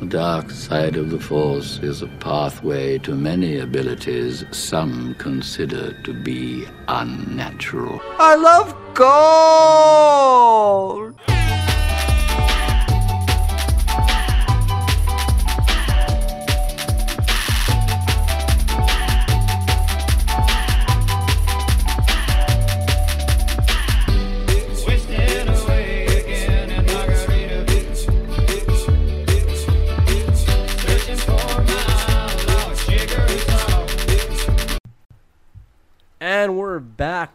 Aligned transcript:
The 0.00 0.06
dark 0.06 0.50
side 0.52 0.94
of 0.94 1.10
the 1.10 1.18
Force 1.18 1.80
is 1.80 2.02
a 2.02 2.06
pathway 2.20 2.98
to 2.98 3.16
many 3.16 3.58
abilities 3.58 4.44
some 4.52 5.16
consider 5.16 5.92
to 6.04 6.14
be 6.14 6.66
unnatural. 6.86 8.00
I 8.18 8.36
love 8.36 8.76
gold! 8.94 9.78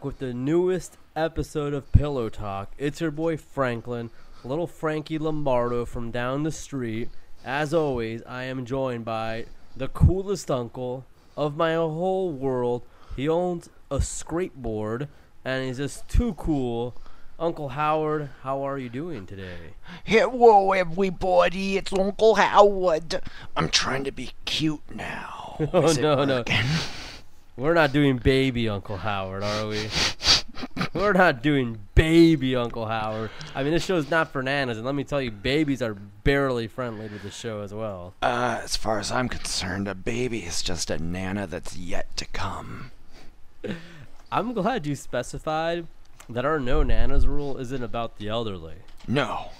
Back 0.04 0.06
with 0.06 0.18
the 0.18 0.34
newest 0.34 0.98
episode 1.16 1.72
of 1.72 1.90
Pillow 1.90 2.28
Talk. 2.28 2.72
It's 2.76 3.00
your 3.00 3.10
boy 3.10 3.38
Franklin, 3.38 4.10
little 4.44 4.66
Frankie 4.66 5.16
Lombardo 5.16 5.86
from 5.86 6.10
down 6.10 6.42
the 6.42 6.52
street. 6.52 7.08
As 7.42 7.72
always, 7.72 8.22
I 8.26 8.44
am 8.44 8.66
joined 8.66 9.06
by 9.06 9.46
the 9.74 9.88
coolest 9.88 10.50
uncle 10.50 11.06
of 11.38 11.56
my 11.56 11.72
whole 11.74 12.30
world. 12.30 12.82
He 13.16 13.26
owns 13.30 13.70
a 13.90 13.96
skateboard 13.96 15.08
and 15.42 15.64
he's 15.64 15.78
just 15.78 16.06
too 16.06 16.34
cool. 16.34 16.94
Uncle 17.38 17.70
Howard, 17.70 18.28
how 18.42 18.62
are 18.62 18.78
you 18.78 18.90
doing 18.90 19.24
today? 19.24 19.72
Hello, 20.04 20.72
everybody. 20.72 21.78
It's 21.78 21.94
Uncle 21.94 22.34
Howard. 22.34 23.22
I'm 23.56 23.70
trying 23.70 24.04
to 24.04 24.12
be 24.12 24.32
cute 24.44 24.82
now. 24.94 25.30
Oh, 25.72 25.84
Is 25.84 25.98
it 25.98 26.02
no, 26.02 26.24
no. 26.24 26.42
We're 27.56 27.74
not 27.74 27.92
doing 27.92 28.18
baby 28.18 28.68
Uncle 28.68 28.96
Howard, 28.96 29.44
are 29.44 29.68
we? 29.68 29.88
We're 30.92 31.12
not 31.12 31.42
doing 31.42 31.78
baby 31.94 32.56
Uncle 32.56 32.86
Howard. 32.86 33.30
I 33.54 33.62
mean, 33.62 33.72
this 33.72 33.84
show's 33.84 34.10
not 34.10 34.32
for 34.32 34.42
nanas, 34.42 34.76
and 34.76 34.84
let 34.84 34.94
me 34.94 35.04
tell 35.04 35.22
you, 35.22 35.30
babies 35.30 35.80
are 35.80 35.94
barely 35.94 36.66
friendly 36.66 37.08
to 37.08 37.18
the 37.18 37.30
show 37.30 37.60
as 37.60 37.72
well. 37.72 38.14
Uh, 38.20 38.60
as 38.62 38.76
far 38.76 38.98
as 38.98 39.12
I'm 39.12 39.28
concerned, 39.28 39.86
a 39.86 39.94
baby 39.94 40.40
is 40.40 40.62
just 40.62 40.90
a 40.90 40.98
nana 40.98 41.46
that's 41.46 41.76
yet 41.76 42.16
to 42.16 42.26
come. 42.26 42.90
I'm 44.32 44.52
glad 44.52 44.84
you 44.84 44.96
specified 44.96 45.86
that 46.28 46.44
our 46.44 46.58
no 46.58 46.82
nanas 46.82 47.26
rule 47.26 47.56
isn't 47.58 47.82
about 47.82 48.18
the 48.18 48.28
elderly. 48.28 48.76
No. 49.06 49.50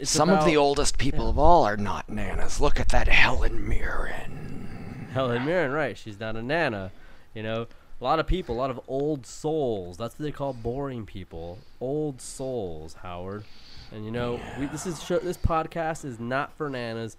It's 0.00 0.10
Some 0.10 0.30
of 0.30 0.44
the 0.44 0.56
oldest 0.56 0.98
people 0.98 1.30
of 1.30 1.38
all 1.38 1.64
are 1.64 1.76
not 1.76 2.08
nanas. 2.08 2.60
Look 2.60 2.80
at 2.80 2.88
that 2.88 3.08
Helen 3.08 3.68
Mirren. 3.68 4.77
Helen 5.12 5.44
Mirren, 5.44 5.72
right? 5.72 5.96
She's 5.96 6.18
not 6.20 6.36
a 6.36 6.42
nana. 6.42 6.90
You 7.34 7.42
know, 7.42 7.66
a 8.00 8.04
lot 8.04 8.18
of 8.18 8.26
people, 8.26 8.54
a 8.54 8.58
lot 8.58 8.70
of 8.70 8.80
old 8.88 9.26
souls. 9.26 9.96
That's 9.96 10.18
what 10.18 10.24
they 10.24 10.32
call 10.32 10.52
boring 10.52 11.06
people. 11.06 11.58
Old 11.80 12.20
souls, 12.20 12.94
Howard. 13.02 13.44
And 13.92 14.04
you 14.04 14.10
know, 14.10 14.40
we, 14.58 14.66
this 14.66 14.86
is 14.86 15.02
show, 15.02 15.18
this 15.18 15.36
podcast 15.38 16.04
is 16.04 16.20
not 16.20 16.52
for 16.56 16.68
nanas, 16.68 17.16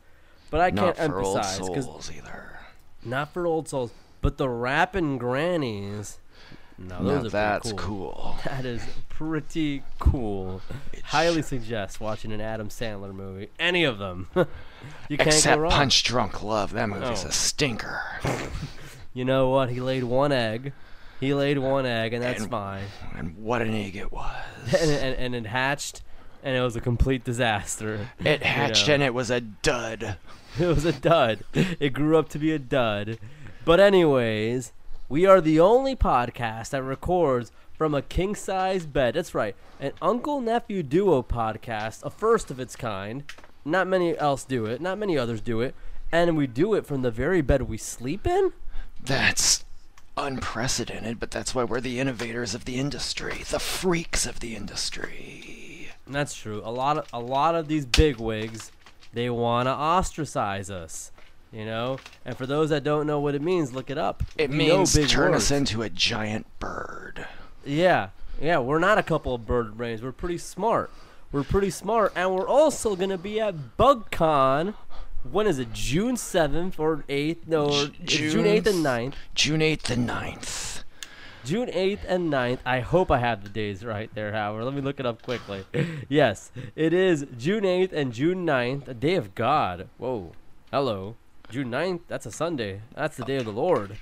but 0.52 0.62
I 0.62 0.70
Not 0.70 0.96
can't 0.96 1.12
for 1.12 1.22
old 1.22 1.38
emphasize 1.38 1.68
because 1.68 1.86
souls 1.86 2.12
either. 2.16 2.60
not 3.04 3.34
for 3.34 3.46
old 3.48 3.68
souls, 3.68 3.92
but 4.22 4.38
the 4.38 4.48
rapping 4.50 5.18
grannies. 5.18 6.20
No, 6.78 7.04
those 7.04 7.24
Now 7.24 7.28
are 7.28 7.30
that's 7.32 7.72
cool. 7.74 8.14
cool. 8.14 8.36
That 8.46 8.66
is 8.66 8.82
pretty 9.10 9.84
cool. 10.00 10.62
Highly 11.04 11.42
suggest 11.42 12.00
watching 12.00 12.32
an 12.32 12.40
Adam 12.40 12.70
Sandler 12.70 13.14
movie. 13.14 13.50
Any 13.60 13.84
of 13.84 13.98
them. 13.98 14.28
you 15.08 15.18
can't 15.18 15.28
Except 15.30 15.56
go 15.58 15.62
wrong. 15.64 15.72
Punch 15.72 16.04
Drunk 16.04 16.44
Love. 16.44 16.74
That 16.74 16.90
movie's 16.90 17.26
Oh. 17.26 17.30
a 17.30 17.32
stinker. 17.32 18.02
You 19.14 19.26
know 19.26 19.50
what? 19.50 19.70
He 19.70 19.80
laid 19.82 20.04
one 20.04 20.32
egg. 20.32 20.74
He 21.20 21.34
laid 21.34 21.58
one 21.58 21.86
egg, 21.86 22.14
and 22.14 22.24
that's 22.24 22.42
And- 22.42 22.52
fine. 22.52 22.84
And 23.16 23.38
what 23.38 23.62
an 23.62 23.74
egg 23.74 23.96
it 23.96 24.12
was. 24.12 24.36
And, 24.80 24.92
and, 24.92 25.16
and 25.16 25.36
it 25.36 25.46
hatched, 25.50 26.02
and 26.44 26.56
it 26.56 26.62
was 26.62 26.76
a 26.76 26.82
complete 26.82 27.24
disaster. 27.24 28.10
It 28.24 28.44
hatched 28.58 28.88
know. 28.88 28.94
and 28.96 29.04
it 29.04 29.14
was 29.14 29.30
a 29.30 29.42
dud. 29.42 30.18
It 30.60 30.66
was 30.66 30.84
a 30.84 30.92
dud. 30.92 31.44
It 31.54 31.94
grew 31.94 32.18
up 32.18 32.28
to 32.30 32.40
be 32.40 32.52
a 32.52 32.60
dud. 32.60 33.20
But 33.66 33.80
anyways, 33.80 34.74
we 35.08 35.26
are 35.28 35.40
the 35.40 35.60
only 35.60 35.96
podcast 35.96 36.72
that 36.72 36.82
records 36.82 37.52
from 37.78 37.94
a 37.94 38.02
king 38.02 38.34
size 38.36 38.88
bed. 38.88 39.14
That's 39.14 39.36
right, 39.36 39.56
an 39.80 39.92
uncle 40.02 40.42
nephew 40.42 40.82
duo 40.82 41.22
podcast, 41.22 42.04
a 42.04 42.10
first 42.10 42.50
of 42.50 42.60
its 42.60 42.76
kind. 42.76 43.24
Not 43.70 43.88
many 43.88 44.18
else 44.18 44.44
do 44.44 44.66
it. 44.66 44.82
Not 44.82 44.98
many 44.98 45.18
others 45.18 45.42
do 45.42 45.62
it. 45.62 45.76
And 46.12 46.36
we 46.36 46.48
do 46.48 46.74
it 46.74 46.86
from 46.86 47.02
the 47.02 47.12
very 47.12 47.42
bed 47.42 47.64
we 47.64 47.78
sleep 47.78 48.26
in. 48.28 48.52
That's 49.04 49.64
unprecedented, 50.18 51.20
but 51.20 51.32
that's 51.32 51.56
why 51.56 51.64
we're 51.64 51.82
the 51.82 52.00
innovators 52.00 52.54
of 52.54 52.66
the 52.66 52.78
industry, 52.78 53.44
the 53.50 53.60
freaks 53.60 54.26
of 54.26 54.40
the 54.40 54.56
industry. 54.56 55.90
That's 56.08 56.36
true. 56.36 56.62
A 56.66 56.72
lot 56.72 56.98
of 56.98 57.06
a 57.14 57.20
lot 57.20 57.56
of 57.56 57.68
these 57.68 57.86
bigwigs, 57.86 58.72
they 59.14 59.30
want 59.30 59.68
to 59.68 59.72
ostracize 59.72 60.70
us. 60.70 61.12
You 61.52 61.66
know, 61.66 61.98
and 62.26 62.38
for 62.38 62.46
those 62.46 62.70
that 62.70 62.84
don't 62.84 63.08
know 63.08 63.20
what 63.20 63.34
it 63.34 63.42
means, 63.42 63.74
look 63.74 63.90
it 63.90 63.98
up. 63.98 64.22
It 64.38 64.52
We 64.52 64.58
means 64.58 64.94
turn 65.08 65.32
words. 65.32 65.46
us 65.46 65.52
into 65.52 65.82
a 65.82 65.90
giant 65.90 66.46
bird. 66.60 67.26
Yeah, 67.66 68.10
yeah, 68.40 68.60
we're 68.60 68.78
not 68.78 69.00
a 69.00 69.04
couple 69.04 69.34
of 69.34 69.48
bird 69.48 69.76
brains. 69.76 70.04
We're 70.04 70.12
pretty 70.12 70.38
smart. 70.38 70.92
We're 71.32 71.44
pretty 71.44 71.70
smart, 71.70 72.14
and 72.16 72.34
we're 72.34 72.48
also 72.48 72.96
gonna 72.96 73.18
be 73.18 73.40
at 73.40 73.78
BugCon. 73.78 74.74
When 75.30 75.46
is 75.48 75.60
it? 75.60 75.74
June 75.74 76.18
seventh 76.18 76.80
or 76.80 77.04
eighth? 77.08 77.48
No, 77.48 77.88
June 78.04 78.46
eighth 78.46 78.68
and 78.68 78.84
9th. 78.84 79.14
June 79.36 79.60
8th 79.60 79.90
and 79.90 80.10
9th. 80.10 80.84
June 81.46 81.70
eighth 81.72 82.06
and 82.08 82.32
9th. 82.32 82.60
I 82.66 82.80
hope 82.80 83.12
I 83.12 83.20
have 83.20 83.44
the 83.44 83.50
days 83.50 83.86
right 83.86 84.10
there, 84.16 84.32
Howard. 84.32 84.64
Let 84.64 84.74
me 84.74 84.82
look 84.82 85.00
it 85.00 85.06
up 85.06 85.22
quickly. 85.22 85.66
yes, 86.10 86.52
it 86.76 86.94
is 86.94 87.28
June 87.38 87.66
eighth 87.66 87.94
and 87.94 88.12
June 88.12 88.46
9th, 88.46 88.88
a 88.88 88.94
day 88.94 89.16
of 89.16 89.36
God. 89.36 89.90
Whoa, 89.98 90.32
hello. 90.72 91.16
June 91.50 91.70
9th, 91.70 92.02
that's 92.08 92.26
a 92.26 92.32
Sunday. 92.32 92.82
That's 92.96 93.18
the 93.18 93.26
day 93.26 93.38
of 93.38 93.46
the 93.46 93.52
Lord. 93.52 93.98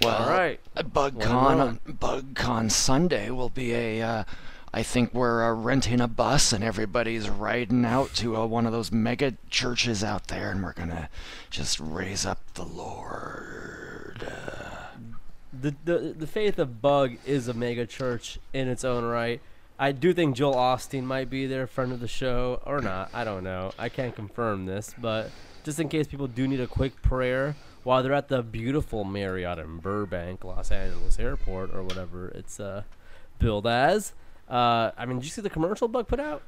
Well, 0.00 0.22
All 0.22 0.30
right. 0.30 0.60
BugCon, 0.76 1.80
BugCon 1.80 2.70
Sunday 2.70 3.30
will 3.30 3.50
be 3.50 3.72
a. 3.74 4.02
Uh, 4.02 4.24
I 4.74 4.82
think 4.82 5.12
we're 5.12 5.44
uh, 5.44 5.52
renting 5.52 6.00
a 6.00 6.08
bus 6.08 6.52
and 6.52 6.64
everybody's 6.64 7.28
riding 7.28 7.84
out 7.84 8.14
to 8.14 8.36
uh, 8.36 8.46
one 8.46 8.64
of 8.64 8.72
those 8.72 8.90
mega 8.90 9.34
churches 9.50 10.02
out 10.02 10.28
there, 10.28 10.50
and 10.50 10.62
we're 10.62 10.72
gonna 10.72 11.10
just 11.50 11.78
raise 11.78 12.24
up 12.24 12.40
the 12.54 12.64
Lord. 12.64 14.26
The, 15.52 15.74
the 15.84 16.14
the 16.18 16.26
faith 16.26 16.58
of 16.58 16.80
Bug 16.80 17.16
is 17.26 17.48
a 17.48 17.54
mega 17.54 17.86
church 17.86 18.38
in 18.54 18.68
its 18.68 18.82
own 18.82 19.04
right. 19.04 19.42
I 19.78 19.92
do 19.92 20.14
think 20.14 20.36
Joel 20.36 20.54
Osteen 20.54 21.02
might 21.02 21.28
be 21.28 21.46
there, 21.46 21.66
friend 21.66 21.92
of 21.92 22.00
the 22.00 22.08
show, 22.08 22.62
or 22.64 22.80
not. 22.80 23.10
I 23.12 23.24
don't 23.24 23.44
know. 23.44 23.72
I 23.78 23.88
can't 23.88 24.14
confirm 24.14 24.64
this, 24.64 24.94
but 24.98 25.30
just 25.64 25.80
in 25.80 25.88
case 25.88 26.06
people 26.06 26.28
do 26.28 26.48
need 26.48 26.60
a 26.60 26.66
quick 26.66 27.02
prayer 27.02 27.56
while 27.82 28.02
they're 28.02 28.12
at 28.14 28.28
the 28.28 28.42
beautiful 28.42 29.04
Marriott 29.04 29.58
in 29.58 29.78
Burbank, 29.78 30.44
Los 30.44 30.70
Angeles 30.70 31.18
Airport, 31.18 31.74
or 31.74 31.82
whatever 31.82 32.28
it's 32.28 32.58
uh, 32.60 32.84
billed 33.38 33.66
as. 33.66 34.12
Uh, 34.52 34.90
I 34.98 35.06
mean, 35.06 35.16
did 35.18 35.24
you 35.24 35.30
see 35.30 35.40
the 35.40 35.50
commercial 35.50 35.88
Bug 35.88 36.06
put 36.08 36.20
out? 36.20 36.42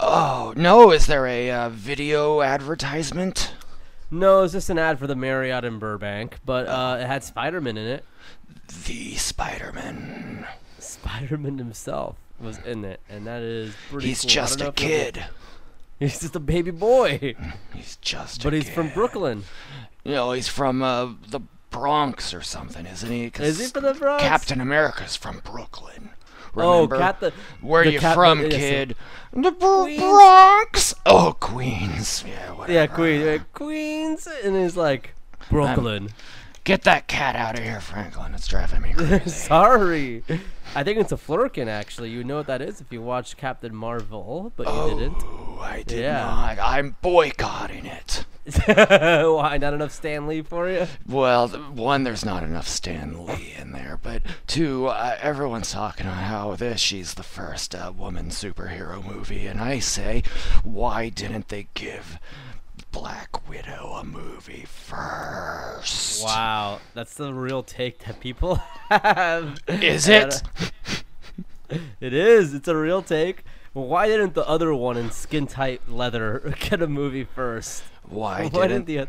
oh 0.00 0.52
no! 0.56 0.92
Is 0.92 1.06
there 1.06 1.26
a 1.26 1.50
uh, 1.50 1.68
video 1.70 2.40
advertisement? 2.40 3.52
No, 4.10 4.44
it's 4.44 4.52
just 4.52 4.70
an 4.70 4.78
ad 4.78 4.98
for 4.98 5.06
the 5.08 5.16
Marriott 5.16 5.64
in 5.64 5.78
Burbank, 5.78 6.38
but 6.46 6.66
uh, 6.68 6.98
it 7.00 7.06
had 7.06 7.24
Spider-Man 7.24 7.76
in 7.76 7.86
it. 7.88 8.04
The 8.86 9.16
Spider-Man. 9.16 10.46
Spider-Man 10.78 11.58
himself 11.58 12.16
was 12.40 12.58
in 12.64 12.84
it, 12.84 13.00
and 13.10 13.26
that 13.26 13.42
is 13.42 13.74
pretty 13.90 14.08
He's 14.08 14.22
cool. 14.22 14.30
Just 14.30 14.60
a 14.60 14.68
if 14.68 14.80
you'll 14.80 14.88
get- 14.88 15.14
kid. 15.14 15.24
He's 15.98 16.20
just 16.20 16.36
a 16.36 16.40
baby 16.40 16.70
boy, 16.70 17.34
He's 17.74 17.96
just. 17.96 18.44
but 18.44 18.52
he's 18.52 18.70
from. 18.70 18.90
Brooklyn. 18.90 19.42
You 20.04 20.12
know, 20.12 20.30
he's 20.30 20.46
from 20.46 20.80
uh, 20.80 21.06
the 21.28 21.40
Bronx 21.70 22.32
or 22.32 22.40
something, 22.40 22.86
isn't 22.86 23.10
he? 23.10 23.28
'Cause 23.30 23.46
Is 23.46 23.58
he 23.58 23.66
from 23.66 23.82
the 23.82 23.94
Bronx? 23.94 24.22
Captain 24.22 24.60
America's 24.60 25.16
from 25.16 25.40
Brooklyn. 25.40 26.10
Oh, 26.64 26.74
Remember? 26.82 26.98
Cap 26.98 27.20
the 27.20 27.32
Where 27.60 27.84
the 27.84 27.92
you 27.92 28.00
Cap- 28.00 28.14
from, 28.14 28.42
yes, 28.42 28.52
kid? 28.52 28.96
The 29.32 29.52
Queens. 29.52 30.00
Bronx. 30.00 30.94
Oh, 31.06 31.36
Queens. 31.38 32.24
Yeah, 32.26 32.52
whatever. 32.52 32.72
Yeah, 32.72 32.86
Queen, 32.86 33.28
uh, 33.28 33.38
Queens, 33.52 34.28
and 34.44 34.56
he's 34.56 34.76
like 34.76 35.14
Brooklyn. 35.50 36.10
Get 36.64 36.82
that 36.82 37.08
cat 37.08 37.34
out 37.36 37.58
of 37.58 37.64
here, 37.64 37.80
Franklin. 37.80 38.34
It's 38.34 38.46
driving 38.46 38.82
me 38.82 38.92
crazy. 38.96 39.30
Sorry, 39.30 40.22
I 40.74 40.82
think 40.84 40.98
it's 40.98 41.12
a 41.12 41.16
Flerken. 41.16 41.66
Actually, 41.66 42.10
you 42.10 42.24
know 42.24 42.36
what 42.36 42.46
that 42.48 42.60
is 42.60 42.80
if 42.82 42.92
you 42.92 43.00
watched 43.00 43.36
Captain 43.38 43.74
Marvel, 43.74 44.52
but 44.56 44.66
you 44.66 44.98
didn't. 44.98 45.16
Oh, 45.24 45.58
I 45.62 45.82
did 45.82 46.00
Yeah. 46.00 46.24
not. 46.24 46.58
I'm 46.60 46.96
boycotting 47.00 47.86
it. 47.86 48.24
Why 48.66 49.58
not 49.60 49.74
enough 49.74 49.92
Stan 49.92 50.26
Lee 50.26 50.42
for 50.42 50.68
you? 50.70 50.86
Well, 51.06 51.48
one, 51.48 52.04
there's 52.04 52.24
not 52.24 52.42
enough 52.42 52.68
Stan 52.68 53.26
Lee 53.26 53.54
in 53.58 53.72
there, 53.72 53.98
but 54.02 54.22
two, 54.46 54.86
uh, 54.86 55.16
everyone's 55.20 55.72
talking 55.72 56.06
about 56.06 56.22
how 56.24 56.56
this 56.56 56.80
she's 56.80 57.14
the 57.14 57.22
first 57.22 57.74
uh, 57.74 57.92
woman 57.96 58.30
superhero 58.30 59.04
movie, 59.04 59.46
and 59.46 59.60
I 59.60 59.78
say, 59.80 60.22
why 60.64 61.08
didn't 61.08 61.48
they 61.48 61.68
give 61.74 62.18
Black 62.90 63.48
Widow 63.48 63.98
a 64.00 64.04
movie 64.04 64.64
first. 64.66 66.24
Wow, 66.24 66.80
that's 66.94 67.14
the 67.14 67.32
real 67.32 67.62
take 67.62 68.00
that 68.00 68.20
people 68.20 68.56
have. 68.88 69.58
Is 69.68 70.08
it? 70.08 70.42
it 72.00 72.14
is. 72.14 72.54
It's 72.54 72.68
a 72.68 72.76
real 72.76 73.02
take. 73.02 73.44
Well, 73.78 73.86
why 73.86 74.08
didn't 74.08 74.34
the 74.34 74.44
other 74.44 74.74
one 74.74 74.96
in 74.96 75.12
skin 75.12 75.46
tight 75.46 75.88
leather 75.88 76.52
get 76.60 76.82
a 76.82 76.88
movie 76.88 77.22
first? 77.22 77.84
Why 78.08 78.48
Why 78.48 78.66
didn't 78.66 78.86
the? 78.86 79.06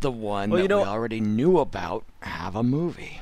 the 0.00 0.10
one 0.10 0.48
Well, 0.48 0.56
that 0.56 0.62
you 0.62 0.68
know- 0.68 0.78
we 0.78 0.88
already 0.88 1.20
knew 1.20 1.58
about 1.58 2.06
have 2.22 2.56
a 2.56 2.62
movie? 2.62 3.20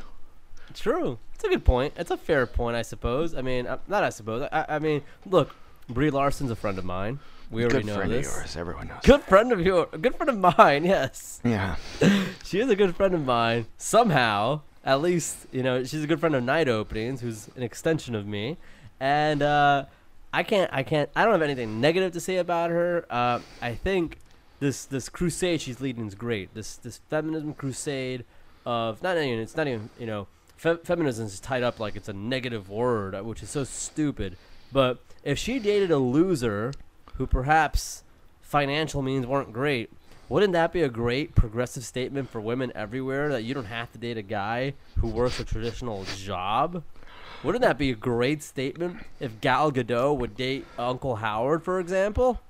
True. 0.74 1.18
It's 1.34 1.42
a 1.42 1.48
good 1.48 1.64
point. 1.64 1.94
It's 1.96 2.12
a 2.12 2.16
fair 2.16 2.46
point, 2.46 2.76
I 2.76 2.82
suppose. 2.82 3.34
I 3.34 3.42
mean, 3.42 3.66
uh, 3.66 3.78
not 3.88 4.04
I 4.04 4.10
suppose. 4.10 4.48
I, 4.52 4.66
I 4.68 4.78
mean, 4.78 5.02
look, 5.26 5.52
Brie 5.88 6.10
Larson's 6.10 6.52
a 6.52 6.56
friend 6.56 6.78
of 6.78 6.84
mine. 6.84 7.18
We 7.50 7.64
already 7.64 7.82
know 7.82 7.82
this. 7.82 7.84
Good 7.84 7.86
know 7.86 7.96
friend 7.96 8.12
this. 8.12 8.28
of 8.28 8.36
yours. 8.42 8.56
Everyone 8.56 8.86
knows. 8.86 9.00
Good 9.02 9.22
friend 9.22 9.50
of 9.52 9.60
yours. 9.60 9.88
A 9.92 9.98
good 9.98 10.14
friend 10.14 10.30
of 10.30 10.56
mine. 10.58 10.84
Yes. 10.94 11.40
Yeah. 11.42 11.74
she 12.44 12.60
is 12.60 12.70
a 12.70 12.76
good 12.76 12.94
friend 12.94 13.14
of 13.14 13.24
mine 13.24 13.66
somehow 13.78 14.60
at 14.84 15.02
least 15.02 15.38
you 15.50 15.64
know 15.64 15.82
she's 15.82 16.04
a 16.04 16.06
good 16.06 16.20
friend 16.20 16.36
of 16.36 16.44
night 16.44 16.68
openings 16.68 17.20
who's 17.20 17.48
an 17.56 17.64
extension 17.64 18.14
of 18.14 18.26
me 18.28 18.56
and 19.00 19.42
uh 19.42 19.84
i 20.32 20.42
can't 20.42 20.70
i 20.72 20.82
can't 20.82 21.10
i 21.16 21.24
don't 21.24 21.32
have 21.32 21.42
anything 21.42 21.80
negative 21.80 22.12
to 22.12 22.20
say 22.20 22.36
about 22.36 22.70
her. 22.70 23.06
Uh 23.10 23.40
i 23.60 23.74
think 23.74 24.18
this 24.60 24.84
this 24.84 25.08
crusade 25.08 25.60
she's 25.60 25.80
leading 25.80 26.06
is 26.06 26.14
great. 26.14 26.54
This 26.54 26.76
this 26.76 27.00
feminism 27.08 27.54
crusade 27.54 28.24
of 28.66 29.02
not 29.02 29.16
even 29.16 29.38
it's 29.38 29.56
not 29.56 29.68
even 29.68 29.90
you 29.98 30.06
know 30.06 30.26
fe- 30.56 30.78
feminism 30.84 31.26
is 31.26 31.40
tied 31.40 31.62
up 31.62 31.78
like 31.80 31.96
it's 31.96 32.08
a 32.08 32.12
negative 32.12 32.68
word 32.68 33.14
uh, 33.14 33.22
which 33.22 33.42
is 33.42 33.50
so 33.50 33.64
stupid. 33.64 34.36
But 34.72 34.98
if 35.22 35.38
she 35.38 35.58
dated 35.58 35.90
a 35.90 35.98
loser 35.98 36.72
who 37.14 37.26
perhaps 37.26 38.02
financial 38.40 39.02
means 39.02 39.26
weren't 39.26 39.52
great 39.52 39.90
wouldn't 40.28 40.52
that 40.52 40.72
be 40.72 40.82
a 40.82 40.88
great 40.88 41.34
progressive 41.34 41.84
statement 41.84 42.30
for 42.30 42.40
women 42.40 42.72
everywhere 42.74 43.28
that 43.30 43.42
you 43.42 43.54
don't 43.54 43.64
have 43.66 43.90
to 43.92 43.98
date 43.98 44.16
a 44.18 44.22
guy 44.22 44.74
who 44.98 45.08
works 45.08 45.40
a 45.40 45.44
traditional 45.44 46.04
job? 46.16 46.82
Wouldn't 47.42 47.62
that 47.62 47.78
be 47.78 47.90
a 47.90 47.94
great 47.94 48.42
statement 48.42 48.98
if 49.20 49.40
Gal 49.40 49.70
Gadot 49.70 50.18
would 50.18 50.36
date 50.36 50.66
Uncle 50.78 51.16
Howard, 51.16 51.62
for 51.62 51.78
example? 51.78 52.40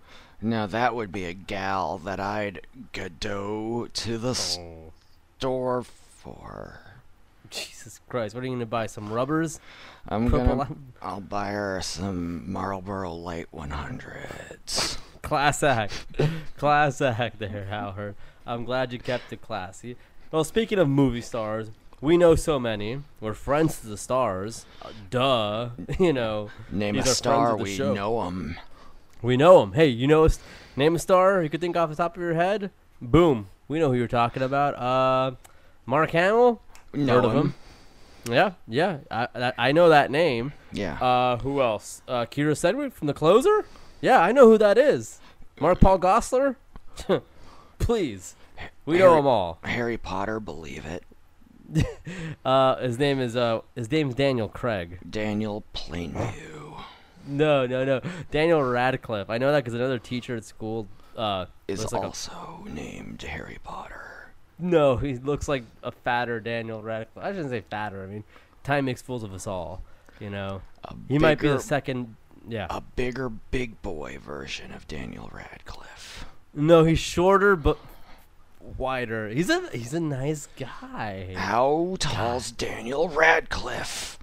Now 0.40 0.66
that 0.66 0.94
would 0.94 1.12
be 1.12 1.24
a 1.24 1.34
gal 1.34 1.98
that 1.98 2.18
I'd 2.20 2.62
Gadot 2.92 3.92
to 3.92 4.18
the 4.18 4.30
Oh. 4.60 4.92
store 5.38 5.82
for. 5.82 6.80
Jesus 7.50 8.00
Christ, 8.08 8.34
what 8.34 8.42
are 8.42 8.46
you 8.46 8.50
going 8.50 8.60
to 8.60 8.66
buy? 8.66 8.86
Some 8.86 9.12
rubbers? 9.12 9.58
I'm 10.08 10.30
Purple 10.30 10.56
gonna. 10.56 10.68
I'll 11.02 11.20
buy 11.20 11.50
her 11.50 11.80
some 11.82 12.50
Marlboro 12.50 13.12
Light 13.14 13.48
100s. 13.52 14.98
Class 15.28 15.62
act. 15.62 16.06
class 16.56 17.00
act 17.02 17.38
there, 17.38 17.66
Howard. 17.68 18.14
I'm 18.46 18.64
glad 18.64 18.92
you 18.94 18.98
kept 18.98 19.30
it 19.30 19.42
classy. 19.42 19.96
Well, 20.32 20.42
speaking 20.42 20.78
of 20.78 20.88
movie 20.88 21.20
stars, 21.20 21.70
we 22.00 22.16
know 22.16 22.34
so 22.34 22.58
many. 22.58 23.02
We're 23.20 23.34
friends 23.34 23.78
to 23.80 23.88
the 23.88 23.98
stars. 23.98 24.64
Uh, 24.80 24.88
duh. 25.10 25.68
You 25.98 26.14
know. 26.14 26.48
Name 26.72 26.96
a 26.96 27.02
star, 27.04 27.56
we 27.58 27.74
show. 27.74 27.92
know 27.92 28.26
'em. 28.26 28.56
We 29.20 29.36
know 29.36 29.62
him. 29.62 29.72
Hey, 29.72 29.88
you 29.88 30.06
know, 30.06 30.26
name 30.76 30.94
a 30.94 30.98
star 30.98 31.42
you 31.42 31.50
could 31.50 31.60
think 31.60 31.76
off 31.76 31.90
the 31.90 31.96
top 31.96 32.16
of 32.16 32.22
your 32.22 32.34
head. 32.34 32.70
Boom, 33.02 33.48
we 33.68 33.78
know 33.78 33.90
who 33.90 33.98
you're 33.98 34.06
talking 34.08 34.42
about. 34.42 34.76
Uh, 34.78 35.36
Mark 35.84 36.10
Hamill. 36.12 36.62
Know 36.94 37.14
Heard 37.16 37.24
of 37.26 37.32
'em. 37.32 37.36
him? 37.38 37.54
Yeah, 38.30 38.52
yeah. 38.66 38.98
I 39.10 39.28
I, 39.34 39.52
I 39.58 39.72
know 39.72 39.90
that 39.90 40.10
name. 40.10 40.54
Yeah. 40.72 40.94
Uh, 41.02 41.36
who 41.38 41.60
else? 41.60 42.00
Uh, 42.08 42.24
Kyra 42.26 42.56
Sedgwick 42.56 42.94
from 42.94 43.08
The 43.08 43.14
Closer. 43.14 43.66
Yeah, 44.00 44.20
I 44.20 44.32
know 44.32 44.46
who 44.48 44.58
that 44.58 44.78
is. 44.78 45.18
Mark 45.60 45.80
Paul 45.80 45.98
Gosselaar. 45.98 46.56
Please, 47.78 48.34
we 48.84 48.98
know 48.98 49.08
Harry- 49.10 49.16
them 49.18 49.26
all. 49.26 49.58
Harry 49.64 49.96
Potter, 49.96 50.40
believe 50.40 50.84
it. 50.86 51.04
Uh, 52.44 52.76
his 52.76 52.98
name 52.98 53.20
is 53.20 53.36
uh, 53.36 53.60
his 53.74 53.90
name's 53.90 54.14
Daniel 54.14 54.48
Craig. 54.48 54.98
Daniel 55.08 55.64
Plainview 55.74 56.80
No, 57.26 57.66
no, 57.66 57.84
no. 57.84 58.00
Daniel 58.30 58.62
Radcliffe. 58.62 59.28
I 59.28 59.36
know 59.36 59.52
that 59.52 59.58
because 59.64 59.74
another 59.74 59.98
teacher 59.98 60.36
at 60.36 60.44
school. 60.44 60.88
Uh, 61.14 61.46
is 61.66 61.92
like 61.92 62.02
a 62.02 62.06
also 62.06 62.64
named 62.70 63.20
Harry 63.22 63.58
Potter. 63.62 64.30
No, 64.58 64.96
he 64.96 65.16
looks 65.16 65.46
like 65.48 65.64
a 65.82 65.92
fatter 65.92 66.40
Daniel 66.40 66.80
Radcliffe. 66.82 67.22
I 67.22 67.30
shouldn't 67.32 67.50
say 67.50 67.60
fatter. 67.68 68.02
I 68.02 68.06
mean, 68.06 68.24
time 68.64 68.86
makes 68.86 69.02
fools 69.02 69.22
of 69.22 69.34
us 69.34 69.46
all. 69.46 69.82
You 70.20 70.30
know, 70.30 70.62
A 70.84 70.94
he 71.08 71.18
might 71.18 71.38
be 71.38 71.48
the 71.48 71.60
second. 71.60 72.16
Yeah. 72.48 72.66
A 72.70 72.80
bigger, 72.80 73.28
big 73.28 73.80
boy 73.82 74.18
version 74.18 74.72
of 74.72 74.86
Daniel 74.88 75.30
Radcliffe. 75.32 76.24
no, 76.54 76.84
he's 76.84 76.98
shorter 76.98 77.56
but 77.56 77.78
wider. 78.76 79.28
He's 79.28 79.50
a 79.50 79.68
he's 79.70 79.94
a 79.94 80.00
nice 80.00 80.48
guy. 80.58 81.34
How 81.36 81.96
tall's 81.98 82.50
Daniel 82.50 83.08
Radcliffe? 83.08 84.18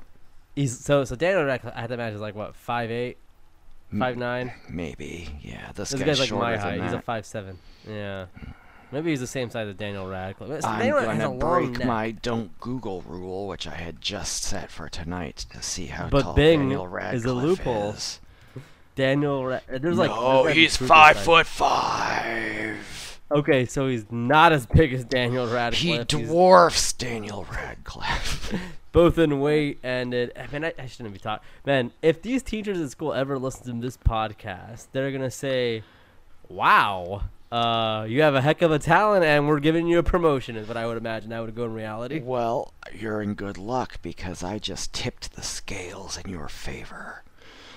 He's 0.55 0.79
so 0.79 1.03
so 1.03 1.15
Daniel 1.15 1.43
Radcliffe. 1.45 1.73
I 1.75 1.81
have 1.81 1.89
to 1.89 1.93
imagine 1.95 2.15
is 2.15 2.21
like 2.21 2.35
what 2.35 2.55
five 2.55 2.91
eight, 2.91 3.17
five 3.97 4.17
nine. 4.17 4.53
Maybe. 4.69 5.29
Yeah, 5.41 5.71
this, 5.75 5.91
This 5.91 5.99
guy's, 5.99 6.19
guy's 6.19 6.31
like 6.31 6.39
my 6.39 6.57
height. 6.57 6.81
He's 6.81 6.93
a 6.93 7.01
five 7.01 7.25
seven. 7.25 7.59
Yeah. 7.87 8.25
Maybe 8.91 9.09
he's 9.09 9.19
the 9.19 9.27
same 9.27 9.49
size 9.49 9.67
as 9.67 9.75
Daniel 9.75 10.07
Radcliffe. 10.07 10.61
So 10.61 10.67
I'm 10.67 10.79
Daniel 10.79 11.01
gonna 11.01 11.37
break 11.37 11.79
neck. 11.79 11.87
my 11.87 12.11
don't 12.11 12.57
Google 12.59 13.01
rule, 13.01 13.47
which 13.47 13.67
I 13.67 13.75
had 13.75 13.99
just 14.01 14.43
set 14.43 14.71
for 14.71 14.87
tonight 14.89 15.45
to 15.51 15.61
see 15.61 15.87
how 15.87 16.07
But 16.09 16.21
tall 16.21 16.33
Bing 16.33 16.59
Daniel 16.69 16.85
is 16.85 16.91
a 16.91 16.95
Radcliffe 16.95 17.25
loophole. 17.43 17.89
is. 17.91 18.19
Daniel. 18.95 19.45
Ra- 19.45 19.59
there's 19.67 19.97
like 19.97 20.11
no, 20.11 20.43
there's 20.43 20.55
he's 20.55 20.77
five 20.77 21.15
that. 21.17 21.25
foot 21.25 21.45
five. 21.47 23.19
Okay, 23.31 23.65
so 23.65 23.87
he's 23.87 24.05
not 24.11 24.51
as 24.53 24.65
big 24.67 24.93
as 24.93 25.03
Daniel 25.03 25.47
He 25.47 25.53
Radcliffe. 25.53 25.81
He's 26.11 26.27
dwarfs 26.27 26.93
Daniel 26.93 27.45
Radcliffe. 27.51 28.53
both 28.91 29.17
in 29.17 29.41
weight 29.41 29.77
and 29.83 30.13
it. 30.13 30.31
I 30.39 30.47
mean, 30.53 30.63
I, 30.63 30.73
I 30.79 30.85
shouldn't 30.85 31.13
be 31.13 31.19
taught. 31.19 31.43
Man, 31.65 31.91
if 32.01 32.21
these 32.21 32.41
teachers 32.43 32.79
at 32.79 32.89
school 32.91 33.13
ever 33.13 33.37
listen 33.37 33.75
to 33.75 33.81
this 33.85 33.97
podcast, 33.97 34.87
they're 34.93 35.11
gonna 35.11 35.29
say, 35.31 35.83
"Wow, 36.47 37.23
uh, 37.55 38.03
you 38.03 38.21
have 38.21 38.35
a 38.35 38.41
heck 38.41 38.61
of 38.61 38.71
a 38.71 38.79
talent, 38.79 39.23
and 39.23 39.47
we're 39.47 39.59
giving 39.59 39.87
you 39.87 39.99
a 39.99 40.03
promotion." 40.03 40.55
Is 40.55 40.67
what 40.67 40.77
I 40.77 40.85
would 40.85 40.97
imagine 40.97 41.29
that 41.29 41.41
would 41.41 41.55
go 41.55 41.65
in 41.65 41.73
reality. 41.73 42.19
well, 42.19 42.73
you're 42.93 43.21
in 43.21 43.33
good 43.33 43.57
luck 43.57 44.01
because 44.01 44.43
I 44.43 44.59
just 44.59 44.93
tipped 44.93 45.35
the 45.35 45.41
scales 45.43 46.17
in 46.17 46.29
your 46.29 46.47
favor. 46.47 47.23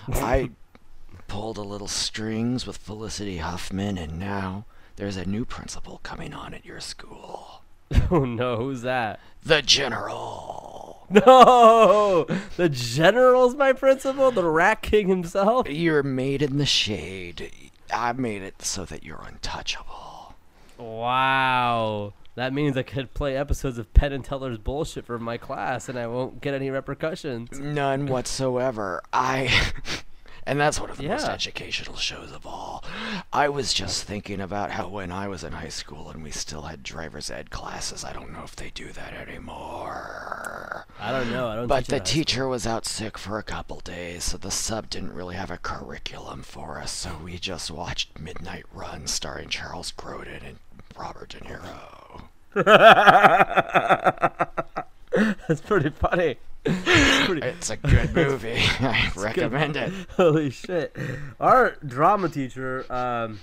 I 0.09 0.51
pulled 1.29 1.59
a 1.59 1.63
little 1.63 1.89
strings 1.89 2.67
with 2.67 2.79
Felicity 2.79 3.39
Huffman, 3.39 3.99
and 3.99 4.19
now 4.19 4.65
there's 4.97 5.17
a 5.17 5.29
new 5.29 5.45
principal 5.45 6.01
coming 6.03 6.35
on 6.35 6.55
at 6.55 6.65
your 6.65 6.81
school. 6.81 7.63
oh 8.11 8.25
no, 8.25 8.57
who's 8.57 8.83
that? 8.83 9.21
The 9.45 9.63
General. 9.63 11.07
No, 11.11 12.27
the 12.59 12.69
general's 12.69 13.55
my 13.55 13.73
principal, 13.73 14.31
the 14.31 14.45
Rat 14.45 14.83
King 14.83 15.09
himself. 15.09 15.67
You're 15.67 16.03
made 16.03 16.43
in 16.43 16.59
the 16.59 16.67
shade. 16.67 17.51
I 17.93 18.13
made 18.13 18.43
it 18.43 18.63
so 18.63 18.85
that 18.87 19.05
you're 19.05 19.23
untouchable. 19.27 20.35
Wow. 20.79 22.13
That 22.35 22.53
means 22.53 22.77
I 22.77 22.83
could 22.83 23.15
play 23.15 23.37
episodes 23.37 23.79
of 23.79 23.93
Penn 23.95 24.13
and 24.13 24.25
Teller's 24.25 24.59
bullshit 24.59 25.05
for 25.05 25.19
my 25.19 25.39
class, 25.39 25.89
and 25.89 25.99
I 25.99 26.07
won't 26.07 26.41
get 26.41 26.55
any 26.55 26.71
repercussions. 26.71 27.59
None 27.59 28.07
whatsoever. 28.07 29.03
I. 29.13 29.73
And 30.49 30.59
that's 30.59 30.81
one 30.81 30.89
of 30.89 30.97
the 30.97 31.07
most 31.07 31.29
educational 31.29 31.97
shows 31.97 32.33
of 32.33 32.47
all. 32.47 32.83
I 33.35 33.51
was 33.51 33.75
just 33.75 34.05
thinking 34.05 34.41
about 34.41 34.71
how 34.71 34.89
when 34.89 35.13
I 35.13 35.29
was 35.29 35.45
in 35.45 35.53
high 35.53 35.69
school 35.69 36.09
and 36.09 36.23
we 36.23 36.31
still 36.31 36.63
had 36.63 36.83
driver's 36.83 37.31
ed 37.31 37.51
classes, 37.51 38.03
I 38.03 38.15
don't 38.15 38.33
know 38.33 38.45
if 38.45 38.57
they 38.57 38.71
do 38.71 38.91
that 38.93 39.13
anymore. 39.13 40.87
I 40.99 41.13
don't 41.13 41.31
know. 41.31 41.49
I 41.49 41.57
don't. 41.57 41.67
But 41.67 41.89
the 41.89 42.01
teacher 42.01 42.49
was 42.49 42.67
out 42.67 42.87
sick 42.87 43.19
for 43.19 43.39
a 43.39 43.43
couple 43.43 43.81
days, 43.81 44.25
so 44.25 44.39
the 44.39 44.51
sub 44.51 44.89
didn't 44.89 45.13
really 45.13 45.37
have 45.37 45.51
a 45.51 45.59
curriculum 45.59 46.43
for 46.43 46.81
us, 46.81 46.93
so 46.93 47.19
we 47.23 47.37
just 47.37 47.71
watched 47.71 48.19
Midnight 48.19 48.65
Run 48.73 49.07
starring 49.07 49.51
Charles 49.51 49.93
Grodin 49.93 50.47
and 50.47 50.57
Robert 50.99 51.29
De 51.29 51.41
Niro. 51.41 52.23
That's 55.47 55.61
pretty 55.61 55.91
funny. 55.91 56.39
It's 56.87 57.27
pretty- 57.27 57.43
It's 57.47 57.71
a 57.71 57.77
good 57.77 58.15
movie. 58.15 58.57
I 58.81 59.11
recommend 59.17 59.77
it. 59.77 59.93
Holy 60.17 60.51
shit. 60.51 60.97
Our 61.41 61.77
drama 61.87 62.29
teacher, 62.29 62.85
um, 62.93 63.41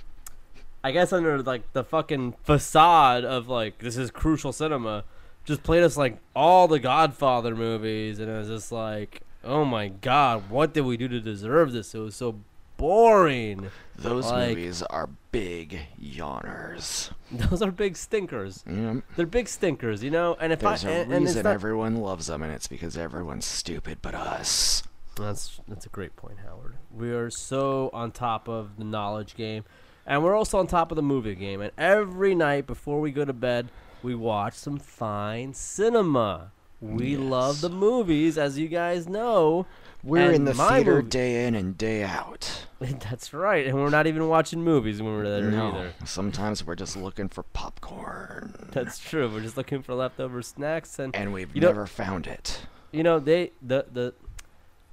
I 0.83 0.91
guess 0.91 1.11
under 1.13 1.41
like 1.41 1.71
the 1.73 1.83
fucking 1.83 2.35
facade 2.43 3.25
of 3.25 3.47
like 3.47 3.79
this 3.79 3.97
is 3.97 4.11
crucial 4.11 4.51
cinema, 4.53 5.03
just 5.45 5.63
played 5.63 5.83
us 5.83 5.97
like 5.97 6.17
all 6.35 6.67
the 6.67 6.79
Godfather 6.79 7.55
movies, 7.55 8.19
and 8.19 8.29
it 8.29 8.37
was 8.37 8.47
just 8.47 8.71
like, 8.71 9.21
oh 9.43 9.65
my 9.65 9.87
god, 9.89 10.49
what 10.49 10.73
did 10.73 10.81
we 10.81 10.97
do 10.97 11.07
to 11.07 11.19
deserve 11.19 11.71
this? 11.71 11.93
It 11.95 11.99
was 11.99 12.15
so 12.15 12.39
boring. 12.77 13.69
Those 13.97 14.25
Like- 14.25 14.49
movies 14.49 14.81
are 14.83 15.09
big 15.39 15.79
yawners. 16.01 17.11
Those 17.31 17.61
are 17.61 17.71
big 17.71 17.97
stinkers. 17.97 18.63
They're 18.65 19.25
big 19.25 19.47
stinkers, 19.49 20.03
you 20.03 20.09
know. 20.11 20.37
And 20.39 20.53
if 20.53 20.59
There's 20.59 20.85
I 20.85 20.89
a 20.89 21.01
and, 21.01 21.13
and 21.13 21.25
reason 21.25 21.43
not, 21.43 21.53
everyone 21.53 21.97
loves 21.97 22.27
them, 22.27 22.41
and 22.43 22.53
it's 22.53 22.67
because 22.67 22.97
everyone's 22.97 23.45
stupid 23.45 23.97
but 24.01 24.15
us. 24.15 24.83
That's 25.15 25.59
that's 25.67 25.85
a 25.85 25.89
great 25.89 26.15
point, 26.15 26.37
Howard. 26.45 26.75
We 26.93 27.11
are 27.11 27.29
so 27.29 27.89
on 27.93 28.11
top 28.11 28.47
of 28.47 28.77
the 28.77 28.83
knowledge 28.85 29.35
game. 29.35 29.63
and 30.05 30.23
we're 30.23 30.35
also 30.35 30.57
on 30.59 30.67
top 30.67 30.91
of 30.91 30.95
the 30.95 31.01
movie 31.01 31.35
game. 31.35 31.61
And 31.61 31.71
every 31.77 32.35
night 32.35 32.67
before 32.67 33.01
we 33.01 33.11
go 33.11 33.25
to 33.25 33.33
bed, 33.33 33.69
we 34.03 34.13
watch 34.15 34.53
some 34.53 34.77
fine 34.77 35.53
cinema. 35.53 36.51
We 36.81 37.17
love 37.17 37.61
the 37.61 37.69
movies, 37.69 38.37
as 38.37 38.59
you 38.59 38.67
guys 38.67 39.07
know. 39.07 39.65
We're 40.03 40.31
in 40.31 40.45
the 40.45 40.53
theater 40.53 40.97
movie- 40.97 41.09
day 41.09 41.45
in 41.47 41.55
and 41.55 41.77
day 41.77 42.03
out. 42.03 42.64
That's 42.79 43.33
right, 43.33 43.65
and 43.67 43.75
we're 43.77 43.89
not 43.89 44.05
even 44.07 44.27
watching 44.27 44.61
movies 44.63 45.01
when 45.01 45.13
we're 45.13 45.29
there 45.41 45.49
no, 45.49 45.69
either. 45.71 45.93
sometimes 46.05 46.65
we're 46.65 46.75
just 46.75 46.97
looking 46.97 47.29
for 47.29 47.43
popcorn. 47.43 48.67
That's 48.71 48.99
true. 48.99 49.29
We're 49.31 49.41
just 49.41 49.55
looking 49.57 49.81
for 49.81 49.93
leftover 49.93 50.41
snacks, 50.41 50.99
and 50.99 51.15
and 51.15 51.31
we've 51.33 51.53
You 51.55 51.61
know- 51.61 51.67
never 51.67 51.85
found 51.87 52.27
it. 52.27 52.61
you 52.91 53.03
know 53.03 53.19
they 53.19 53.51
the 53.61 53.85
the 53.91 54.13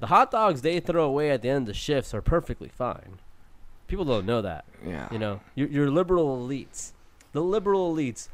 the 0.00 0.06
hot 0.08 0.30
dogs 0.30 0.62
they 0.62 0.80
throw 0.80 1.04
away 1.04 1.30
at 1.30 1.42
the 1.42 1.48
end 1.48 1.62
of 1.62 1.66
the 1.66 1.74
shifts 1.74 2.12
are 2.14 2.22
perfectly 2.22 2.68
fine. 2.68 3.18
People 3.88 4.04
don't 4.04 4.26
know 4.26 4.42
that. 4.42 4.64
Yeah. 4.86 5.08
You 5.12 5.18
know, 5.18 5.40
your, 5.54 5.68
your 5.68 5.90
liberal 5.90 6.38
elites, 6.38 6.92
the 7.32 7.42
liberal 7.42 7.94
elites, 7.94 8.28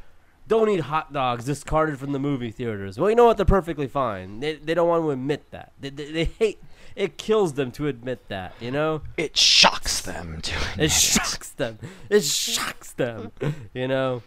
don't 0.47 0.69
eat 0.71 0.81
hot 0.81 1.13
dogs 1.13 1.45
discarded 1.47 1.99
from 1.99 2.13
the 2.13 2.19
movie 2.19 2.51
theaters. 2.51 2.99
Well, 2.99 3.11
you 3.11 3.17
know 3.17 3.25
what? 3.27 3.37
They're 3.37 3.45
perfectly 3.45 3.89
fine. 3.89 4.41
They, 4.41 4.55
they 4.55 4.73
don't 4.73 4.89
want 4.89 5.03
to 5.05 5.11
admit 5.11 5.51
that. 5.51 5.73
They, 5.81 5.91
they, 5.91 6.13
they 6.13 6.25
hate. 6.25 6.59
It 6.99 7.17
kills 7.17 7.53
them 7.55 7.71
to 7.73 7.87
admit 7.87 8.29
that. 8.29 8.55
You 8.61 8.71
know, 8.73 9.03
It 9.17 9.37
shocks 9.37 10.01
them 10.03 10.41
to 10.43 10.53
admit 10.73 10.87
it 10.87 10.91
shocks 10.93 11.51
them. 11.51 11.79
It 12.11 12.25
shocks 12.25 12.93
them. 12.93 13.31
You 13.73 13.87
know, 13.89 14.23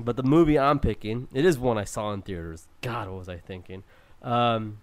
but 0.00 0.16
the 0.16 0.22
movie 0.24 0.58
I'm 0.58 0.80
picking, 0.80 1.28
it 1.32 1.44
is 1.44 1.58
one 1.58 1.78
I 1.78 1.84
saw 1.84 2.12
in 2.12 2.22
theaters. 2.22 2.66
God, 2.82 3.08
what 3.08 3.18
was 3.18 3.28
I 3.28 3.36
thinking? 3.36 3.84
Um, 4.22 4.78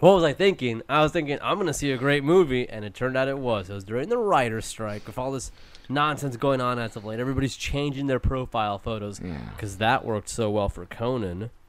what 0.00 0.14
was 0.16 0.24
I 0.24 0.32
thinking? 0.32 0.82
I 0.88 1.02
was 1.02 1.12
thinking 1.12 1.38
I'm 1.40 1.56
gonna 1.58 1.72
see 1.72 1.92
a 1.92 1.96
great 1.96 2.24
movie, 2.24 2.68
and 2.68 2.84
it 2.84 2.92
turned 2.94 3.16
out 3.16 3.28
it 3.28 3.38
was. 3.38 3.70
It 3.70 3.74
was 3.74 3.84
during 3.84 4.08
the 4.08 4.18
writer's 4.18 4.66
strike 4.66 5.06
with 5.06 5.16
all 5.16 5.30
this 5.30 5.52
nonsense 5.88 6.36
going 6.36 6.60
on 6.60 6.80
as 6.80 6.96
of 6.96 7.04
late. 7.04 7.20
Everybody's 7.20 7.54
changing 7.56 8.08
their 8.08 8.18
profile 8.18 8.78
photos 8.80 9.20
Yeah. 9.20 9.38
because 9.54 9.76
that 9.78 10.04
worked 10.04 10.28
so 10.28 10.50
well 10.50 10.68
for 10.68 10.84
Conan. 10.86 11.50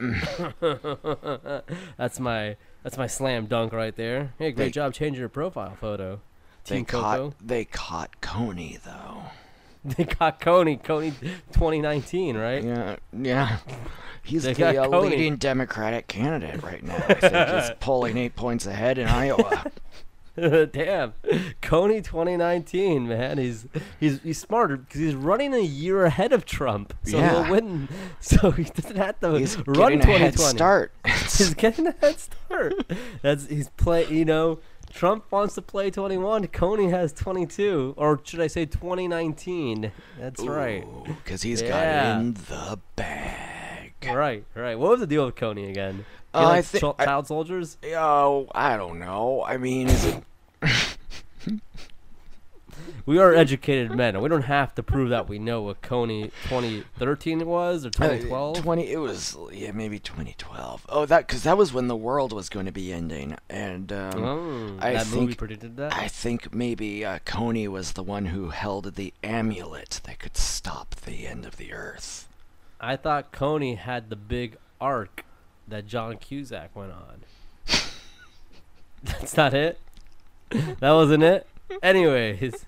that's 1.96 2.18
my 2.18 2.56
that's 2.84 2.96
my 2.96 3.08
slam 3.08 3.46
dunk 3.46 3.72
right 3.72 3.96
there. 3.96 4.32
Hey, 4.38 4.52
great 4.52 4.66
They- 4.66 4.70
job 4.70 4.94
changing 4.94 5.18
your 5.18 5.28
profile 5.28 5.76
photo. 5.80 6.20
They 6.66 6.76
Team 6.76 6.84
caught 6.84 7.18
Coco. 7.18 7.34
they 7.44 7.64
caught 7.64 8.20
Kony 8.22 8.80
though. 8.82 9.22
They 9.96 10.04
caught 10.06 10.40
Kony, 10.40 10.80
Kony 10.82 11.12
2019, 11.52 12.38
right? 12.38 12.64
Yeah, 12.64 12.96
yeah. 13.12 13.58
He's 14.22 14.44
They 14.44 14.54
the 14.54 14.82
uh, 14.82 14.88
leading 14.98 15.36
Democratic 15.36 16.06
candidate 16.06 16.62
right 16.62 16.82
now. 16.82 16.94
I 17.06 17.14
think 17.14 17.48
he's 17.50 17.70
polling 17.80 18.16
eight 18.16 18.34
points 18.34 18.64
ahead 18.64 18.96
in 18.96 19.08
Iowa. 19.08 19.66
Damn, 20.72 21.12
Kony 21.62 22.02
2019, 22.02 23.06
man. 23.06 23.38
He's 23.38 23.66
he's 24.00 24.20
he's 24.22 24.38
smarter 24.38 24.76
because 24.78 25.00
he's 25.00 25.14
running 25.14 25.54
a 25.54 25.58
year 25.60 26.04
ahead 26.04 26.32
of 26.32 26.44
Trump, 26.44 26.92
so 27.04 27.18
Yeah. 27.18 27.44
he'll 27.44 27.52
win. 27.52 27.88
So 28.20 28.50
he 28.50 28.64
doesn't 28.64 28.96
have 28.96 29.20
to 29.20 29.34
He's 29.38 29.56
run 29.66 29.98
getting 29.98 30.00
a 30.00 30.18
head 30.18 30.32
2020. 30.32 30.56
start. 30.56 30.92
He's 31.06 31.54
getting 31.54 31.86
a 31.86 31.94
head 32.00 32.18
start. 32.18 32.74
That's 33.22 33.46
he's 33.46 33.68
play. 33.70 34.06
You 34.08 34.24
know, 34.24 34.58
Trump 34.92 35.30
wants 35.30 35.54
to 35.56 35.62
play 35.62 35.90
21. 35.90 36.46
Kony 36.48 36.90
has 36.90 37.12
22, 37.12 37.94
or 37.96 38.20
should 38.24 38.40
I 38.40 38.46
say 38.48 38.64
2019? 38.66 39.92
That's 40.18 40.42
right. 40.42 40.84
Because 41.04 41.42
he's 41.42 41.62
Yeah. 41.62 41.68
got 41.68 42.20
in 42.20 42.34
the 42.34 42.78
bag. 42.96 43.92
Right, 44.06 44.44
right. 44.54 44.78
What 44.78 44.90
was 44.90 45.00
the 45.00 45.06
deal 45.06 45.26
with 45.26 45.34
Kony 45.36 45.68
again? 45.70 46.04
He 46.34 46.40
Uh, 46.40 46.48
I 46.50 46.62
thi- 46.62 46.80
I- 46.98 47.04
child 47.04 47.26
soldiers. 47.28 47.78
Oh, 47.94 48.48
I 48.54 48.76
don't 48.76 48.98
know. 48.98 49.44
I 49.46 49.56
mean, 49.56 49.88
is 49.88 50.04
it? 50.04 50.22
We 53.06 53.18
are 53.18 53.34
educated 53.34 53.92
men, 53.94 54.14
and 54.14 54.22
we 54.22 54.30
don't 54.30 54.42
have 54.42 54.74
to 54.76 54.82
prove 54.82 55.10
that 55.10 55.28
we 55.28 55.38
know 55.38 55.60
what 55.60 55.82
Kony 55.82 56.30
2013 56.48 57.46
was 57.46 57.84
or 57.84 57.90
2012. 57.90 58.56
Uh, 58.56 58.60
Twenty. 58.62 58.90
It 58.90 58.96
was 58.96 59.36
yeah, 59.52 59.72
maybe 59.72 59.98
2012. 59.98 60.86
Oh, 60.88 61.04
that 61.04 61.26
because 61.26 61.42
that 61.42 61.58
was 61.58 61.70
when 61.72 61.86
the 61.88 61.96
world 61.96 62.32
was 62.32 62.48
going 62.48 62.64
to 62.64 62.72
be 62.72 62.92
ending, 62.94 63.36
and 63.50 63.92
um, 63.92 64.24
Oh, 64.24 64.76
I 64.80 64.98
think- 65.04 65.36
predicted 65.36 65.76
that. 65.76 65.92
I 65.94 66.08
think 66.08 66.54
maybe 66.54 67.04
uh, 67.04 67.18
Kony 67.26 67.68
was 67.68 67.92
the 67.92 68.02
one 68.02 68.26
who 68.26 68.48
held 68.48 68.94
the 68.94 69.12
amulet 69.22 70.00
that 70.04 70.18
could 70.18 70.38
stop 70.38 70.94
the 70.94 71.26
end 71.26 71.44
of 71.44 71.58
the 71.58 71.74
earth. 71.74 72.26
I 72.80 72.96
thought 72.96 73.32
Kony 73.32 73.76
had 73.76 74.08
the 74.08 74.16
big 74.16 74.56
arc 74.80 75.24
that 75.68 75.86
John 75.86 76.16
Cusack 76.18 76.74
went 76.74 76.92
on. 76.92 77.22
That's 79.02 79.36
not 79.36 79.54
it. 79.54 79.78
That 80.50 80.92
wasn't 80.92 81.22
it. 81.24 81.46
Anyways, 81.82 82.66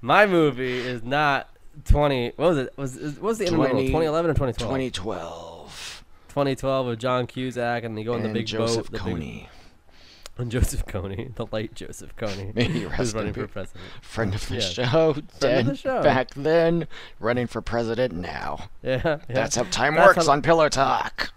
my 0.00 0.26
movie 0.26 0.78
is 0.78 1.02
not 1.04 1.48
20. 1.86 2.32
What 2.36 2.48
was 2.48 2.58
it? 2.58 2.72
Was 2.76 2.96
what 2.96 3.22
was 3.22 3.38
the 3.38 3.46
end 3.46 3.54
of 3.56 3.60
2011 3.68 4.30
or 4.30 4.34
2012? 4.34 4.70
2012. 4.92 6.02
2012 6.28 6.86
with 6.86 6.98
John 6.98 7.26
Cusack 7.26 7.84
and 7.84 7.96
they 7.96 8.04
go 8.04 8.14
on 8.14 8.22
the 8.22 8.28
big 8.28 8.46
Joseph 8.46 8.90
boat. 8.90 8.98
the 9.04 9.04
big- 9.04 9.16
Kony, 9.22 9.46
and 10.38 10.50
Joseph 10.50 10.84
Kony, 10.84 11.34
the 11.34 11.46
late 11.46 11.74
Joseph 11.74 12.14
Kony, 12.16 12.54
May 12.54 12.64
he 12.64 12.80
who's 12.82 12.90
rest 12.90 13.14
running 13.14 13.32
for 13.32 13.46
president. 13.46 13.82
friend 14.02 14.34
of 14.34 14.46
the 14.48 14.56
Yes. 14.56 14.72
show, 14.72 15.16
dead 15.40 15.66
the 15.66 15.76
show. 15.76 16.02
back 16.02 16.34
then, 16.34 16.88
running 17.20 17.46
for 17.46 17.62
president 17.62 18.12
now. 18.14 18.68
Yeah, 18.82 19.00
yeah. 19.04 19.18
That's 19.28 19.56
how 19.56 19.62
time 19.64 19.94
That's 19.94 20.08
works 20.16 20.26
how- 20.26 20.32
on 20.34 20.42
Pillow 20.42 20.68
Talk. 20.68 21.32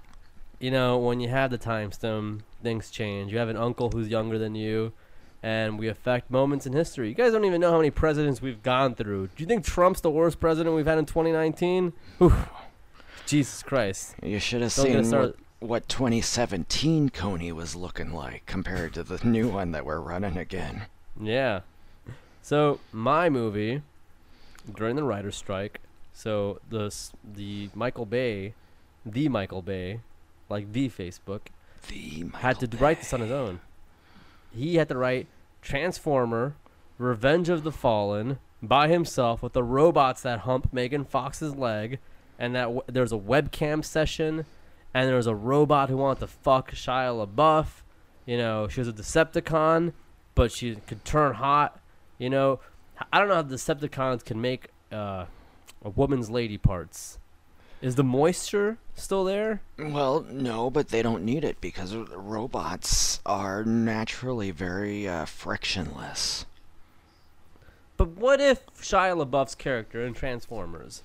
You 0.60 0.72
know, 0.72 0.98
when 0.98 1.20
you 1.20 1.30
have 1.30 1.52
the 1.52 1.58
time 1.58 1.92
stone, 1.92 2.44
things 2.62 2.90
change. 2.92 3.32
You 3.32 3.38
have 3.40 3.50
an 3.50 3.58
uncle 3.58 3.90
who's 3.92 4.10
younger 4.10 4.38
than 4.38 4.56
you, 4.56 4.92
and 5.42 5.80
we 5.80 5.88
affect 5.88 6.30
moments 6.30 6.66
in 6.66 6.74
history. 6.74 7.08
You 7.10 7.16
guys 7.16 7.32
don't 7.32 7.46
even 7.46 7.62
know 7.62 7.72
how 7.72 7.78
many 7.78 7.92
presidents 7.92 8.42
we've 8.42 8.62
gone 8.62 8.94
through. 8.96 9.28
Do 9.36 9.44
you 9.44 9.48
think 9.48 9.64
Trump's 9.64 10.02
the 10.02 10.12
worst 10.12 10.40
president 10.40 10.76
we've 10.76 10.86
had 10.86 10.98
in 10.98 11.06
2019? 11.06 11.94
Jesus 13.26 13.64
Christ. 13.64 14.16
You 14.22 14.40
should 14.40 14.62
have 14.62 14.76
Don't 14.76 14.86
seen 14.86 14.96
us 14.98 15.08
started. 15.08 15.36
what, 15.60 15.70
what 15.70 15.90
2017 15.90 17.10
Kony 17.12 17.52
was 17.54 17.76
looking 17.76 18.12
like 18.12 18.46
compared 18.46 18.94
to 18.96 19.04
the 19.04 19.20
new 19.26 19.48
one 19.50 19.72
that 19.72 19.86
we're 19.86 20.00
running 20.00 20.36
again. 20.38 20.88
Yeah. 21.22 21.62
So, 22.42 22.80
my 22.92 23.30
movie, 23.30 23.82
during 24.76 24.96
the 24.96 25.04
writer's 25.04 25.36
strike, 25.36 25.80
so 26.12 26.60
the, 26.70 26.94
the 27.36 27.70
Michael 27.76 28.06
Bay, 28.06 28.56
the 29.06 29.30
Michael 29.30 29.62
Bay, 29.62 30.00
like 30.50 30.72
the 30.72 30.90
Facebook, 30.90 31.42
The 31.88 32.26
had 32.40 32.60
to 32.60 32.68
Michael 32.68 32.80
write 32.80 33.00
this 33.00 33.14
on 33.14 33.22
his 33.22 33.32
own. 33.32 33.60
He 34.54 34.76
had 34.76 34.90
to 34.90 34.98
write 34.98 35.28
Transformer, 35.62 36.56
Revenge 36.98 37.50
of 37.50 37.64
the 37.64 37.72
Fallen 37.72 38.40
by 38.62 38.88
himself 38.88 39.42
with 39.42 39.54
the 39.54 39.64
robots 39.64 40.22
that 40.24 40.40
hump 40.40 40.74
Megan 40.74 41.06
Fox's 41.06 41.56
leg, 41.56 42.00
and 42.38 42.56
that 42.56 42.64
w- 42.64 42.82
there's 42.88 43.12
a 43.12 43.18
webcam 43.18 43.84
session, 43.86 44.46
and 44.94 45.08
there's 45.08 45.28
a 45.28 45.36
robot 45.36 45.90
who 45.90 45.98
wanted 45.98 46.20
to 46.22 46.28
fuck 46.28 46.72
Shia 46.72 47.26
LaBeouf. 47.26 47.84
You 48.26 48.38
know, 48.38 48.68
she 48.68 48.82
was 48.82 48.88
a 48.88 48.94
Decepticon, 48.94 49.94
but 50.36 50.52
she 50.52 50.76
could 50.76 51.06
turn 51.06 51.36
hot. 51.36 51.80
You 52.18 52.30
know, 52.30 52.60
I 53.14 53.20
don't 53.20 53.30
know 53.30 53.36
how 53.36 53.44
Decepticons 53.44 54.26
can 54.26 54.42
make 54.42 54.70
uh, 54.92 55.26
a 55.84 55.90
woman's 55.90 56.30
lady 56.30 56.58
parts. 56.58 57.20
Is 57.82 57.96
the 57.96 58.04
moisture 58.04 58.78
still 58.96 59.24
there? 59.24 59.62
Well, 59.78 60.26
no, 60.30 60.70
but 60.70 60.90
they 60.90 61.02
don't 61.02 61.24
need 61.24 61.44
it 61.46 61.62
because 61.62 61.96
robots 61.96 63.22
are 63.26 63.64
naturally 63.64 64.52
very 64.52 65.08
uh, 65.08 65.26
frictionless. 65.26 66.46
But 67.96 68.10
what 68.10 68.40
if 68.42 68.66
Shia 68.76 69.16
LaBeouf's 69.26 69.56
character 69.56 70.06
in 70.06 70.14
Transformers, 70.14 71.04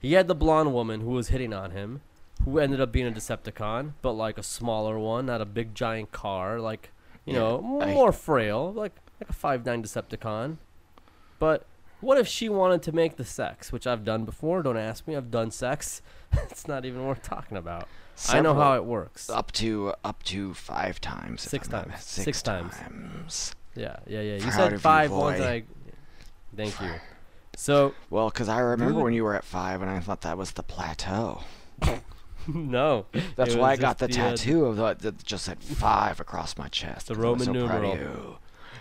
he 0.00 0.12
had 0.14 0.28
the 0.28 0.34
blonde 0.34 0.72
woman 0.72 1.00
who 1.00 1.10
was 1.10 1.28
hitting 1.28 1.52
on 1.52 1.72
him, 1.72 2.02
who 2.44 2.58
ended 2.58 2.80
up 2.80 2.92
being 2.92 3.06
a 3.06 3.12
Decepticon, 3.12 3.92
but 4.02 4.12
like 4.12 4.38
a 4.38 4.42
smaller 4.42 4.98
one, 4.98 5.26
not 5.26 5.40
a 5.40 5.44
big 5.44 5.74
giant 5.74 6.12
car, 6.12 6.60
like 6.60 6.90
you 7.24 7.32
Yeah, 7.34 7.38
know, 7.40 7.80
I- 7.82 7.94
more 7.94 8.12
frail, 8.12 8.72
like 8.72 8.92
like 9.20 9.28
a 9.30 9.32
five 9.32 9.64
nine 9.66 9.82
Decepticon. 9.82 10.56
But 11.38 11.64
what 12.02 12.18
if 12.18 12.26
she 12.28 12.48
wanted 12.48 12.82
to 12.82 12.92
make 12.92 13.16
the 13.16 13.24
sex, 13.24 13.72
which 13.72 13.86
I've 13.86 14.04
done 14.04 14.24
before? 14.24 14.62
Don't 14.62 14.76
ask 14.76 15.06
me. 15.08 15.16
I've 15.16 15.30
done 15.30 15.50
sex. 15.50 16.02
it's 16.32 16.68
not 16.68 16.84
even 16.84 17.06
worth 17.06 17.22
talking 17.22 17.56
about. 17.56 17.88
I 18.28 18.40
know 18.40 18.54
how 18.54 18.74
it 18.74 18.84
works. 18.84 19.30
up 19.30 19.52
to 19.52 19.94
up 20.04 20.22
to 20.24 20.52
five 20.54 21.00
times. 21.00 21.42
Six 21.42 21.70
not 21.70 21.88
times. 21.88 22.02
Six 22.04 22.24
Six, 22.24 22.42
times. 22.42 22.76
times. 22.76 23.54
Yeah, 23.74 23.96
yeah, 24.06 24.20
yeah. 24.20 24.34
You 24.34 24.40
Proud 24.42 24.52
said 24.54 24.72
you, 24.72 24.78
five 24.78 25.10
once. 25.10 25.40
I 25.40 25.64
thank 26.54 26.78
you. 26.80 26.90
So 27.56 27.94
Well, 28.10 28.28
because 28.28 28.48
I 28.48 28.58
remember 28.60 28.94
Dude. 28.94 29.02
when 29.02 29.12
you 29.14 29.24
were 29.24 29.34
at 29.34 29.44
five, 29.44 29.82
and 29.82 29.90
I 29.90 30.00
thought 30.00 30.20
that 30.22 30.36
was 30.36 30.52
the 30.52 30.62
plateau. 30.62 31.40
no, 32.46 33.06
That's 33.36 33.54
why 33.54 33.72
I 33.72 33.76
got 33.76 33.98
the 33.98 34.08
just 34.08 34.18
uh, 34.18 34.30
tattoo 34.30 34.66
of 34.66 34.76
the, 34.76 34.94
that 34.94 35.24
just 35.24 35.44
said 35.44 35.62
five 35.62 36.20
across 36.20 36.56
my 36.56 36.68
chest. 36.68 37.06
The 37.08 37.14
Roman 37.14 37.46
so 37.46 37.66
proud 37.66 37.84
of 37.84 37.98
numeral. 37.98 37.98
you. 37.98 38.36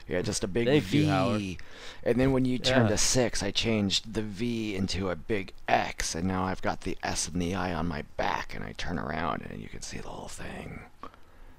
Yeah, 0.08 0.22
just 0.22 0.44
a 0.44 0.48
big 0.48 0.68
Thank 0.68 0.84
V. 0.86 1.06
you, 1.06 1.58
And 2.04 2.20
then 2.20 2.32
when 2.32 2.44
you 2.46 2.58
turned 2.58 2.86
Yeah. 2.90 2.96
to 2.96 2.98
six, 2.98 3.42
I 3.44 3.52
changed 3.52 4.14
the 4.14 4.22
V 4.22 4.76
into 4.76 5.10
a 5.10 5.16
big 5.16 5.54
X, 5.68 6.16
and 6.16 6.28
now 6.28 6.44
I've 6.46 6.62
got 6.62 6.82
the 6.82 6.98
S 7.04 7.28
and 7.28 7.42
the 7.42 7.56
I 7.56 7.74
on 7.74 7.88
my 7.88 8.04
back, 8.18 8.54
and 8.56 8.64
I 8.64 8.74
turn 8.74 8.98
around 9.00 9.46
and 9.50 9.62
you 9.62 9.70
can 9.70 9.82
see 9.82 9.98
the 10.00 10.10
whole 10.10 10.28
thing. 10.28 10.82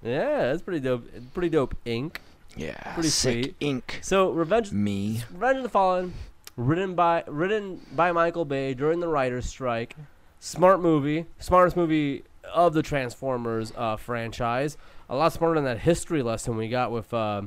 Yeah, 0.02 0.46
that's 0.50 0.62
pretty 0.62 0.80
dope. 0.80 1.08
Pretty 1.32 1.48
dope 1.48 1.76
ink. 1.84 2.20
Yeah, 2.56 2.94
Pretty 2.94 3.08
sick 3.08 3.44
sweet. 3.44 3.56
ink. 3.60 4.00
So 4.02 4.30
Revenge, 4.30 4.72
Me. 4.72 5.22
Revenge 5.32 5.58
of 5.58 5.62
the 5.62 5.68
Fallen. 5.68 6.12
written 6.56 6.94
by 6.94 7.24
written 7.26 7.80
by 7.94 8.12
Michael 8.12 8.44
Bay 8.44 8.74
during 8.74 9.00
the 9.00 9.08
writers' 9.08 9.46
strike. 9.48 9.96
Smart 10.38 10.80
movie, 10.82 11.26
smartest 11.38 11.76
movie 11.76 12.24
of 12.52 12.74
the 12.74 12.82
Transformers 12.82 13.72
uh, 13.76 13.96
franchise. 13.96 14.76
A 15.08 15.16
lot 15.16 15.32
smarter 15.32 15.54
than 15.54 15.64
that 15.64 15.78
history 15.78 16.20
lesson 16.22 16.56
we 16.56 16.68
got 16.68 16.90
with 16.90 17.14
uh, 17.14 17.42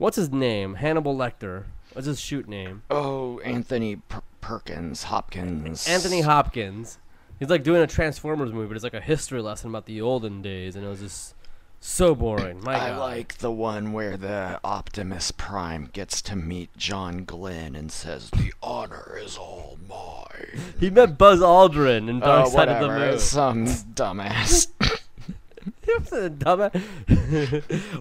what's 0.00 0.16
his 0.16 0.30
name, 0.32 0.74
Hannibal 0.74 1.14
Lecter. 1.16 1.64
What's 1.92 2.06
his 2.06 2.18
shoot 2.20 2.48
name? 2.48 2.82
Oh, 2.90 3.38
Anthony 3.40 3.96
Per- 3.96 4.22
Perkins, 4.40 5.04
Hopkins. 5.04 5.86
Anthony 5.88 6.22
Hopkins. 6.22 6.98
He's 7.38 7.48
like 7.50 7.62
doing 7.62 7.80
a 7.82 7.86
Transformers 7.86 8.52
movie, 8.52 8.66
but 8.68 8.74
it's 8.76 8.84
like 8.84 8.94
a 8.94 9.00
history 9.00 9.40
lesson 9.40 9.70
about 9.70 9.86
the 9.86 10.00
olden 10.00 10.42
days, 10.42 10.76
and 10.76 10.84
it 10.84 10.88
was 10.88 11.00
just 11.00 11.34
so 11.80 12.14
boring. 12.14 12.62
My 12.62 12.74
I 12.74 12.88
God. 12.90 12.98
like 12.98 13.38
the 13.38 13.50
one 13.50 13.92
where 13.92 14.16
the 14.18 14.60
Optimus 14.62 15.30
Prime 15.30 15.88
gets 15.92 16.20
to 16.22 16.36
meet 16.36 16.76
John 16.76 17.24
Glenn 17.24 17.74
and 17.74 17.90
says, 17.90 18.28
"The 18.30 18.52
honor 18.62 19.18
is 19.22 19.36
all 19.38 19.78
mine." 19.88 20.60
He 20.78 20.90
met 20.90 21.16
Buzz 21.16 21.40
Aldrin 21.40 22.08
in 22.10 22.20
Dark 22.20 22.46
Oh, 22.46 22.50
Side 22.50 22.68
of 22.68 22.80
the 22.82 22.88
Moon. 22.88 23.18
Some 23.18 23.66
dumbass. 23.66 24.66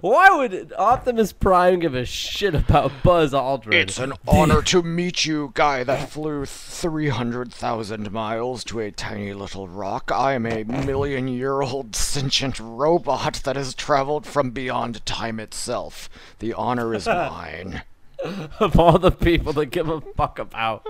Why 0.02 0.30
would 0.38 0.74
Optimus 0.78 1.34
Prime 1.34 1.80
give 1.80 1.96
a 1.96 2.06
shit 2.06 2.56
about 2.56 2.92
Buzz 3.04 3.34
Aldrin? 3.34 3.74
It's 3.74 4.00
an 4.00 4.14
honor 4.28 4.62
to 4.64 4.82
meet 4.82 5.26
you, 5.26 5.52
guy 5.54 5.84
that 5.84 6.10
flew 6.10 6.46
300,000 6.46 8.12
miles 8.12 8.64
to 8.66 8.80
a 8.80 8.92
tiny 8.92 9.34
little 9.34 9.68
rock. 9.68 10.12
I 10.14 10.34
am 10.34 10.46
a 10.46 10.64
million 10.64 11.28
year 11.28 11.62
old 11.62 11.96
sentient 11.96 12.60
robot 12.60 13.42
that 13.44 13.56
has 13.56 13.74
traveled 13.74 14.26
from 14.26 14.52
beyond 14.52 15.06
time 15.06 15.40
itself. 15.40 16.10
The 16.40 16.54
honor 16.54 16.94
is 16.94 17.06
mine. 17.08 17.84
of 18.60 18.78
all 18.80 18.98
the 19.00 19.12
people 19.12 19.54
that 19.54 19.68
give 19.68 19.90
a 19.90 20.02
fuck 20.02 20.40
about. 20.40 20.86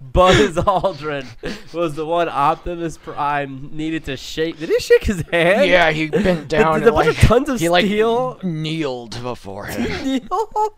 Buzz 0.00 0.56
Aldrin 0.56 1.26
was 1.72 1.94
the 1.94 2.04
one 2.06 2.28
Optimus 2.28 2.96
Prime 2.98 3.70
needed 3.72 4.04
to 4.06 4.16
shake. 4.16 4.58
Did 4.58 4.68
he 4.68 4.78
shake 4.78 5.04
his 5.04 5.22
hand? 5.32 5.68
Yeah, 5.68 5.90
he 5.90 6.08
bent 6.08 6.48
down 6.48 6.80
Did 6.80 6.88
a 6.88 6.92
bunch 6.92 7.08
like, 7.08 7.18
of 7.18 7.22
tons 7.24 7.48
of 7.48 7.60
he 7.60 7.68
like 7.68 7.84
steel- 7.84 8.38
kneeled 8.42 9.20
before 9.22 9.66
him. 9.66 9.82
Kneel? 10.04 10.74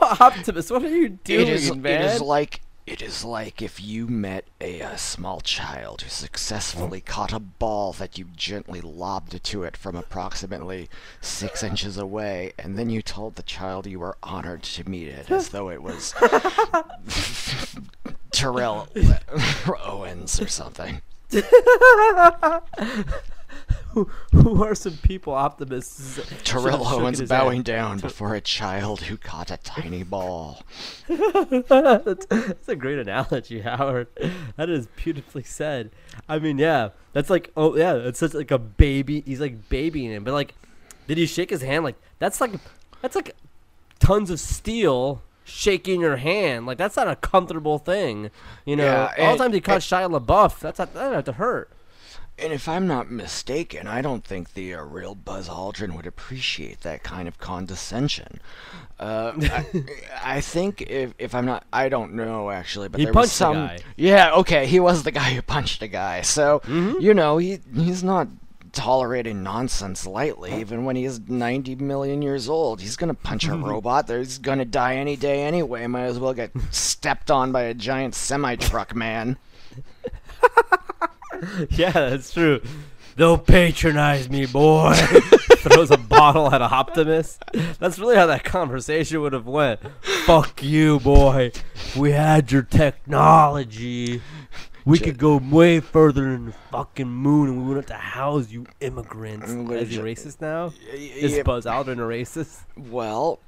Optimus, 0.00 0.70
what 0.70 0.84
are 0.84 0.88
you 0.88 1.08
doing, 1.08 1.48
It 1.48 1.48
is, 1.48 1.74
man? 1.74 2.02
it 2.02 2.14
is 2.14 2.20
like 2.20 2.60
it 2.86 3.02
is 3.02 3.24
like 3.24 3.60
if 3.60 3.82
you 3.82 4.06
met 4.06 4.44
a, 4.60 4.80
uh 4.80 4.96
small 4.96 5.40
child 5.40 6.02
who 6.02 6.08
successfully 6.08 7.00
caught 7.00 7.32
a 7.32 7.38
ball 7.38 7.92
that 7.92 8.16
you 8.16 8.26
gently 8.36 8.80
lobbed 8.80 9.42
to 9.42 9.64
it 9.64 9.76
from 9.76 9.96
approximately 9.96 10.88
six 11.20 11.62
inches 11.62 11.96
away, 11.96 12.52
and 12.58 12.78
then 12.78 12.88
you 12.88 13.02
told 13.02 13.34
the 13.34 13.42
child 13.42 13.86
you 13.86 13.98
were 13.98 14.16
honored 14.22 14.62
to 14.62 14.88
meet 14.88 15.08
it 15.08 15.30
as 15.30 15.48
though 15.48 15.70
it 15.70 15.82
was 15.82 16.14
Terrell 18.30 18.88
Owens 19.84 20.40
or 20.40 20.48
something. 20.48 21.00
Who 24.32 24.62
are 24.62 24.74
some 24.74 24.98
people 24.98 25.32
Optimus? 25.32 26.20
Terrell 26.44 26.86
Owens 26.86 27.22
bowing 27.22 27.56
hand? 27.56 27.64
down 27.64 27.98
before 27.98 28.34
a 28.34 28.40
child 28.42 29.02
who 29.02 29.16
caught 29.16 29.50
a 29.50 29.56
tiny 29.56 30.02
ball. 30.04 30.62
that's, 31.08 32.26
that's 32.26 32.68
a 32.68 32.76
great 32.76 32.98
analogy, 32.98 33.60
Howard. 33.60 34.08
That 34.56 34.68
is 34.68 34.86
beautifully 34.96 35.44
said. 35.44 35.90
I 36.28 36.38
mean, 36.38 36.58
yeah, 36.58 36.90
that's 37.12 37.30
like, 37.30 37.50
oh 37.56 37.76
yeah, 37.76 37.94
it's 37.94 38.18
such 38.18 38.34
like 38.34 38.50
a 38.50 38.58
baby. 38.58 39.22
He's 39.24 39.40
like 39.40 39.68
babying 39.70 40.10
him, 40.10 40.24
but 40.24 40.34
like, 40.34 40.54
did 41.06 41.16
he 41.16 41.26
shake 41.26 41.50
his 41.50 41.62
hand? 41.62 41.84
Like 41.84 41.96
that's 42.18 42.40
like, 42.40 42.52
that's 43.00 43.16
like 43.16 43.34
tons 43.98 44.30
of 44.30 44.40
steel 44.40 45.22
shaking 45.44 46.00
your 46.00 46.16
hand. 46.16 46.66
Like 46.66 46.76
that's 46.78 46.96
not 46.96 47.08
a 47.08 47.16
comfortable 47.16 47.78
thing, 47.78 48.30
you 48.64 48.76
know. 48.76 48.84
Yeah, 48.84 49.26
All 49.26 49.36
the 49.36 49.44
times 49.44 49.54
he 49.54 49.60
caught 49.60 49.80
Shia 49.80 50.20
LaBeouf, 50.20 50.60
that's 50.60 50.78
not, 50.78 50.92
that 50.94 51.14
have 51.14 51.24
to 51.24 51.32
hurt. 51.32 51.70
And 52.38 52.52
if 52.52 52.68
I'm 52.68 52.86
not 52.86 53.10
mistaken, 53.10 53.86
I 53.86 54.02
don't 54.02 54.22
think 54.22 54.52
the 54.52 54.74
uh, 54.74 54.82
real 54.82 55.14
Buzz 55.14 55.48
Aldrin 55.48 55.96
would 55.96 56.06
appreciate 56.06 56.82
that 56.82 57.02
kind 57.02 57.26
of 57.28 57.38
condescension. 57.38 58.40
Uh, 59.00 59.32
I, 59.40 59.66
I 60.36 60.40
think 60.42 60.82
if, 60.82 61.14
if 61.18 61.34
I'm 61.34 61.46
not, 61.46 61.64
I 61.72 61.88
don't 61.88 62.12
know 62.12 62.50
actually, 62.50 62.88
but 62.88 62.98
He 63.00 63.04
there 63.06 63.12
was 63.14 63.22
punched 63.28 63.32
the 63.32 63.36
some. 63.38 63.54
guy. 63.54 63.78
Yeah, 63.96 64.32
okay, 64.34 64.66
he 64.66 64.80
was 64.80 65.02
the 65.02 65.12
guy 65.12 65.30
who 65.34 65.40
punched 65.40 65.80
a 65.82 65.88
guy, 65.88 66.20
so 66.22 66.60
Mm-hmm. 66.66 67.00
you 67.00 67.14
know 67.14 67.38
he 67.38 67.58
he's 67.74 68.04
not 68.04 68.28
tolerating 68.72 69.42
nonsense 69.42 70.06
lightly. 70.06 70.52
Even 70.60 70.84
when 70.84 70.94
he's 70.96 71.18
90 71.18 71.76
million 71.76 72.20
years 72.20 72.50
old, 72.50 72.82
he's 72.82 72.96
gonna 72.96 73.14
punch 73.14 73.48
a 73.48 73.54
robot. 73.54 74.10
He's 74.10 74.36
gonna 74.36 74.66
die 74.66 74.96
any 74.96 75.16
day 75.16 75.42
anyway. 75.44 75.86
Might 75.86 76.02
as 76.04 76.18
well 76.18 76.34
get 76.34 76.50
stepped 76.70 77.30
on 77.30 77.50
by 77.50 77.62
a 77.62 77.72
giant 77.72 78.14
semi 78.14 78.56
truck 78.56 78.94
man. 78.94 79.38
Yeah, 81.70 81.90
that's 81.92 82.32
true. 82.32 82.60
Don't 83.16 83.46
patronize 83.46 84.28
me, 84.28 84.44
boy. 84.46 84.94
Throws 85.58 85.90
a 85.90 85.96
bottle 85.96 86.52
at 86.54 86.60
a 86.60 86.64
Optimus. 86.66 87.38
That's 87.78 87.98
really 87.98 88.14
how 88.16 88.26
that 88.26 88.44
conversation 88.44 89.20
would 89.22 89.32
have 89.32 89.46
went. 89.46 89.80
Fuck 90.26 90.62
you, 90.62 91.00
boy. 91.00 91.52
We 91.96 92.10
had 92.12 92.52
your 92.52 92.62
technology. 92.62 94.20
We 94.84 94.98
could 94.98 95.18
go 95.18 95.38
way 95.38 95.80
further 95.80 96.30
than 96.30 96.46
the 96.46 96.52
fucking 96.70 97.08
moon, 97.08 97.48
and 97.48 97.58
we 97.62 97.64
wouldn't 97.68 97.88
have 97.88 97.98
to 97.98 98.02
house 98.04 98.50
you 98.50 98.66
immigrants. 98.80 99.50
Mm, 99.50 99.72
Is 99.80 99.90
he 99.90 99.98
racist 99.98 100.40
now? 100.40 100.72
Is 100.92 101.36
Yeah, 101.36 101.42
Buzz 101.42 101.64
Aldrin 101.64 101.94
a 101.94 102.02
racist? 102.02 102.60
Well, 102.76 103.40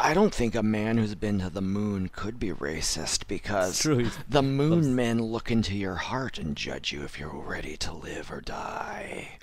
I 0.00 0.14
don't 0.14 0.34
think 0.34 0.54
a 0.54 0.62
man 0.62 0.98
who's 0.98 1.14
been 1.14 1.38
to 1.40 1.50
the 1.50 1.60
moon 1.62 2.10
could 2.12 2.38
be 2.38 2.50
racist 2.50 3.26
because 3.26 3.82
the 4.28 4.42
moon 4.42 4.94
men 4.94 5.20
look 5.22 5.50
into 5.50 5.74
your 5.74 5.94
heart 5.96 6.38
and 6.38 6.54
judge 6.56 6.92
you 6.92 7.02
if 7.02 7.18
you're 7.18 7.30
ready 7.34 7.76
to 7.78 7.92
live 7.92 8.30
or 8.30 8.40
die. 8.40 9.38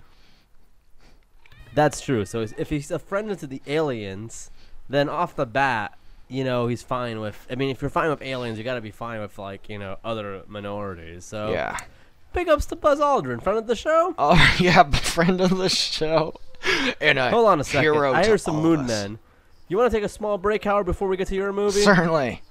That's 1.73 1.99
true. 1.99 2.25
So 2.25 2.45
if 2.57 2.69
he's 2.69 2.91
a 2.91 2.99
friend 2.99 3.37
to 3.37 3.47
the 3.47 3.61
aliens, 3.67 4.51
then 4.87 5.09
off 5.09 5.35
the 5.35 5.45
bat, 5.45 5.97
you 6.29 6.43
know, 6.43 6.67
he's 6.67 6.81
fine 6.83 7.19
with. 7.19 7.45
I 7.49 7.55
mean, 7.55 7.69
if 7.69 7.81
you're 7.81 7.89
fine 7.89 8.09
with 8.09 8.21
aliens, 8.21 8.57
you 8.57 8.63
got 8.63 8.75
to 8.75 8.81
be 8.81 8.91
fine 8.91 9.19
with 9.19 9.37
like 9.37 9.67
you 9.69 9.77
know 9.77 9.97
other 10.03 10.43
minorities. 10.47 11.25
So 11.25 11.51
Yeah. 11.51 11.77
big 12.33 12.47
ups 12.47 12.65
to 12.67 12.75
Buzz 12.75 12.99
Aldrin, 12.99 13.43
friend 13.43 13.59
of 13.59 13.67
the 13.67 13.75
show. 13.75 14.15
Oh, 14.17 14.55
yeah, 14.59 14.83
friend 14.91 15.41
of 15.41 15.57
the 15.57 15.69
show. 15.69 16.35
And 17.01 17.19
a 17.19 17.29
Hold 17.29 17.47
on 17.47 17.59
a 17.59 17.63
second. 17.63 17.97
I 17.97 18.23
hear 18.25 18.37
some 18.37 18.61
moon 18.61 18.81
us. 18.81 18.87
men. 18.87 19.19
You 19.67 19.77
want 19.77 19.91
to 19.91 19.97
take 19.97 20.03
a 20.03 20.09
small 20.09 20.37
break, 20.37 20.63
Howard, 20.63 20.85
before 20.85 21.07
we 21.07 21.17
get 21.17 21.27
to 21.29 21.35
your 21.35 21.51
movie? 21.51 21.81
Certainly. 21.81 22.43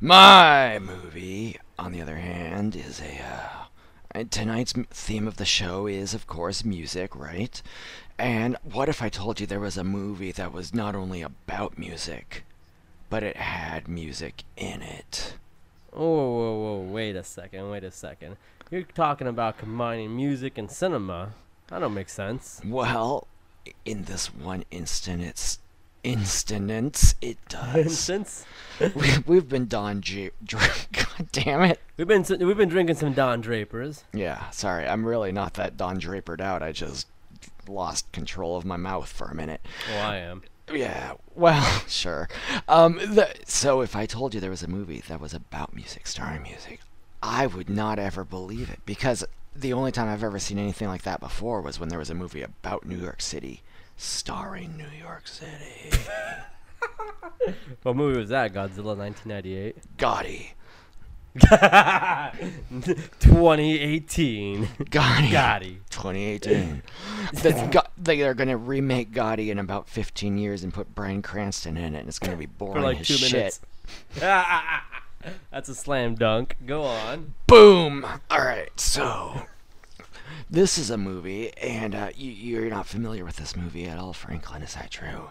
My 0.00 0.80
movie, 0.80 1.56
on 1.78 1.92
the 1.92 2.00
other 2.02 2.16
hand, 2.16 2.74
is 2.74 3.00
a. 3.00 3.20
Uh, 3.22 4.24
tonight's 4.30 4.72
theme 4.90 5.28
of 5.28 5.36
the 5.36 5.44
show 5.44 5.86
is, 5.86 6.12
of 6.12 6.26
course, 6.26 6.64
music, 6.64 7.14
right? 7.14 7.62
And 8.18 8.56
what 8.64 8.88
if 8.88 9.00
I 9.00 9.08
told 9.08 9.38
you 9.38 9.46
there 9.46 9.60
was 9.60 9.76
a 9.76 9.84
movie 9.84 10.32
that 10.32 10.52
was 10.52 10.74
not 10.74 10.96
only 10.96 11.22
about 11.22 11.78
music, 11.78 12.44
but 13.08 13.22
it 13.22 13.36
had 13.36 13.86
music 13.86 14.42
in 14.56 14.82
it? 14.82 15.34
Whoa, 15.92 16.06
whoa, 16.06 16.58
whoa! 16.58 16.92
Wait 16.92 17.14
a 17.14 17.22
second. 17.22 17.70
Wait 17.70 17.84
a 17.84 17.90
second. 17.92 18.36
You're 18.74 18.82
talking 18.82 19.28
about 19.28 19.56
combining 19.56 20.16
music 20.16 20.58
and 20.58 20.68
cinema. 20.68 21.34
That 21.68 21.78
don't 21.78 21.94
make 21.94 22.08
sense. 22.08 22.60
Well, 22.66 23.28
in 23.84 24.02
this 24.02 24.34
one 24.34 24.64
instant, 24.72 25.22
it's 25.22 25.60
instance 26.02 27.14
it 27.22 27.38
does. 27.48 27.96
Since 27.96 28.44
we, 28.96 29.10
we've 29.28 29.48
been 29.48 29.68
Don 29.68 30.00
J. 30.00 30.30
Dr- 30.42 30.88
God 30.92 31.28
damn 31.30 31.62
it. 31.62 31.80
we've 31.96 32.08
been 32.08 32.24
we've 32.40 32.56
been 32.56 32.68
drinking 32.68 32.96
some 32.96 33.12
Don 33.12 33.40
Drapers. 33.40 34.02
Yeah, 34.12 34.50
sorry, 34.50 34.88
I'm 34.88 35.06
really 35.06 35.30
not 35.30 35.54
that 35.54 35.76
Don 35.76 36.00
Drapered 36.00 36.40
out. 36.40 36.60
I 36.60 36.72
just 36.72 37.06
lost 37.68 38.10
control 38.10 38.56
of 38.56 38.64
my 38.64 38.76
mouth 38.76 39.08
for 39.08 39.28
a 39.28 39.36
minute. 39.36 39.64
Well, 39.88 40.04
I 40.04 40.16
am. 40.16 40.42
Yeah, 40.72 41.12
well, 41.36 41.82
sure. 41.88 42.28
Um, 42.66 42.96
the, 42.96 43.32
so 43.44 43.82
if 43.82 43.94
I 43.94 44.06
told 44.06 44.34
you 44.34 44.40
there 44.40 44.50
was 44.50 44.64
a 44.64 44.68
movie 44.68 45.02
that 45.06 45.20
was 45.20 45.32
about 45.32 45.74
music, 45.76 46.08
starring 46.08 46.42
music, 46.42 46.80
I 47.26 47.46
would 47.46 47.70
not 47.70 47.98
ever 47.98 48.22
believe 48.22 48.68
it 48.70 48.80
because 48.84 49.24
the 49.56 49.72
only 49.72 49.90
time 49.92 50.08
I've 50.08 50.22
ever 50.22 50.38
seen 50.38 50.58
anything 50.58 50.88
like 50.88 51.02
that 51.04 51.20
before 51.20 51.62
was 51.62 51.80
when 51.80 51.88
there 51.88 51.98
was 51.98 52.10
a 52.10 52.14
movie 52.14 52.42
about 52.42 52.84
New 52.84 52.98
York 52.98 53.22
City, 53.22 53.62
starring 53.96 54.76
New 54.76 54.90
York 55.00 55.26
City. 55.26 55.90
What 57.82 57.96
movie 57.96 58.18
was 58.18 58.28
that? 58.30 58.52
Godzilla 58.52 58.96
1998. 58.96 59.76
Gotti. 59.98 60.52
2018. 63.20 64.66
Gotti. 64.84 65.28
Gotti. 65.28 65.76
2018. 65.90 66.82
That's 67.34 67.62
Go- 67.74 67.82
they 67.98 68.22
are 68.22 68.34
going 68.34 68.48
to 68.48 68.56
remake 68.56 69.12
Gotti 69.12 69.48
in 69.48 69.58
about 69.58 69.88
15 69.88 70.38
years 70.38 70.62
and 70.62 70.72
put 70.72 70.94
Bryan 70.94 71.22
Cranston 71.22 71.76
in 71.76 71.94
it, 71.94 72.00
and 72.00 72.08
it's 72.08 72.18
going 72.18 72.32
to 72.32 72.38
be 72.38 72.46
boring 72.46 72.74
For 72.74 72.80
like 72.80 73.00
as 73.00 73.08
two 73.08 73.14
shit. 73.14 73.58
That's 75.50 75.68
a 75.68 75.74
slam 75.74 76.14
dunk. 76.14 76.56
Go 76.66 76.82
on. 76.82 77.34
Boom! 77.46 78.06
Alright, 78.30 78.78
so. 78.78 79.42
This 80.50 80.78
is 80.78 80.90
a 80.90 80.98
movie, 80.98 81.56
and 81.56 81.94
uh, 81.94 82.10
you, 82.14 82.30
you're 82.30 82.70
not 82.70 82.86
familiar 82.86 83.24
with 83.24 83.36
this 83.36 83.56
movie 83.56 83.86
at 83.86 83.98
all, 83.98 84.12
Franklin. 84.12 84.62
Is 84.62 84.74
that 84.74 84.90
true? 84.90 85.30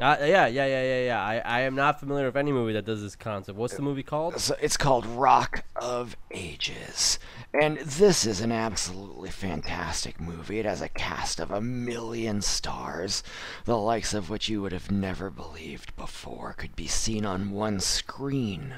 Uh, 0.00 0.16
yeah, 0.20 0.46
yeah, 0.46 0.64
yeah, 0.66 0.82
yeah, 0.82 1.04
yeah. 1.04 1.22
I, 1.22 1.38
I 1.44 1.60
am 1.60 1.74
not 1.74 2.00
familiar 2.00 2.26
with 2.26 2.36
any 2.36 2.52
movie 2.52 2.72
that 2.72 2.86
does 2.86 3.02
this 3.02 3.14
concept. 3.16 3.58
What's 3.58 3.74
the 3.74 3.82
movie 3.82 4.02
called? 4.02 4.40
So 4.40 4.56
it's 4.60 4.76
called 4.76 5.04
Rock 5.04 5.64
of 5.76 6.16
Ages. 6.30 7.18
And 7.52 7.78
this 7.78 8.24
is 8.24 8.40
an 8.40 8.52
absolutely 8.52 9.30
fantastic 9.30 10.20
movie. 10.20 10.58
It 10.58 10.64
has 10.66 10.80
a 10.80 10.88
cast 10.88 11.40
of 11.40 11.50
a 11.50 11.60
million 11.60 12.40
stars, 12.42 13.22
the 13.64 13.76
likes 13.76 14.14
of 14.14 14.30
which 14.30 14.48
you 14.48 14.62
would 14.62 14.72
have 14.72 14.90
never 14.90 15.30
believed 15.30 15.94
before 15.96 16.54
could 16.54 16.76
be 16.76 16.86
seen 16.86 17.26
on 17.26 17.50
one 17.50 17.80
screen. 17.80 18.74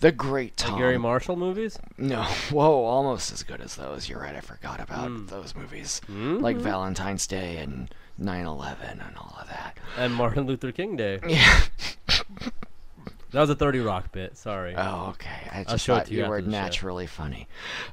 The 0.00 0.12
great 0.12 0.56
Tom. 0.56 0.72
Like 0.72 0.80
Garry 0.80 0.98
Marshall 0.98 1.36
movies? 1.36 1.78
No, 1.98 2.22
whoa, 2.50 2.84
almost 2.84 3.32
as 3.32 3.42
good 3.42 3.60
as 3.60 3.76
those. 3.76 4.08
You're 4.08 4.20
right, 4.20 4.36
I 4.36 4.40
forgot 4.40 4.80
about 4.80 5.26
those 5.28 5.54
movies. 5.54 6.00
Like 6.08 6.56
Valentine's 6.56 7.26
Day 7.26 7.56
and 7.56 7.92
9 8.18 8.46
11 8.46 9.00
and 9.00 9.16
all 9.16 9.36
of 9.40 9.48
that. 9.48 9.76
And 9.98 10.14
Martin 10.14 10.46
Luther 10.46 10.72
King 10.72 10.96
Day. 10.96 11.20
Yeah. 11.28 11.60
That 13.32 13.40
was 13.40 13.50
a 13.50 13.54
30 13.56 13.80
Rock 13.80 14.12
bit. 14.12 14.36
Sorry. 14.38 14.74
Oh, 14.76 15.08
okay. 15.10 15.48
I 15.52 15.64
just 15.64 15.84
show 15.84 15.94
it 15.94 15.98
thought 15.98 16.06
to 16.06 16.12
you 16.14 16.22
you 16.24 16.28
were 16.30 16.40
the 16.40 16.46
show. 16.46 16.50
naturally 16.50 17.06
funny. 17.06 17.48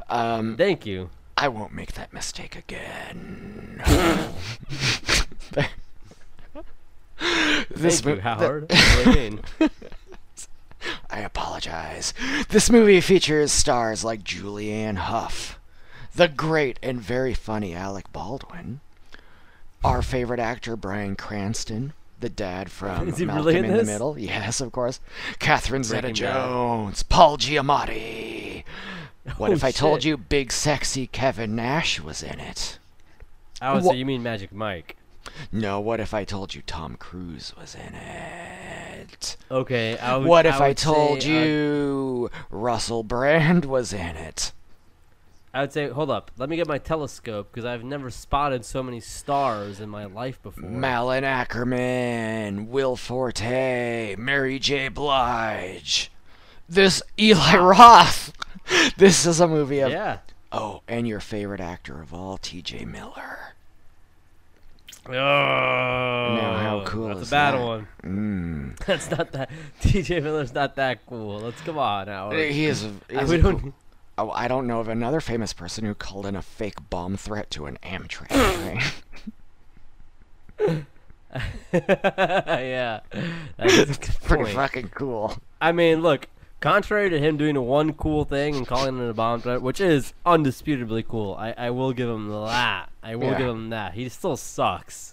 Um, 0.10 0.56
Thank 0.56 0.86
you. 0.86 1.10
I 1.36 1.48
won't 1.50 1.74
make 1.74 1.94
that 1.94 2.14
mistake 2.14 2.56
again. 2.56 3.82
this 7.76 8.02
Thank 8.02 8.06
you, 8.06 8.16
mo- 8.16 8.22
Howard. 8.22 8.72
You 9.06 9.14
mean? 9.14 9.42
I 11.10 11.20
apologize. 11.22 12.14
This 12.50 12.70
movie 12.70 13.02
features 13.02 13.52
stars 13.52 14.04
like 14.04 14.24
Julianne 14.24 14.98
Hough, 14.98 15.60
the 16.16 16.28
great 16.28 16.80
and 16.84 17.02
very 17.02 17.34
funny 17.34 17.74
Alec 17.74 18.12
Baldwin, 18.14 18.80
our 19.84 20.02
favorite 20.02 20.40
actor 20.40 20.76
Bryan 20.76 21.16
Cranston, 21.16 21.94
the 22.20 22.30
dad 22.30 22.72
from 22.72 23.08
Is 23.10 23.18
he 23.18 23.26
Malcolm 23.26 23.46
really 23.46 23.60
in 23.60 23.66
in, 23.66 23.78
the? 23.78 23.84
Middle. 23.84 24.18
Yes, 24.18 24.62
of 24.62 24.72
course. 24.72 25.00
Catherine 25.40 25.84
Zeta-Jones, 25.84 27.04
Paul 27.04 27.38
Giamatti. 27.38 28.64
What 29.38 29.52
Oh, 29.52 29.54
if 29.54 29.64
I 29.64 29.72
told 29.72 30.04
you 30.04 30.18
big 30.18 30.52
sexy 30.52 31.08
Kevin 31.08 31.56
Nash 31.56 32.00
was 32.02 32.22
in 32.24 32.40
it? 32.40 32.78
I 33.62 33.74
would 33.74 33.84
Wha- 33.84 33.92
say 33.92 33.98
you 33.98 34.06
mean 34.06 34.22
Magic 34.24 34.52
Mike. 34.52 34.98
No, 35.52 35.80
what 35.80 36.02
if 36.02 36.14
I 36.14 36.26
told 36.26 36.54
you 36.54 36.62
Tom 36.66 36.98
Cruise 36.98 37.54
was 37.58 37.76
in 37.76 37.94
it? 37.96 39.38
Okay. 39.50 39.98
I 39.98 40.18
would, 40.18 40.28
What 40.28 40.46
if 40.46 40.56
I, 40.60 40.70
would 40.70 40.78
told 40.78 41.22
say, 41.24 41.32
uh, 41.42 41.46
you 41.46 42.32
Russell 42.50 43.04
Brand 43.04 43.64
was 43.64 43.94
in 43.94 44.18
it? 44.18 44.52
I 45.54 45.62
would 45.62 45.72
say, 45.72 45.88
hold 45.90 46.10
up. 46.10 46.32
Let 46.38 46.50
me 46.50 46.56
get 46.56 46.68
my 46.68 46.80
telescope 46.80 47.50
because 47.52 47.64
I've 47.66 47.84
never 47.84 48.10
spotted 48.10 48.66
so 48.66 48.82
many 48.82 49.00
stars 49.00 49.80
in 49.80 49.88
my 49.88 50.06
life 50.06 50.42
before. 50.42 50.68
Malin 50.68 51.24
Akerman, 51.24 52.68
Will 52.70 52.96
Forte, 52.96 54.16
Mary 54.18 54.58
J. 54.58 54.88
Blige. 54.88 56.12
This 56.68 57.02
Eli 57.20 57.56
Roth. 57.58 58.34
This 58.98 59.26
is 59.26 59.42
a 59.42 59.48
movie 59.48 59.80
of 59.82 59.92
yeah. 59.92 60.20
oh, 60.54 60.82
and 60.88 61.06
your 61.06 61.20
favorite 61.20 61.60
actor 61.60 62.02
of 62.02 62.14
all, 62.14 62.38
T.J. 62.38 62.86
Miller. 62.86 63.54
Oh, 65.06 65.12
Now, 65.12 66.58
how 66.58 66.84
cool 66.86 67.10
That's 67.10 67.22
is 67.24 67.28
a 67.28 67.32
bad 67.32 67.56
that? 67.56 67.62
one. 67.62 67.88
Mm. 68.04 68.78
That's 68.86 69.12
not 69.12 69.34
that. 69.34 69.50
TJ 69.82 70.24
Miller's 70.24 70.54
not 70.54 70.78
that 70.78 71.06
cool. 71.06 71.42
Let's 71.42 71.60
come 71.62 71.78
on 71.78 72.06
now. 72.06 72.32
He 72.32 72.66
is. 72.66 72.86
A, 72.86 72.92
he 73.10 73.18
is 73.18 73.30
we 73.30 73.42
don't. 73.42 73.60
cool- 73.60 73.74
oh, 74.18 74.30
I 74.32 74.48
don't 74.48 74.68
know 74.68 74.80
of 74.80 74.88
another 74.88 75.20
famous 75.22 75.54
person 75.54 75.86
who 75.86 75.94
called 75.96 76.26
in 76.26 76.36
a 76.36 76.42
fake 76.42 76.90
bomb 76.90 77.18
threat 77.18 77.50
to 77.52 77.66
an 77.66 77.78
Amtrak 77.84 78.32
yeah, 81.74 83.00
that's 83.58 83.98
Pretty 84.20 84.44
point. 84.44 84.56
fucking 84.56 84.88
cool. 84.90 85.36
I 85.62 85.72
mean, 85.72 86.02
look. 86.02 86.28
Contrary 86.60 87.10
to 87.10 87.20
him 87.20 87.36
doing 87.36 87.60
one 87.60 87.92
cool 87.92 88.24
thing 88.24 88.56
and 88.56 88.66
calling 88.66 88.98
it 88.98 89.10
a 89.10 89.14
bomb 89.14 89.42
threat, 89.42 89.62
which 89.62 89.82
is 89.82 90.14
undisputably 90.26 91.06
cool, 91.06 91.36
I, 91.38 91.54
I 91.58 91.70
will 91.72 91.92
give 91.92 92.08
him 92.08 92.30
that. 92.30 92.90
I 93.04 93.18
will 93.18 93.32
Yeah. 93.32 93.38
give 93.38 93.48
him 93.50 93.70
that. 93.72 93.96
He 93.96 94.08
still 94.08 94.38
sucks. 94.38 95.13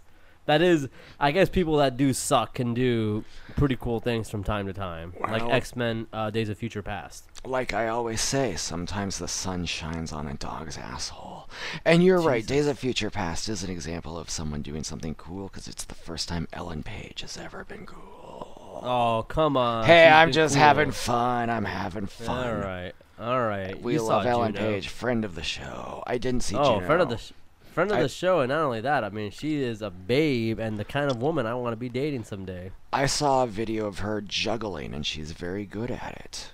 That 0.51 0.63
is, 0.63 0.89
I 1.21 1.31
guess 1.31 1.49
people 1.49 1.77
that 1.77 1.97
do 1.97 2.13
suck 2.13 2.55
can 2.55 2.75
do 2.75 3.25
pretty 3.57 3.77
cool 3.77 4.01
things 4.01 4.29
from 4.29 4.43
time 4.43 4.67
to 4.67 4.73
time, 4.73 5.15
like 5.21 5.43
X 5.43 5.77
Men: 5.77 6.09
uh, 6.13 6.31
Days 6.31 6.49
of 6.49 6.59
Future 6.59 6.83
Past. 6.83 7.25
Like 7.45 7.73
I 7.73 7.87
always 7.87 8.21
say, 8.21 8.57
sometimes 8.57 9.19
the 9.21 9.29
sun 9.29 9.65
shines 9.65 10.13
on 10.13 10.27
a 10.27 10.35
dog's 10.35 10.77
asshole. 10.77 11.49
And 11.85 12.03
you're 12.03 12.21
right, 12.21 12.45
Days 12.45 12.67
of 12.67 12.79
Future 12.81 13.11
Past 13.11 13.49
is 13.49 13.63
an 13.63 13.71
example 13.71 14.19
of 14.19 14.29
someone 14.29 14.61
doing 14.63 14.83
something 14.83 15.15
cool 15.15 15.47
because 15.47 15.69
it's 15.69 15.85
the 15.85 15.95
first 15.95 16.29
time 16.29 16.49
Ellen 16.53 16.83
Page 16.83 17.21
has 17.21 17.37
ever 17.39 17.63
been 17.65 17.87
cool. 17.87 18.81
Oh 18.83 19.25
come 19.29 19.57
on! 19.57 19.85
hey, 19.85 20.07
she's 20.07 20.13
I'm 20.15 20.33
just 20.33 20.55
cool. 20.57 20.65
having 20.65 20.91
fun. 20.91 21.49
I'm 21.49 21.65
having 21.65 22.07
fun. 22.07 22.47
All 22.49 22.57
right, 22.57 22.93
all 23.21 23.41
right. 23.41 23.81
We 23.81 23.95
you 23.95 24.03
love 24.03 24.27
Ellen 24.27 24.53
Juno. 24.53 24.67
Page, 24.67 24.89
friend 24.89 25.25
of 25.25 25.37
the 25.37 25.43
show. 25.45 26.03
I 26.07 26.19
didn't 26.19 26.41
see 26.43 26.57
Oh, 26.57 26.75
Juno. 26.75 26.87
friend 26.87 27.03
of 27.03 27.09
the 27.09 27.19
sh- 27.19 27.33
friend 27.81 27.93
of 27.93 27.99
I- 27.99 28.03
the 28.03 28.09
show, 28.09 28.41
and 28.41 28.51
not 28.51 28.61
only 28.63 28.81
that, 28.81 29.05
I 29.05 29.09
mean, 29.11 29.31
she 29.31 29.63
is 29.63 29.83
a 29.83 29.91
babe 29.91 30.59
and 30.59 30.79
the 30.79 30.85
kind 30.85 31.11
of 31.11 31.21
woman 31.23 31.47
I 31.47 31.55
want 31.55 31.73
to 31.73 31.77
be 31.77 31.89
dating 31.89 32.25
someday. 32.25 32.73
I 32.93 33.07
saw 33.07 33.45
a 33.45 33.47
video 33.47 33.87
of 33.87 34.01
her 34.01 34.21
juggling, 34.21 34.95
and 34.95 35.05
she's 35.07 35.33
very 35.33 35.65
good 35.67 35.91
at 35.91 36.13
it. 36.25 36.53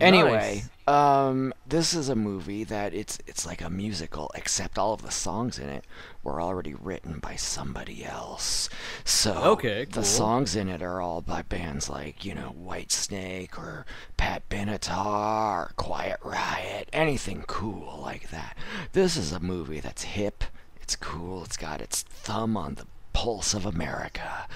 Anyway, 0.00 0.62
um, 0.86 1.52
this 1.66 1.92
is 1.92 2.08
a 2.08 2.14
movie 2.14 2.62
that 2.62 2.94
it's 2.94 3.18
it's 3.26 3.44
like 3.44 3.60
a 3.60 3.70
musical, 3.70 4.30
except 4.36 4.78
all 4.78 4.92
of 4.92 5.02
the 5.02 5.10
songs 5.10 5.58
in 5.58 5.68
it 5.68 5.84
were 6.22 6.40
already 6.40 6.72
written 6.72 7.18
by 7.18 7.34
somebody 7.34 8.04
else. 8.04 8.68
So 9.04 9.32
Okay, 9.34 9.86
cool. 9.86 10.02
the 10.02 10.06
songs 10.06 10.54
in 10.54 10.68
it 10.68 10.82
are 10.82 11.00
all 11.00 11.20
by 11.20 11.42
bands 11.42 11.90
like 11.90 12.24
you 12.24 12.32
know 12.34 12.54
Whitesnake 12.64 13.58
or 13.58 13.86
Pat 14.16 14.48
Benatar, 14.48 15.64
or 15.66 15.72
Quiet 15.74 16.20
Riot, 16.22 16.88
anything 16.92 17.42
cool 17.48 17.98
like 18.00 18.30
that. 18.30 18.56
This 18.92 19.16
is 19.16 19.32
a 19.32 19.40
movie 19.40 19.80
that's 19.80 20.02
hip. 20.04 20.44
It's 20.88 20.96
cool. 20.96 21.44
It's 21.44 21.58
got 21.58 21.82
its 21.82 22.00
thumb 22.00 22.56
on 22.56 22.76
the 22.76 22.86
pulse 23.12 23.52
of 23.52 23.66
America. 23.66 24.46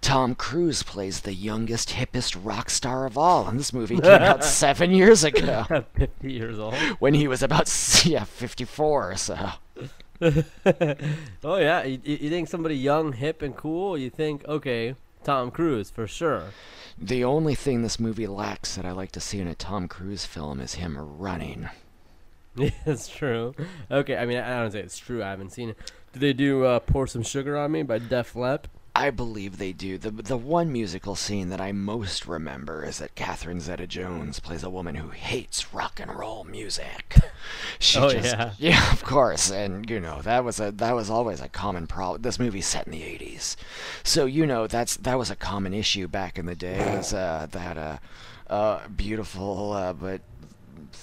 Tom 0.00 0.34
Cruise 0.34 0.82
plays 0.82 1.20
the 1.20 1.32
youngest, 1.32 1.90
hippest 1.90 2.36
rock 2.42 2.70
star 2.70 3.06
of 3.06 3.16
all, 3.16 3.46
and 3.46 3.56
this 3.56 3.72
movie 3.72 3.94
came 4.00 4.20
out 4.20 4.42
seven 4.62 4.90
years 4.90 5.22
ago 5.22 5.64
Fifty 5.94 6.32
years 6.32 6.58
old. 6.58 6.74
when 6.98 7.14
he 7.14 7.28
was 7.28 7.40
about 7.40 7.68
yeah 8.04 8.24
54 8.24 9.12
or 9.12 9.14
so. 9.14 9.50
oh 10.20 11.56
yeah, 11.56 11.84
you 11.84 12.00
you 12.02 12.30
think 12.30 12.48
somebody 12.48 12.74
young, 12.74 13.12
hip, 13.12 13.40
and 13.40 13.56
cool? 13.56 13.96
You 13.96 14.10
think 14.10 14.44
okay, 14.48 14.96
Tom 15.22 15.52
Cruise 15.52 15.88
for 15.88 16.08
sure. 16.08 16.46
The 16.98 17.22
only 17.22 17.54
thing 17.54 17.82
this 17.82 18.00
movie 18.00 18.26
lacks 18.26 18.74
that 18.74 18.84
I 18.84 18.90
like 18.90 19.12
to 19.12 19.20
see 19.20 19.38
in 19.38 19.46
a 19.46 19.54
Tom 19.54 19.86
Cruise 19.86 20.24
film 20.26 20.60
is 20.60 20.74
him 20.74 20.98
running. 20.98 21.68
Yeah, 22.56 22.70
it's 22.86 23.08
true. 23.08 23.54
Okay, 23.90 24.16
I 24.16 24.26
mean, 24.26 24.38
I 24.38 24.60
don't 24.60 24.70
say 24.72 24.80
it's 24.80 24.98
true. 24.98 25.22
I 25.22 25.30
haven't 25.30 25.50
seen 25.52 25.70
it. 25.70 25.78
Did 26.12 26.20
they 26.20 26.32
do 26.32 26.64
uh, 26.64 26.80
"Pour 26.80 27.06
Some 27.06 27.22
Sugar 27.22 27.56
on 27.56 27.72
Me" 27.72 27.82
by 27.82 27.98
Def 27.98 28.34
Lep? 28.34 28.68
I 28.94 29.10
believe 29.10 29.58
they 29.58 29.72
do. 29.74 29.98
The 29.98 30.10
the 30.10 30.38
one 30.38 30.72
musical 30.72 31.16
scene 31.16 31.50
that 31.50 31.60
I 31.60 31.72
most 31.72 32.26
remember 32.26 32.82
is 32.82 32.96
that 32.98 33.14
Catherine 33.14 33.60
Zeta-Jones 33.60 34.40
plays 34.40 34.62
a 34.62 34.70
woman 34.70 34.94
who 34.94 35.10
hates 35.10 35.74
rock 35.74 36.00
and 36.00 36.14
roll 36.14 36.44
music. 36.44 37.16
She 37.78 37.98
Oh, 37.98 38.08
just, 38.10 38.24
yeah. 38.34 38.52
yeah, 38.58 38.92
of 38.92 39.04
course, 39.04 39.50
and 39.50 39.88
you 39.90 40.00
know 40.00 40.22
that 40.22 40.42
was 40.44 40.58
a 40.58 40.72
that 40.72 40.94
was 40.94 41.10
always 41.10 41.42
a 41.42 41.48
common 41.48 41.86
problem. 41.86 42.22
This 42.22 42.38
movie's 42.38 42.66
set 42.66 42.86
in 42.86 42.92
the 42.92 43.02
'80s, 43.02 43.54
so 44.02 44.24
you 44.24 44.46
know 44.46 44.66
that's 44.66 44.96
that 44.96 45.18
was 45.18 45.30
a 45.30 45.36
common 45.36 45.74
issue 45.74 46.08
back 46.08 46.38
in 46.38 46.46
the 46.46 46.54
day. 46.56 46.78
Was 46.96 47.12
uh, 47.12 47.46
that 47.50 47.76
uh, 47.76 47.98
uh, 48.48 48.88
beautiful 48.88 49.72
uh, 49.74 49.92
but 49.92 50.22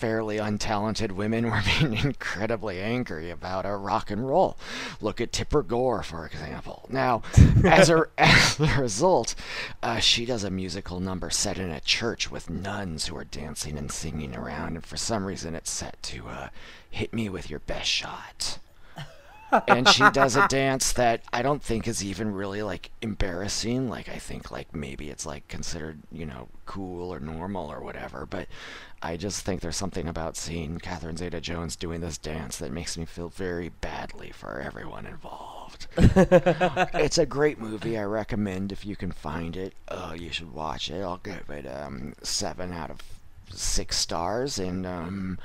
fairly 0.03 0.35
untalented 0.35 1.13
women 1.13 1.49
were 1.49 1.63
being 1.79 1.93
incredibly 1.93 2.81
angry 2.81 3.29
about 3.29 3.65
a 3.65 3.73
rock 3.73 4.11
and 4.11 4.27
roll. 4.27 4.57
Look 4.99 5.21
at 5.21 5.31
Tipper 5.31 5.63
Gore, 5.63 6.03
for 6.03 6.25
example. 6.25 6.85
Now, 6.89 7.21
as 7.63 7.89
a, 7.89 8.03
as 8.17 8.59
a 8.59 8.81
result, 8.81 9.33
uh, 9.81 9.99
she 9.99 10.25
does 10.25 10.43
a 10.43 10.51
musical 10.51 10.99
number 10.99 11.29
set 11.29 11.57
in 11.57 11.71
a 11.71 11.79
church 11.79 12.29
with 12.29 12.49
nuns 12.49 13.05
who 13.05 13.15
are 13.15 13.23
dancing 13.23 13.77
and 13.77 13.89
singing 13.89 14.35
around, 14.35 14.75
and 14.75 14.85
for 14.85 14.97
some 14.97 15.23
reason 15.23 15.55
it's 15.55 15.71
set 15.71 16.03
to 16.03 16.27
uh, 16.27 16.49
"Hit 16.91 17.13
Me 17.13 17.29
with 17.29 17.49
Your 17.49 17.59
Best 17.59 17.89
Shot." 17.89 18.59
And 19.67 19.87
she 19.87 20.09
does 20.11 20.35
a 20.35 20.47
dance 20.47 20.93
that 20.93 21.21
I 21.31 21.41
don't 21.41 21.61
think 21.61 21.87
is 21.87 22.03
even 22.03 22.33
really 22.33 22.63
like 22.63 22.91
embarrassing. 23.01 23.89
Like 23.89 24.09
I 24.09 24.17
think 24.17 24.51
like 24.51 24.73
maybe 24.75 25.09
it's 25.09 25.25
like 25.25 25.47
considered 25.47 25.99
you 26.11 26.25
know 26.25 26.49
cool 26.65 27.13
or 27.13 27.19
normal 27.19 27.71
or 27.71 27.81
whatever. 27.81 28.25
But 28.25 28.47
I 29.01 29.17
just 29.17 29.45
think 29.45 29.61
there's 29.61 29.75
something 29.75 30.07
about 30.07 30.37
seeing 30.37 30.79
Catherine 30.79 31.17
Zeta-Jones 31.17 31.75
doing 31.75 32.01
this 32.01 32.17
dance 32.17 32.57
that 32.57 32.71
makes 32.71 32.97
me 32.97 33.05
feel 33.05 33.29
very 33.29 33.69
badly 33.69 34.31
for 34.31 34.61
everyone 34.61 35.05
involved. 35.05 35.87
it's 35.97 37.17
a 37.17 37.25
great 37.25 37.59
movie. 37.59 37.97
I 37.97 38.03
recommend 38.03 38.71
if 38.71 38.85
you 38.85 38.95
can 38.95 39.11
find 39.11 39.57
it. 39.57 39.73
Uh, 39.87 40.15
you 40.17 40.31
should 40.31 40.53
watch 40.53 40.89
it. 40.89 41.01
I'll 41.01 41.17
give 41.17 41.49
it 41.49 41.65
um 41.65 42.13
seven 42.23 42.71
out 42.71 42.89
of 42.89 43.01
six 43.57 43.97
stars, 43.97 44.59
and 44.59 44.85
um, 44.85 45.39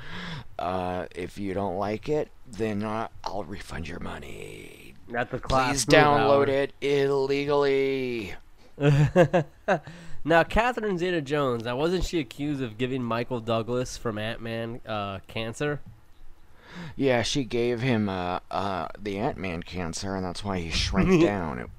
uh, 0.57 1.05
if 1.15 1.37
you 1.37 1.53
don't 1.53 1.77
like 1.77 2.09
it, 2.09 2.29
then 2.47 2.83
uh, 2.83 3.07
I'll 3.23 3.43
refund 3.43 3.87
your 3.87 3.99
money. 3.99 4.93
At 5.15 5.31
the 5.31 5.39
class. 5.39 5.85
Please 5.85 5.95
download 5.95 6.47
hour. 6.47 6.55
it 6.55 6.73
illegally. 6.81 8.35
now, 10.23 10.43
Catherine 10.43 10.97
Zeta-Jones. 10.97 11.63
Now, 11.63 11.75
wasn't 11.77 12.05
she 12.05 12.19
accused 12.19 12.61
of 12.61 12.77
giving 12.77 13.03
Michael 13.03 13.39
Douglas 13.39 13.97
from 13.97 14.17
Ant-Man 14.17 14.81
uh, 14.87 15.19
cancer? 15.27 15.81
Yeah, 16.95 17.23
she 17.23 17.43
gave 17.43 17.81
him 17.81 18.07
uh, 18.07 18.39
uh, 18.51 18.87
the 19.01 19.17
Ant 19.17 19.37
Man 19.37 19.63
cancer, 19.63 20.15
and 20.15 20.23
that's 20.23 20.43
why 20.43 20.59
he 20.59 20.69
shrank 20.69 21.21
down. 21.25 21.59
It- 21.59 21.69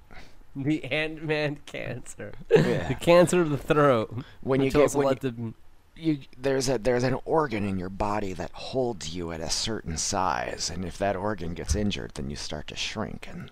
The 0.57 0.85
Ant-Man 0.85 1.59
cancer. 1.67 2.33
Yeah. 2.51 2.89
the 2.89 2.97
cancer 2.97 3.41
of 3.41 3.51
the 3.51 3.57
throat. 3.59 4.13
When 4.43 4.61
you 4.61 4.71
get 4.71 4.93
when 4.95 5.17
you, 5.23 5.55
you 6.01 6.19
there's 6.39 6.69
a 6.69 6.79
there's 6.79 7.05
an 7.05 7.19
organ 7.25 7.65
in 7.65 7.79
your 7.79 7.89
body 7.89 8.33
that 8.33 8.51
holds 8.53 9.15
you 9.15 9.33
at 9.33 9.41
a 9.41 9.51
certain 9.51 9.97
size, 9.97 10.71
and 10.73 10.85
if 10.85 10.99
that 10.99 11.17
organ 11.17 11.55
gets 11.55 11.75
injured, 11.75 12.13
then 12.15 12.31
you 12.31 12.37
start 12.37 12.67
to 12.69 12.77
shrink. 12.77 13.29
And 13.31 13.51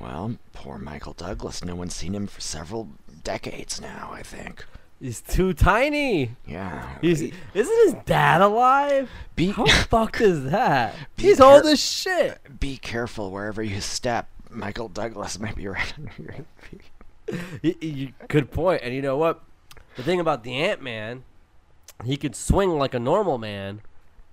well, 0.00 0.36
poor 0.52 0.78
Michael 0.78 1.12
Douglas. 1.12 1.64
No 1.64 1.74
one's 1.74 1.94
seen 1.94 2.14
him 2.14 2.26
for 2.26 2.40
several 2.40 2.88
decades 3.24 3.80
now. 3.80 4.10
I 4.12 4.22
think. 4.22 4.64
He's 5.00 5.20
too 5.20 5.52
tiny. 5.52 6.36
Yeah. 6.46 6.98
He's 7.00 7.18
he- 7.18 7.34
isn't 7.54 7.84
his 7.84 7.94
dad 8.06 8.40
alive? 8.40 9.10
be 9.34 9.50
How 9.50 9.66
fucked 9.88 10.20
is 10.20 10.44
that? 10.50 10.94
He's 11.16 11.40
old 11.40 11.66
as 11.66 11.80
shit. 11.80 12.60
be 12.60 12.76
careful 12.76 13.30
wherever 13.32 13.62
you 13.62 13.80
step. 13.80 14.28
Michael 14.48 14.88
Douglas 14.88 15.40
might 15.40 15.56
be 15.56 15.66
right 15.66 15.92
under 15.98 16.12
your 16.22 16.44
feet. 17.60 18.20
Good 18.28 18.50
point. 18.52 18.82
And 18.84 18.94
you 18.94 19.02
know 19.02 19.16
what? 19.16 19.42
The 19.96 20.02
thing 20.02 20.20
about 20.20 20.44
the 20.44 20.54
Ant 20.54 20.82
Man, 20.82 21.24
he 22.04 22.16
could 22.16 22.34
swing 22.36 22.70
like 22.70 22.94
a 22.94 22.98
normal 22.98 23.38
man, 23.38 23.80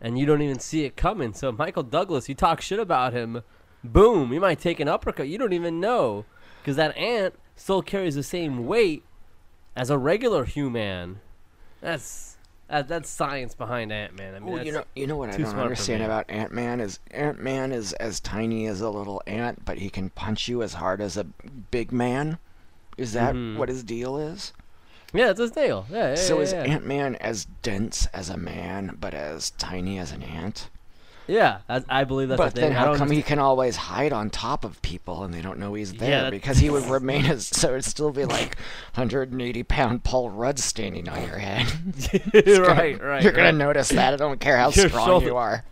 and 0.01 0.17
you 0.17 0.25
don't 0.25 0.41
even 0.41 0.59
see 0.59 0.85
it 0.85 0.95
coming. 0.95 1.33
So 1.33 1.51
Michael 1.51 1.83
Douglas, 1.83 2.29
you 2.29 2.35
talk 2.35 2.61
shit 2.61 2.79
about 2.79 3.13
him, 3.13 3.43
boom, 3.83 4.33
you 4.33 4.39
might 4.39 4.59
take 4.59 4.79
an 4.79 4.87
uppercut. 4.87 5.27
You 5.27 5.37
don't 5.37 5.53
even 5.53 5.79
know, 5.79 6.25
because 6.61 6.75
that 6.77 6.95
ant 6.97 7.35
still 7.55 7.81
carries 7.81 8.15
the 8.15 8.23
same 8.23 8.65
weight 8.65 9.03
as 9.75 9.89
a 9.89 9.97
regular 9.97 10.45
human. 10.45 11.19
That's 11.81 12.37
that, 12.69 12.87
that's 12.87 13.09
science 13.09 13.55
behind 13.55 13.91
Ant 13.91 14.15
Man. 14.15 14.35
I 14.35 14.39
mean, 14.39 14.53
Well, 14.53 14.65
you 14.65 14.71
know, 14.71 14.83
you 14.95 15.07
know 15.07 15.17
what 15.17 15.29
I 15.29 15.37
don't 15.37 15.57
understand 15.57 16.03
about 16.03 16.29
Ant 16.29 16.51
Man 16.51 16.79
is 16.79 16.99
Ant 17.11 17.41
Man 17.41 17.71
is 17.71 17.93
as 17.93 18.19
tiny 18.19 18.67
as 18.67 18.79
a 18.81 18.89
little 18.89 19.21
ant, 19.25 19.65
but 19.65 19.79
he 19.79 19.89
can 19.89 20.11
punch 20.11 20.47
you 20.47 20.61
as 20.61 20.73
hard 20.75 21.01
as 21.01 21.17
a 21.17 21.23
big 21.23 21.91
man. 21.91 22.37
Is 22.97 23.13
that 23.13 23.33
Mhm. 23.33 23.57
what 23.57 23.69
his 23.69 23.83
deal 23.83 24.17
is? 24.17 24.53
Yeah, 25.13 25.27
that's 25.27 25.39
his 25.39 25.51
deal. 25.51 25.85
Yeah, 25.91 26.09
yeah, 26.09 26.15
so 26.15 26.35
yeah, 26.37 26.41
is 26.43 26.53
yeah. 26.53 26.63
Ant 26.63 26.85
Man 26.85 27.15
as 27.15 27.45
dense 27.61 28.05
as 28.07 28.29
a 28.29 28.37
man, 28.37 28.97
but 28.99 29.13
as 29.13 29.51
tiny 29.51 29.97
as 29.99 30.11
an 30.11 30.23
ant? 30.23 30.69
yeah, 31.27 31.59
that's, 31.67 31.85
I 31.87 32.05
believe 32.05 32.29
that's 32.29 32.37
but 32.39 32.55
the 32.55 32.61
thing. 32.61 32.69
then 32.71 32.77
how 32.79 32.95
come 32.95 33.11
he 33.11 33.21
can 33.21 33.37
always 33.37 33.75
hide 33.75 34.11
on 34.13 34.31
top 34.31 34.65
of 34.65 34.81
people 34.81 35.23
and 35.23 35.31
they 35.31 35.41
don't 35.41 35.59
know 35.59 35.75
he's 35.75 35.93
there? 35.93 36.23
that- 36.23 36.31
because 36.31 36.57
he 36.57 36.71
would 36.71 36.85
remain 36.85 37.25
as 37.27 37.45
so 37.45 37.69
it'd 37.69 37.85
still 37.85 38.11
be 38.11 38.25
like 38.25 38.57
180 38.95 39.61
pound 39.63 40.03
Paul 40.03 40.31
Rudd 40.31 40.57
standing 40.57 41.07
on 41.07 41.21
your 41.27 41.37
head. 41.37 41.67
right, 42.33 42.99
right. 42.99 43.21
You're 43.23 43.31
gonna 43.31 43.51
notice 43.51 43.89
that. 43.89 44.13
I 44.13 44.17
don't 44.17 44.39
care 44.39 44.57
how 44.57 44.71
Your 44.73 44.89
strong 44.89 45.05
shoulder- 45.05 45.25
you 45.27 45.37
are. 45.37 45.63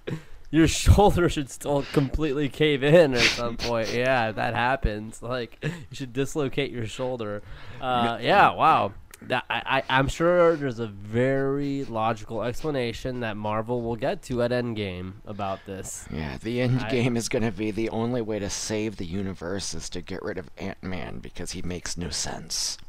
your 0.51 0.67
shoulder 0.67 1.27
should 1.27 1.49
still 1.49 1.83
completely 1.91 2.49
cave 2.49 2.83
in 2.83 3.15
at 3.15 3.21
some 3.21 3.57
point. 3.57 3.91
Yeah, 3.93 4.29
if 4.29 4.35
that 4.35 4.53
happens. 4.53 5.23
Like 5.23 5.57
you 5.63 5.71
should 5.91 6.13
dislocate 6.13 6.69
your 6.71 6.85
shoulder. 6.85 7.41
Uh, 7.81 8.19
yeah, 8.21 8.53
wow. 8.53 8.93
I, 9.29 9.41
I, 9.49 9.83
I'm 9.89 10.07
sure 10.07 10.55
there's 10.55 10.79
a 10.79 10.87
very 10.87 11.83
logical 11.85 12.43
explanation 12.43 13.19
that 13.21 13.35
Marvel 13.35 13.81
will 13.81 13.95
get 13.95 14.21
to 14.23 14.41
at 14.43 14.51
Endgame 14.51 15.13
about 15.25 15.65
this. 15.65 16.05
Yeah, 16.11 16.37
the 16.37 16.61
end 16.61 16.87
game 16.89 17.17
is 17.17 17.27
going 17.29 17.43
to 17.43 17.51
be 17.51 17.71
the 17.71 17.89
only 17.89 18.21
way 18.21 18.39
to 18.39 18.49
save 18.49 18.97
the 18.97 19.05
universe 19.05 19.73
is 19.73 19.89
to 19.89 20.01
get 20.01 20.21
rid 20.23 20.37
of 20.37 20.49
Ant 20.57 20.81
Man 20.83 21.19
because 21.19 21.51
he 21.51 21.61
makes 21.61 21.97
no 21.97 22.09
sense. 22.09 22.77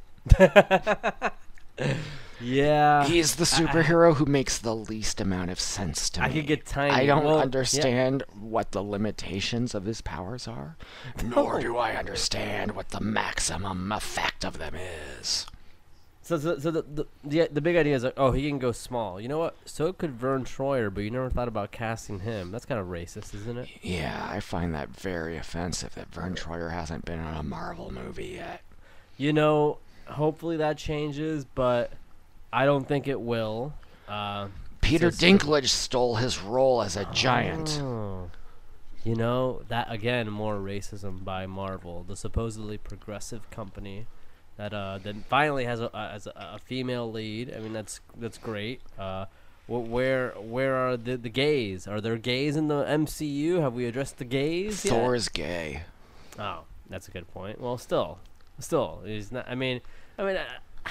Yeah, 2.40 3.04
He's 3.04 3.34
the 3.34 3.44
superhero 3.44 4.14
who 4.14 4.24
makes 4.24 4.58
the 4.58 4.74
least 4.74 5.20
amount 5.20 5.50
of 5.50 5.58
sense 5.58 6.08
to 6.10 6.22
I 6.22 6.28
me. 6.28 6.30
I 6.30 6.36
could 6.36 6.46
get 6.46 6.66
tiny. 6.66 6.92
I 6.94 7.04
don't 7.06 7.24
Well, 7.24 7.36
yeah. 7.36 7.42
understand 7.42 8.22
what 8.38 8.70
the 8.70 8.82
limitations 8.82 9.74
of 9.74 9.84
his 9.86 10.00
powers 10.02 10.46
are, 10.46 10.76
nor 11.24 11.60
do 11.60 11.76
I 11.76 11.96
understand 11.96 12.76
what 12.76 12.90
the 12.90 13.00
maximum 13.00 13.90
effect 13.90 14.44
of 14.44 14.58
them 14.58 14.74
is. 15.20 15.46
So, 16.28 16.36
so, 16.38 16.58
so 16.58 16.70
the, 16.70 16.82
the 16.82 17.06
the 17.24 17.48
the 17.50 17.60
big 17.62 17.74
idea 17.74 17.96
is 17.96 18.04
like, 18.04 18.12
oh, 18.18 18.32
he 18.32 18.46
can 18.46 18.58
go 18.58 18.70
small. 18.70 19.18
You 19.18 19.28
know 19.28 19.38
what? 19.38 19.56
So 19.64 19.94
could 19.94 20.10
Vern 20.10 20.44
Troyer, 20.44 20.92
but 20.92 21.00
you 21.00 21.10
never 21.10 21.30
thought 21.30 21.48
about 21.48 21.70
casting 21.72 22.20
him. 22.20 22.50
That's 22.50 22.66
kind 22.66 22.78
of 22.78 22.88
racist, 22.88 23.34
isn't 23.34 23.56
it? 23.56 23.66
Yeah, 23.80 24.28
I 24.30 24.40
find 24.40 24.74
that 24.74 24.90
very 24.90 25.38
offensive 25.38 25.94
that 25.94 26.12
Vern 26.12 26.34
Troyer 26.34 26.70
hasn't 26.70 27.06
been 27.06 27.18
in 27.18 27.24
a 27.24 27.42
Marvel 27.42 27.90
movie 27.90 28.34
yet. 28.36 28.60
You 29.16 29.32
know, 29.32 29.78
hopefully 30.04 30.58
that 30.58 30.76
changes, 30.76 31.46
but 31.46 31.92
I 32.52 32.66
don't 32.66 32.86
think 32.86 33.08
it 33.08 33.18
will. 33.22 33.72
Uh, 34.06 34.48
Peter 34.82 35.08
Just- 35.08 35.22
Dinklage 35.22 35.68
stole 35.68 36.16
his 36.16 36.42
role 36.42 36.82
as 36.82 36.94
a 36.98 37.06
giant. 37.06 37.80
oh. 37.82 38.30
You 39.02 39.14
know 39.14 39.62
that 39.68 39.90
again, 39.90 40.28
more 40.28 40.56
racism 40.56 41.24
by 41.24 41.46
Marvel, 41.46 42.04
the 42.06 42.16
supposedly 42.16 42.76
progressive 42.76 43.48
company 43.50 44.06
that 44.59 44.75
uh 44.75 44.99
that 45.05 45.16
finally 45.31 45.64
has 45.64 45.81
a 45.81 45.90
as 45.97 46.27
a, 46.27 46.33
a 46.37 46.59
female 46.59 47.11
lead. 47.11 47.55
I 47.57 47.61
mean, 47.61 47.73
that's 47.73 48.01
that's 48.18 48.37
great. 48.37 48.83
Uh, 48.99 49.25
where 49.66 50.31
where 50.38 50.75
are 50.77 50.97
the 50.97 51.16
the 51.16 51.29
gays? 51.31 51.87
Are 51.87 52.01
there 52.01 52.16
gays 52.18 52.57
in 52.57 52.68
the 52.68 52.85
MCU? 52.85 53.61
Have 53.61 53.73
we 53.75 53.87
addressed 53.87 54.18
the 54.18 54.25
gays? 54.25 54.85
yet? 54.85 55.14
is 55.14 55.29
gay. 55.29 55.83
Oh, 56.38 56.64
that's 56.90 57.09
a 57.09 57.11
good 57.11 57.31
point. 57.33 57.61
Well, 57.61 57.79
still, 57.79 58.18
still, 58.59 59.01
he's 59.05 59.31
not. 59.33 59.47
I 59.49 59.55
mean, 59.55 59.81
I 60.18 60.25
mean, 60.25 60.37
uh, 60.37 60.90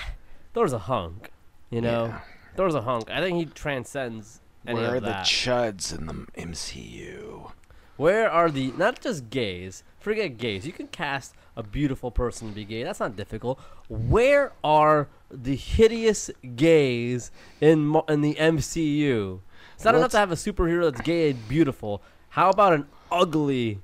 Thor's 0.53 0.73
a 0.73 0.79
hunk. 0.79 1.31
You 1.69 1.81
know, 1.81 2.05
Yeah. 2.05 2.19
Thor's 2.55 2.75
a 2.75 2.81
hunk. 2.81 3.09
I 3.09 3.19
think 3.21 3.37
he 3.37 3.45
transcends 3.45 4.41
any 4.65 4.79
Where 4.79 4.95
are 4.95 4.99
the 4.99 5.07
that. 5.07 5.25
chuds 5.25 5.97
in 5.97 6.05
the 6.05 6.13
MCU? 6.41 7.51
Where 7.97 8.29
are 8.31 8.49
the 8.49 8.71
not 8.77 9.01
just 9.01 9.29
gays? 9.29 9.83
Forget 9.99 10.37
gays. 10.37 10.65
You 10.65 10.71
can 10.73 10.87
cast 10.87 11.33
a 11.55 11.63
beautiful 11.63 12.11
person 12.11 12.47
to 12.49 12.53
be 12.55 12.63
gay. 12.63 12.83
That's 12.83 12.99
not 12.99 13.15
difficult. 13.15 13.59
Where 13.89 14.53
are 14.63 15.07
the 15.31 15.55
hideous 15.55 16.29
gays 16.55 17.31
in 17.59 17.85
Mo- 17.87 18.05
in 18.07 18.21
the 18.21 18.35
MCU? 18.35 19.39
It's 19.75 19.83
not 19.83 19.93
Well, 19.95 20.01
enough 20.01 20.11
to 20.11 20.17
have 20.17 20.31
a 20.31 20.35
superhero 20.35 20.89
that's 20.89 21.01
gay 21.01 21.31
and 21.31 21.47
beautiful. 21.49 22.01
How 22.29 22.49
about 22.49 22.73
an 22.73 22.87
ugly 23.11 23.79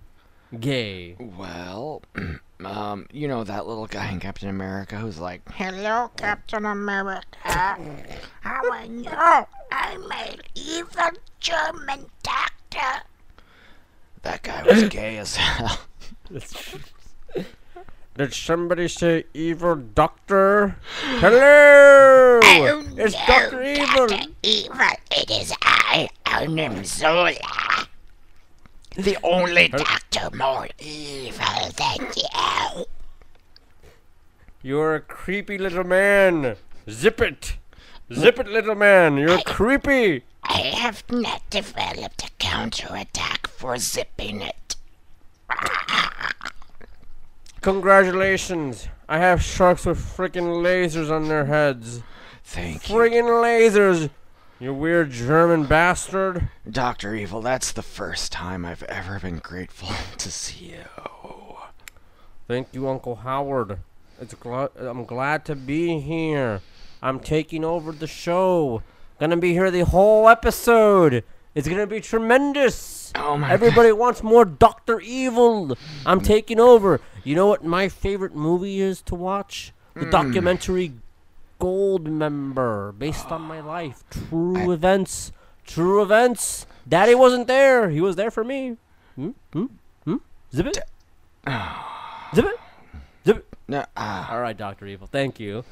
gay? 0.60 1.15
Well, 1.19 2.04
um, 2.65 3.08
you 3.12 3.28
know 3.28 3.43
that 3.43 3.65
little 3.67 3.88
guy 3.88 4.12
in 4.12 4.19
Captain 4.19 4.49
America 4.49 4.95
who's 4.97 5.19
like, 5.19 5.41
Hello, 5.54 6.12
Captain 6.17 6.65
America. 6.65 7.26
How 7.41 8.71
are 8.71 8.86
you? 8.86 9.10
I'm 9.71 10.12
an 10.12 10.39
evil 10.56 11.10
German 11.39 12.06
doctor. 12.21 13.04
That 14.23 14.41
guy 14.41 14.63
was 14.63 14.83
gay 14.89 15.17
as 15.17 15.36
hell. 15.36 15.79
Did 18.15 18.33
somebody 18.33 18.88
say 18.88 19.25
evil 19.33 19.75
doctor? 19.75 20.77
Hello! 21.01 22.39
Oh, 22.43 22.83
it's 22.95 23.15
no, 23.15 23.25
Doctor 23.27 23.63
Evil! 23.63 24.07
Dr. 24.07 24.31
Evil. 24.43 24.88
It 25.12 25.31
is 25.31 25.51
I, 25.63 26.09
Arnim 26.27 26.86
Zola. 26.86 27.33
The 28.95 29.17
only 29.23 29.69
doctor 29.69 30.29
more 30.36 30.67
evil 30.77 31.71
than 31.75 32.07
you. 32.15 32.86
You're 34.62 34.95
a 34.95 35.01
creepy 35.01 35.57
little 35.57 35.83
man. 35.83 36.55
Zip 36.88 37.19
it. 37.19 37.57
Zip 38.13 38.39
it, 38.39 38.47
little 38.47 38.76
man. 38.76 39.17
You're 39.17 39.41
creepy. 39.41 40.23
I 40.43 40.58
have 40.58 41.04
not 41.10 41.41
developed 41.49 42.26
a 42.28 42.32
counterattack 42.39 43.47
for 43.47 43.78
zipping 43.78 44.41
it. 44.41 44.76
Congratulations. 47.62 48.88
I 49.08 49.19
have 49.19 49.41
sharks 49.41 49.86
with 49.86 49.97
freaking 49.99 50.62
lasers 50.63 51.10
on 51.10 51.28
their 51.28 51.45
heads. 51.45 52.02
Thank 52.43 52.89
you, 52.89 52.95
Friggin' 52.95 53.23
lasers. 53.41 54.10
You 54.60 54.73
weird 54.73 55.12
German 55.12 55.65
bastard. 55.65 56.49
Doctor 56.69 57.15
Evil. 57.15 57.41
That's 57.41 57.71
the 57.71 57.82
first 57.82 58.32
time 58.32 58.65
I've 58.65 58.84
ever 58.84 59.19
been 59.19 59.39
grateful 59.39 59.89
to 60.17 60.32
see 60.32 60.73
you. 60.73 60.84
Thank 62.47 62.67
you, 62.73 62.88
Uncle 62.89 63.15
Howard. 63.15 63.80
It's 64.19 64.34
gl- 64.36 64.69
I'm 64.80 65.06
glad 65.06 65.45
to 65.45 65.56
be 65.56 65.99
here. 65.99 66.62
I'm 67.03 67.19
taking 67.19 67.65
over 67.65 67.91
the 67.91 68.07
show. 68.07 68.81
Gonna 69.19 69.35
be 69.35 69.51
here 69.51 69.69
the 69.69 69.83
whole 69.83 70.29
episode. 70.29 71.25
It's 71.53 71.67
gonna 71.67 71.85
be 71.85 71.99
tremendous. 71.99 73.11
Oh 73.15 73.37
my 73.37 73.51
Everybody 73.51 73.91
wants 73.91 74.23
more 74.23 74.45
Doctor 74.45 75.01
Evil. 75.01 75.77
I'm 76.05 76.21
taking 76.21 76.61
over. 76.61 77.01
You 77.25 77.35
know 77.35 77.47
what 77.47 77.61
my 77.61 77.89
favorite 77.89 78.33
movie 78.33 78.79
is 78.79 79.01
to 79.01 79.15
watch? 79.15 79.73
The 79.95 80.05
documentary 80.05 80.93
Goldmember 81.59 82.97
based 82.97 83.33
on 83.33 83.41
my 83.41 83.59
life. 83.75 84.01
True 84.09 84.71
events. 84.71 85.33
True 85.65 86.01
events. 86.01 86.65
Daddy 86.87 87.15
wasn't 87.15 87.47
there. 87.47 87.89
He 87.89 87.99
was 87.99 88.15
there 88.15 88.31
for 88.31 88.45
me. 88.45 88.77
Hmm? 89.15 89.31
Hmm? 89.51 89.65
Hmm? 90.05 90.17
Zip 90.55 90.67
it. 90.67 90.77
Zip 92.33 92.45
it. 92.45 92.59
Zip 93.25 93.37
it. 93.37 93.45
No, 93.67 93.83
ah. 93.97 94.31
All 94.31 94.41
right, 94.41 94.57
Doctor 94.57 94.87
Evil. 94.87 95.07
Thank 95.07 95.41
you. 95.41 95.65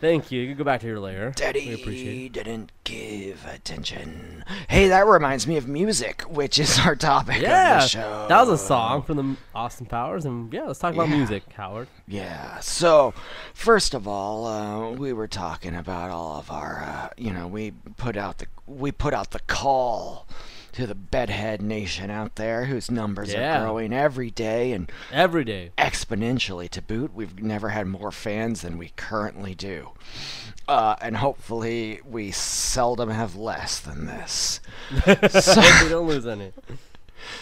Thank 0.00 0.30
you. 0.30 0.40
You 0.40 0.48
can 0.48 0.56
go 0.58 0.62
back 0.64 0.80
to 0.82 0.86
your 0.86 1.00
lair. 1.00 1.32
Daddy 1.32 1.68
We 1.68 1.74
appreciate 1.74 2.24
it. 2.26 2.32
didn't 2.44 2.70
give 2.84 3.44
attention. 3.46 4.44
Hey, 4.68 4.88
that 4.88 5.06
reminds 5.06 5.46
me 5.46 5.56
of 5.56 5.66
music, 5.66 6.22
which 6.22 6.58
is 6.60 6.78
our 6.78 6.94
topic 6.94 7.42
Yeah, 7.42 7.76
of 7.78 7.82
the 7.82 7.88
show. 7.88 8.26
that 8.28 8.46
was 8.46 8.60
a 8.60 8.64
song 8.64 9.02
from 9.02 9.16
the 9.16 9.36
Austin 9.54 9.86
Powers, 9.86 10.24
and 10.24 10.52
yeah, 10.52 10.62
let's 10.64 10.78
talk 10.78 10.94
about 10.94 11.08
Yeah. 11.08 11.16
music, 11.16 11.42
Howard. 11.54 11.88
Yeah. 12.06 12.60
So, 12.60 13.12
first 13.54 13.92
of 13.92 14.06
all, 14.06 14.46
uh, 14.46 14.90
we 14.92 15.12
were 15.12 15.26
talking 15.28 15.74
about 15.74 16.10
all 16.10 16.38
of 16.38 16.50
our, 16.50 16.80
uh, 16.84 17.08
you 17.16 17.32
know, 17.32 17.48
we 17.48 17.72
put 17.96 18.16
out 18.16 18.38
the 18.38 18.46
we 18.66 18.92
put 18.92 19.14
out 19.14 19.30
the 19.32 19.40
call 19.40 20.28
to 20.78 20.86
the 20.86 20.94
bedhead 20.94 21.60
nation 21.60 22.08
out 22.08 22.36
there, 22.36 22.66
whose 22.66 22.88
numbers 22.90 23.32
Yeah. 23.32 23.58
are 23.58 23.64
growing 23.64 23.92
every 23.92 24.30
day 24.30 24.70
and 24.72 24.90
Every 25.12 25.42
day. 25.44 25.72
exponentially 25.76 26.68
to 26.70 26.80
boot. 26.80 27.12
We've 27.12 27.42
never 27.42 27.70
had 27.70 27.88
more 27.88 28.12
fans 28.12 28.62
than 28.62 28.78
we 28.78 28.92
currently 28.94 29.56
do. 29.56 29.90
Uh, 30.68 30.94
and 31.00 31.16
hopefully, 31.16 32.00
we 32.08 32.30
seldom 32.30 33.10
have 33.10 33.34
less 33.34 33.80
than 33.80 34.06
this. 34.06 34.60
so, 35.30 35.60
we 35.82 35.88
don't 35.88 36.06
lose 36.06 36.26
any. 36.26 36.52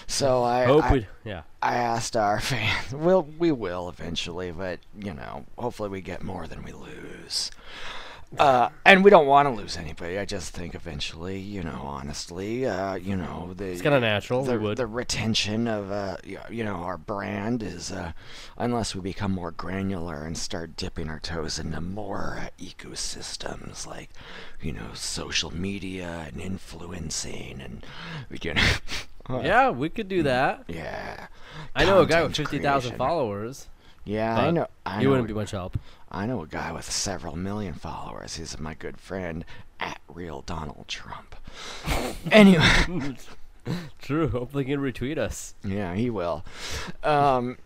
so 0.07 0.43
I, 0.43 0.65
Hope 0.65 0.85
I, 0.85 0.93
we. 0.93 1.07
Yeah. 1.25 1.43
I 1.61 1.75
asked 1.75 2.17
our 2.17 2.41
fans. 2.41 2.95
Well, 2.95 3.23
we 3.39 3.53
will 3.53 3.89
eventually, 3.91 4.51
but 4.51 4.79
you 4.99 5.13
know, 5.13 5.45
hopefully 5.59 5.91
we 5.91 6.01
get 6.01 6.23
more 6.23 6.47
than 6.47 6.63
we 6.63 6.73
lose. 6.73 7.51
Uh, 8.39 8.69
and 8.85 9.05
we 9.05 9.11
don't 9.11 9.27
want 9.27 9.47
to 9.47 9.55
lose 9.55 9.77
anybody. 9.77 10.19
I 10.19 10.25
just 10.25 10.53
think 10.53 10.75
eventually, 10.75 11.39
you 11.39 11.63
know, 11.63 11.81
honestly, 11.85 12.67
uh, 12.67 12.95
you 12.97 13.17
know, 13.17 13.53
the 13.57 13.67
It's 13.67 13.83
kind 13.83 13.95
of 13.95 14.01
natural. 14.03 14.43
the, 14.43 14.59
would. 14.59 14.77
the 14.79 14.87
retention 14.87 15.69
of 15.69 15.91
uh, 15.93 16.17
you 16.51 16.65
know 16.65 16.75
our 16.77 16.99
brand 16.99 17.63
is 17.63 17.93
uh, 17.93 18.13
unless 18.59 18.95
we 18.97 19.01
become 19.01 19.31
more 19.31 19.53
granular 19.53 20.25
and 20.25 20.37
start 20.37 20.77
dipping 20.77 21.09
our 21.09 21.21
toes 21.21 21.59
into 21.59 21.81
more 21.81 22.39
uh, 22.43 22.49
ecosystems 22.61 23.87
like 23.87 24.11
you 24.61 24.73
know 24.73 24.93
social 24.95 25.55
media 25.55 26.27
and 26.27 26.41
influencing 26.41 27.61
and 27.61 27.87
you 28.43 28.55
know 28.55 28.63
yeah, 29.43 29.71
we 29.71 29.89
could 29.89 30.09
do 30.09 30.23
that. 30.25 30.65
yeah 30.69 31.29
I 31.75 31.85
know 31.85 32.01
a 32.01 32.07
guy 32.07 32.23
with 32.23 32.37
fifty 32.37 32.59
thousand 32.59 32.97
followers. 32.97 33.69
yeah 34.05 34.37
I 34.37 34.51
know 34.51 34.67
I 34.85 34.99
He 34.99 35.05
know 35.05 35.11
wouldn't 35.11 35.29
be 35.29 35.35
much 35.35 35.53
help. 35.53 35.79
I 36.11 36.27
know 36.27 36.43
a 36.43 36.47
guy 36.47 36.73
with 36.73 36.91
several 36.91 37.37
million 37.37 37.75
followers 37.75 38.37
he's 38.37 38.59
my 38.59 38.75
good 38.75 38.99
friend 38.99 39.45
at 39.81 40.01
real 40.09 40.43
Donald 40.43 40.87
Trump 40.89 41.37
anyway 42.31 43.17
True. 44.01 44.29
Hopefully, 44.29 44.63
he 44.65 44.71
can 44.73 44.81
retweet 44.81 45.19
us. 45.19 45.55
yeah 45.65 45.95
he 45.95 46.09
will 46.11 46.45
um 47.03 47.59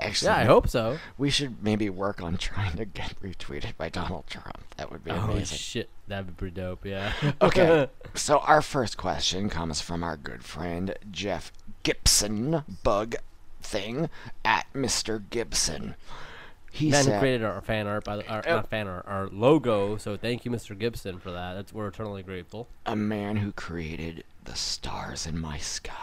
Actually, 0.00 0.28
Yeah, 0.28 0.36
I 0.36 0.44
hope 0.44 0.68
so. 0.68 0.98
We 1.16 1.28
should 1.28 1.60
maybe 1.62 1.90
work 1.90 2.22
on 2.22 2.36
trying 2.36 2.76
to 2.76 2.84
get 2.84 3.20
retweeted 3.20 3.76
by 3.76 3.88
Donald 3.88 4.28
Trump. 4.28 4.62
That 4.76 4.92
would 4.92 5.02
be 5.04 5.10
Oh 5.10 5.16
amazing. 5.16 5.58
shit, 5.58 5.88
that'd 6.06 6.28
be 6.28 6.32
pretty 6.34 6.54
dope. 6.54 6.84
Yeah. 6.86 7.12
okay, 7.42 7.88
so 8.14 8.38
our 8.38 8.62
first 8.62 8.96
question 8.96 9.48
comes 9.50 9.80
from 9.80 10.04
our 10.04 10.16
good 10.16 10.44
friend 10.44 10.94
Jeff 11.10 11.50
Gibson, 11.82 12.62
bug 12.84 13.16
thing, 13.60 14.08
at 14.44 14.66
Mr. 14.72 15.20
Gibson. 15.30 15.96
He 16.70 16.90
Man 16.90 17.04
who 17.04 17.10
said, 17.10 17.20
created 17.20 17.44
our 17.44 17.60
fan 17.62 17.86
art, 17.86 18.04
by 18.04 18.16
the, 18.16 18.28
our, 18.28 18.42
Oh. 18.46 18.56
not 18.56 18.68
fan 18.70 18.86
art, 18.88 19.04
our 19.08 19.28
logo. 19.28 19.96
So 19.96 20.16
thank 20.16 20.44
you, 20.44 20.50
Mr. 20.50 20.78
Gibson, 20.78 21.18
for 21.18 21.30
that. 21.32 21.54
That's 21.54 21.72
we're 21.72 21.88
eternally 21.88 22.22
grateful. 22.22 22.68
a 22.86 22.94
man 22.96 23.36
who 23.38 23.52
created 23.52 24.24
the 24.44 24.54
stars 24.54 25.26
in 25.26 25.38
my 25.38 25.58
sky. 25.58 25.94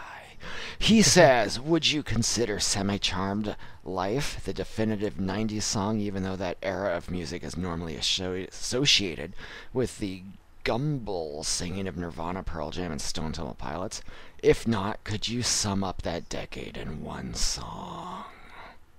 He 0.78 1.02
says, 1.16 1.58
Would 1.60 1.90
you 1.90 2.02
consider 2.02 2.58
Semi 2.60 2.98
Charmed 2.98 3.56
Life 3.84 4.44
the 4.44 4.52
definitive 4.52 5.14
90s 5.14 5.62
song, 5.62 5.98
even 6.00 6.22
though 6.24 6.36
that 6.36 6.58
era 6.62 6.96
of 6.96 7.10
music 7.10 7.42
is 7.44 7.56
normally 7.56 7.96
associated 7.96 9.32
with 9.72 9.98
the 9.98 10.22
gumble 10.64 11.44
singing 11.44 11.86
of 11.86 11.96
Nirvana, 11.96 12.42
Pearl 12.42 12.70
Jam, 12.72 12.90
and 12.92 13.00
Stone 13.00 13.32
Temple 13.32 13.54
Pilots? 13.56 14.02
If 14.42 14.66
not, 14.66 15.02
could 15.04 15.28
you 15.28 15.42
sum 15.42 15.82
up 15.84 16.02
that 16.02 16.28
decade 16.28 16.76
in 16.76 17.02
one 17.04 17.34
song? 17.34 18.24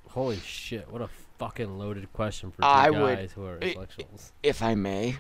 Holy 0.10 0.39
shit! 0.39 0.89
What 0.91 1.01
a 1.01 1.10
fucking 1.38 1.78
loaded 1.78 2.12
question 2.13 2.52
for 2.52 2.62
two 2.62 2.67
I 2.67 2.89
guys 2.91 3.00
would- 3.00 3.32
who 3.32 3.45
are 3.45 3.58
intellectuals. 3.60 4.32
If 4.43 4.62
I 4.62 4.76
may, 4.76 5.17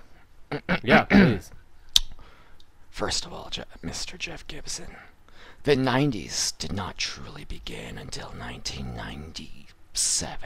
yeah, 0.83 1.03
please. 1.05 1.51
First 2.89 3.25
of 3.25 3.33
all, 3.33 3.49
Je- 3.51 3.63
Mr. 3.83 4.17
Jeff 4.17 4.45
Gibson, 4.47 4.95
the 5.63 5.75
90s 5.75 6.57
did 6.57 6.71
not 6.73 6.97
truly 6.97 7.45
begin 7.45 7.97
until 7.97 8.27
1997. 8.29 10.39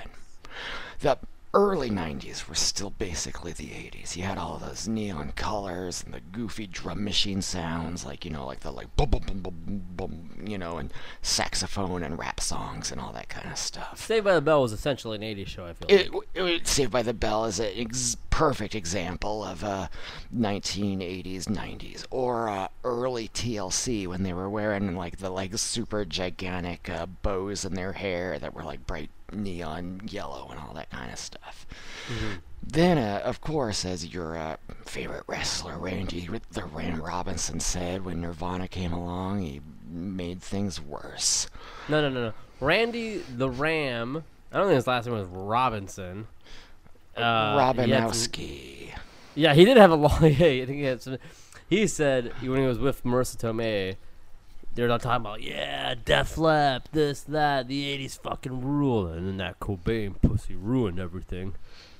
The 0.99 1.17
early 1.53 1.89
90s 1.89 2.47
were 2.47 2.55
still 2.55 2.91
basically 2.91 3.51
the 3.51 3.67
80s. 3.67 4.15
You 4.15 4.23
had 4.23 4.37
all 4.37 4.57
those 4.57 4.87
neon 4.87 5.33
colors 5.33 6.01
and 6.03 6.13
the 6.13 6.21
goofy 6.21 6.65
drum 6.67 7.03
machine 7.03 7.41
sounds, 7.41 8.05
like, 8.05 8.23
you 8.23 8.31
know, 8.31 8.45
like 8.45 8.61
the 8.61 8.71
like 8.71 8.95
boom, 8.95 9.09
boom, 9.09 9.21
boom, 9.25 9.39
boom, 9.41 9.83
boom, 9.95 10.43
you 10.47 10.57
know, 10.57 10.77
and 10.77 10.93
saxophone 11.21 12.03
and 12.03 12.17
rap 12.17 12.39
songs 12.39 12.91
and 12.91 13.01
all 13.01 13.11
that 13.13 13.29
kind 13.29 13.51
of 13.51 13.57
stuff. 13.57 14.05
Saved 14.05 14.25
by 14.25 14.33
the 14.35 14.41
Bell 14.41 14.61
was 14.61 14.71
essentially 14.71 15.15
an 15.17 15.23
'80s 15.23 15.47
show. 15.47 15.65
I 15.65 15.73
feel 15.73 15.87
It, 15.89 16.13
like. 16.13 16.23
it, 16.35 16.67
Saved 16.67 16.91
by 16.91 17.01
the 17.03 17.13
Bell 17.13 17.45
is 17.45 17.59
an 17.59 17.71
ex- 17.75 18.15
perfect 18.29 18.73
example 18.73 19.43
of 19.43 19.63
uh, 19.63 19.87
1980s, 20.33 21.45
90s, 21.45 22.05
or 22.11 22.49
uh, 22.49 22.67
early 22.83 23.27
TLC 23.27 24.07
when 24.07 24.23
they 24.23 24.33
were 24.33 24.49
wearing 24.49 24.95
like 24.95 25.17
the 25.17 25.29
like 25.29 25.57
super 25.57 26.05
gigantic 26.05 26.89
uh, 26.89 27.05
bows 27.05 27.65
in 27.65 27.73
their 27.75 27.93
hair 27.93 28.39
that 28.39 28.53
were 28.53 28.63
like 28.63 28.85
bright 28.87 29.09
neon 29.33 30.01
yellow 30.07 30.47
and 30.51 30.59
all 30.59 30.73
that 30.73 30.89
kind 30.89 31.11
of 31.11 31.17
stuff. 31.19 31.65
Then, 32.63 32.97
uh, 32.97 33.21
of 33.23 33.41
course, 33.41 33.85
as 33.85 34.13
your 34.13 34.37
uh, 34.37 34.57
favorite 34.85 35.23
wrestler 35.27 35.77
Randy 35.77 36.27
the 36.51 36.63
Ram 36.65 37.01
Robinson 37.01 37.59
said 37.59 38.05
when 38.05 38.21
Nirvana 38.21 38.67
came 38.67 38.93
along, 38.93 39.41
he 39.41 39.61
made 39.89 40.41
things 40.41 40.79
worse. 40.81 41.47
No, 41.89 42.01
no, 42.01 42.09
no, 42.09 42.27
no. 42.27 42.33
Randy 42.59 43.17
the 43.35 43.49
Ram. 43.49 44.23
I 44.51 44.57
don't 44.57 44.67
think 44.67 44.75
his 44.75 44.87
last 44.87 45.07
name 45.07 45.15
was 45.17 45.27
Robinson. 45.27 46.27
Uh, 47.15 47.73
he 47.73 47.89
had 47.89 48.13
some- 48.13 48.31
Robinowski. 48.31 48.89
Yeah, 49.33 49.53
he 49.53 49.65
did 49.65 49.77
have 49.77 49.91
a 49.91 49.95
long. 49.95 50.11
I 50.23 50.33
think 50.33 50.69
he 50.69 50.83
had 50.83 51.01
some. 51.01 51.17
He 51.69 51.87
said 51.87 52.33
when 52.41 52.59
he 52.59 52.65
was 52.67 52.79
with 52.79 53.03
Marisa 53.05 53.37
Tomei, 53.37 53.95
they 54.73 54.81
were 54.81 54.87
not 54.87 55.01
talking 55.01 55.25
about 55.25 55.41
yeah, 55.41 55.95
Def 56.05 56.37
Lep, 56.37 56.89
this, 56.91 57.21
that, 57.21 57.67
the 57.67 57.97
'80s 57.97 58.19
fucking 58.19 58.61
rule, 58.61 59.07
and 59.07 59.27
then 59.27 59.37
that 59.37 59.59
Cobain 59.59 60.15
pussy 60.21 60.55
ruined 60.55 60.99
everything, 60.99 61.55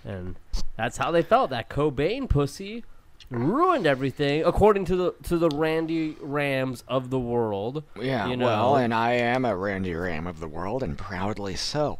and 0.05 0.36
that's 0.77 0.97
how 0.97 1.12
they 1.12 1.21
felt. 1.21 1.49
That 1.49 1.69
Cobain 1.69 2.29
pussy 2.29 2.84
ruined 3.31 3.87
everything, 3.87 4.43
according 4.43 4.85
to 4.85 4.95
the 4.95 5.15
to 5.23 5.37
the 5.37 5.49
Randy 5.49 6.17
Rams 6.21 6.83
of 6.87 7.09
the 7.09 7.19
world. 7.19 7.83
Yeah, 7.99 8.27
you 8.27 8.37
know. 8.37 8.45
well, 8.45 8.75
and 8.75 8.93
I 8.93 9.13
am 9.13 9.45
a 9.45 9.55
Randy 9.55 9.93
Ram 9.93 10.27
of 10.27 10.39
the 10.39 10.47
world, 10.47 10.83
and 10.83 10.97
proudly 10.97 11.55
so. 11.55 11.99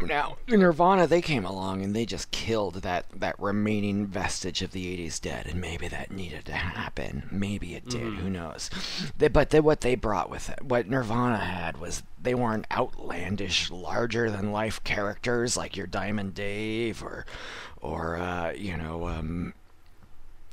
Now, 0.00 0.38
Nirvana, 0.48 1.06
they 1.06 1.20
came 1.20 1.44
along 1.44 1.82
and 1.82 1.94
they 1.94 2.06
just 2.06 2.30
killed 2.30 2.76
that, 2.76 3.06
that 3.14 3.38
remaining 3.38 4.06
vestige 4.06 4.62
of 4.62 4.72
the 4.72 4.96
80s 4.96 5.20
dead, 5.20 5.46
and 5.46 5.60
maybe 5.60 5.88
that 5.88 6.10
needed 6.10 6.46
to 6.46 6.52
happen. 6.52 7.28
Maybe 7.30 7.74
it 7.74 7.88
did, 7.88 8.14
who 8.14 8.30
knows. 8.30 8.70
They, 9.18 9.28
but 9.28 9.50
they, 9.50 9.60
what 9.60 9.82
they 9.82 9.94
brought 9.94 10.30
with 10.30 10.48
it, 10.50 10.62
what 10.62 10.88
Nirvana 10.88 11.38
had 11.38 11.78
was 11.78 12.02
they 12.20 12.34
weren't 12.34 12.66
outlandish, 12.70 13.70
larger 13.70 14.30
than 14.30 14.52
life 14.52 14.82
characters 14.84 15.56
like 15.56 15.76
your 15.76 15.86
Diamond 15.86 16.34
Dave 16.34 17.02
or, 17.02 17.26
or 17.80 18.16
uh, 18.16 18.52
you 18.52 18.76
know, 18.76 19.08
um, 19.08 19.54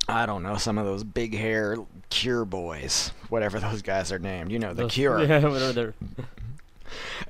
I 0.09 0.25
don't 0.25 0.43
know, 0.43 0.55
some 0.57 0.77
of 0.77 0.85
those 0.85 1.03
big 1.03 1.35
hair 1.35 1.77
Cure 2.09 2.43
boys, 2.45 3.11
whatever 3.29 3.59
those 3.59 3.81
guys 3.83 4.11
are 4.11 4.19
named. 4.19 4.51
You 4.51 4.59
know, 4.59 4.73
the 4.73 4.83
Those- 4.83 4.93
Cure. 4.93 5.19
Yeah, 5.25 5.39
whatever. 5.47 5.71
they're- 5.73 5.93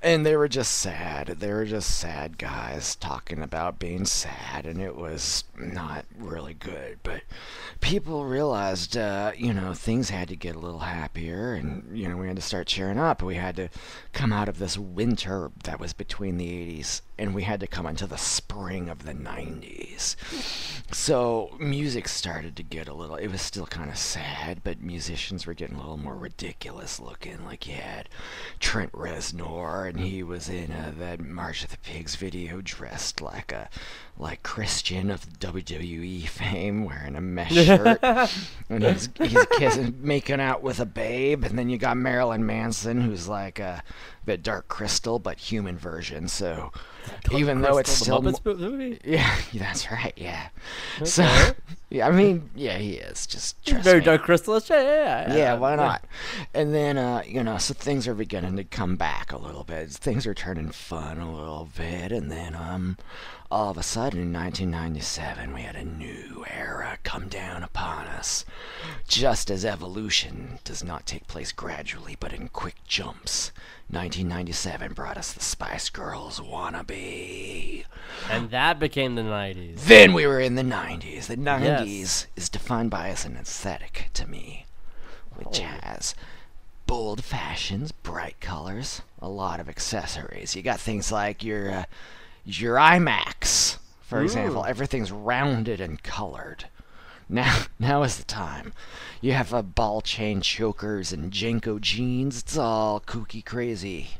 And 0.01 0.26
they 0.26 0.36
were 0.36 0.47
just 0.47 0.74
sad. 0.74 1.28
They 1.28 1.51
were 1.51 1.66
just 1.66 1.99
sad 1.99 2.38
guys 2.38 2.95
talking 2.95 3.41
about 3.41 3.80
being 3.80 4.05
sad, 4.05 4.66
and 4.66 4.82
it 4.82 4.95
was 4.95 5.43
not 5.57 6.05
really 6.18 6.53
good. 6.53 6.99
But 7.03 7.22
people 7.82 8.26
realized, 8.26 8.97
uh, 8.97 9.32
you 9.36 9.53
know, 9.53 9.74
things 9.74 10.10
had 10.10 10.30
to 10.30 10.36
get 10.36 10.55
a 10.55 10.60
little 10.60 10.80
happier, 10.80 11.53
and, 11.53 11.97
you 11.97 12.07
know, 12.07 12.18
we 12.18 12.28
had 12.28 12.36
to 12.36 12.41
start 12.41 12.68
cheering 12.68 12.97
up. 12.97 13.22
We 13.22 13.36
had 13.36 13.55
to 13.57 13.70
come 14.14 14.34
out 14.34 14.49
of 14.49 14.60
this 14.60 14.78
winter 14.78 15.51
that 15.64 15.80
was 15.80 15.93
between 15.93 16.38
the 16.38 16.47
80s, 16.47 17.01
and 17.18 17.36
we 17.36 17.43
had 17.43 17.60
to 17.60 17.68
come 17.68 17.86
into 17.86 18.07
the 18.07 18.18
spring 18.18 18.89
of 18.89 19.05
the 19.05 19.14
90s. 19.14 20.16
So 20.91 21.55
music 21.60 22.07
started 22.07 22.55
to 22.55 22.64
get 22.64 22.88
a 22.88 22.93
little, 22.93 23.16
it 23.16 23.28
was 23.28 23.41
still 23.41 23.66
kind 23.66 23.89
of 23.89 23.97
sad, 23.97 24.62
but 24.64 24.82
musicians 24.82 25.45
were 25.45 25.53
getting 25.53 25.76
a 25.76 25.80
little 25.80 25.97
more 25.97 26.16
ridiculous 26.16 26.99
looking. 26.99 27.45
Like 27.45 27.68
you 27.68 27.76
had 27.76 28.10
Trent 28.60 28.91
Reznor 28.91 29.48
And 29.49 29.99
he 29.99 30.21
was 30.21 30.49
in 30.49 30.71
uh, 30.71 30.93
that 30.99 31.19
March 31.19 31.63
of 31.63 31.71
the 31.71 31.77
Pigs 31.77 32.15
video, 32.15 32.61
dressed 32.61 33.21
like 33.21 33.51
a 33.51 33.69
like 34.17 34.43
Christian 34.43 35.09
of 35.09 35.27
WWE 35.39 36.27
fame, 36.27 36.85
wearing 36.85 37.15
a 37.15 37.21
mesh 37.21 37.53
shirt, 37.65 37.99
and 38.69 38.83
he's 38.83 39.09
he's 39.17 39.45
kissing, 39.57 39.95
making 39.99 40.39
out 40.39 40.61
with 40.61 40.79
a 40.79 40.85
babe, 40.85 41.43
and 41.43 41.57
then 41.57 41.69
you 41.69 41.77
got 41.77 41.97
Marilyn 41.97 42.45
Manson, 42.45 43.01
who's 43.01 43.27
like 43.27 43.59
a 43.59 43.83
the 44.25 44.37
Dark 44.37 44.67
Crystal 44.67 45.17
but 45.17 45.39
human 45.39 45.77
version. 45.77 46.27
So 46.27 46.71
even 47.32 47.62
though 47.62 47.78
it's 47.78 47.91
still 47.91 48.22
Muppets 48.22 48.60
movie. 48.60 48.99
yeah, 49.05 49.30
that's 49.53 49.91
right. 49.91 50.14
Yeah. 50.16 50.49
So, 51.03 51.24
yeah, 51.89 52.07
I 52.07 52.12
mean, 52.12 52.49
yeah, 52.55 52.78
he 52.78 52.93
is. 52.93 53.28
Just 53.28 53.64
trust 53.66 53.84
Very 53.84 53.99
me. 53.99 54.05
dark 54.05 54.24
crystallish. 54.24 54.70
Yeah, 54.70 54.82
yeah, 54.82 55.28
yeah. 55.28 55.36
Yeah, 55.36 55.53
why 55.55 55.76
not? 55.76 56.03
And 56.53 56.74
then, 56.74 56.97
uh, 56.97 57.24
you 57.26 57.43
know, 57.43 57.57
so 57.57 57.74
things 57.74 58.07
are 58.07 58.16
beginning 58.16 58.55
to 58.57 58.64
come 58.64 58.95
back 58.95 59.32
a 59.32 59.38
little 59.38 59.64
bit. 59.64 59.89
Things 59.91 60.26
are 60.26 60.34
turning 60.34 60.70
fun 60.70 61.20
a 61.20 61.32
little 61.32 61.70
bit, 61.76 62.12
and 62.12 62.32
then, 62.32 62.55
um, 62.55 62.97
all 63.51 63.72
of 63.72 63.78
a 63.78 63.84
sudden 63.84 64.20
in 64.22 64.34
1997, 64.34 65.53
we 65.53 65.62
had 65.62 65.76
a 65.76 65.84
new 65.84 66.45
era 66.47 66.99
come 67.03 67.28
down 67.28 67.64
upon 67.64 68.05
us. 68.05 68.45
Just 69.07 69.49
as 69.49 69.66
evolution 69.66 70.60
does 70.64 70.84
not 70.84 71.07
take 71.07 71.28
place 71.28 71.51
gradually, 71.51 72.16
but 72.20 72.32
in 72.32 72.49
quick 72.49 72.76
jumps. 72.88 73.51
1997 73.91 74.93
brought 74.93 75.17
us 75.17 75.33
the 75.33 75.39
Spice 75.39 75.89
Girls 75.89 76.39
wannabe. 76.39 77.85
And 78.29 78.51
that 78.51 78.79
became 78.79 79.15
the 79.15 79.23
'90s. 79.23 79.85
Then 79.85 80.13
we 80.13 80.27
were 80.27 80.39
in 80.39 80.53
the 80.53 80.61
90s. 80.61 81.25
The 81.25 81.37
90s 81.37 82.27
is 82.35 82.49
defined 82.49 82.91
by 82.91 83.09
as 83.09 83.25
an 83.25 83.35
aesthetic 83.35 84.09
to 84.13 84.27
me, 84.27 84.65
which 85.35 85.59
has 85.59 86.13
bold 86.85 87.23
fashions, 87.23 87.91
bright 87.91 88.39
colors, 88.39 89.01
a 89.21 89.29
lot 89.29 89.59
of 89.59 89.67
accessories. 89.67 90.55
You 90.55 90.61
got 90.61 90.79
things 90.79 91.11
like 91.11 91.43
your 91.43 91.71
uh, 91.71 91.83
your 92.45 92.75
iMacs, 92.75 93.77
for 94.01 94.21
example. 94.21 94.65
Everything's 94.65 95.11
rounded 95.11 95.81
and 95.81 96.01
colored. 96.03 96.65
Now, 97.30 97.63
now 97.80 98.03
is 98.03 98.17
the 98.17 98.23
time. 98.23 98.73
You 99.21 99.34
have 99.34 99.53
a 99.53 99.61
ball 99.63 100.01
chain 100.01 100.41
chokers 100.41 101.11
and 101.13 101.32
JNCO 101.32 101.80
jeans. 101.82 102.39
It's 102.41 102.57
all 102.57 102.99
kooky 103.01 103.45
crazy. 103.45 104.11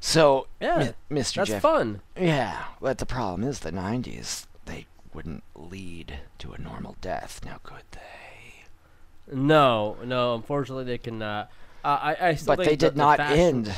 So, 0.00 0.46
Yeah, 0.60 0.92
Mi- 1.10 1.20
Mr. 1.20 1.34
That's 1.36 1.50
Jeff, 1.50 1.62
fun. 1.62 2.00
yeah, 2.18 2.64
but 2.80 2.98
the 2.98 3.06
problem 3.06 3.42
is 3.48 3.60
the 3.60 3.72
90s, 3.72 4.46
they 4.66 4.86
wouldn't 5.14 5.42
lead 5.54 6.18
to 6.38 6.52
a 6.52 6.58
normal 6.58 6.96
death. 7.00 7.40
Now, 7.44 7.58
could 7.62 7.84
they? 7.92 9.34
No, 9.34 9.96
no. 10.04 10.34
Unfortunately, 10.34 10.84
they 10.84 10.98
cannot. 10.98 11.50
Uh, 11.82 11.88
I, 12.02 12.28
I 12.30 12.38
But 12.44 12.58
they 12.58 12.76
did 12.76 12.94
the 12.94 12.98
not 12.98 13.16
fashion- 13.16 13.38
end 13.38 13.74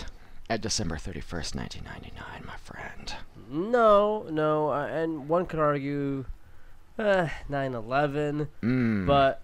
at 0.51 0.61
December 0.61 0.97
31st, 0.97 1.55
1999, 1.55 2.45
my 2.47 2.57
friend. 2.57 3.15
No, 3.49 4.27
no, 4.29 4.71
uh, 4.73 4.87
and 4.87 5.29
one 5.29 5.47
could 5.47 5.61
argue, 5.61 6.25
uh, 6.99 7.29
9/11, 7.51 8.49
Mm, 8.63 9.07
but 9.07 9.41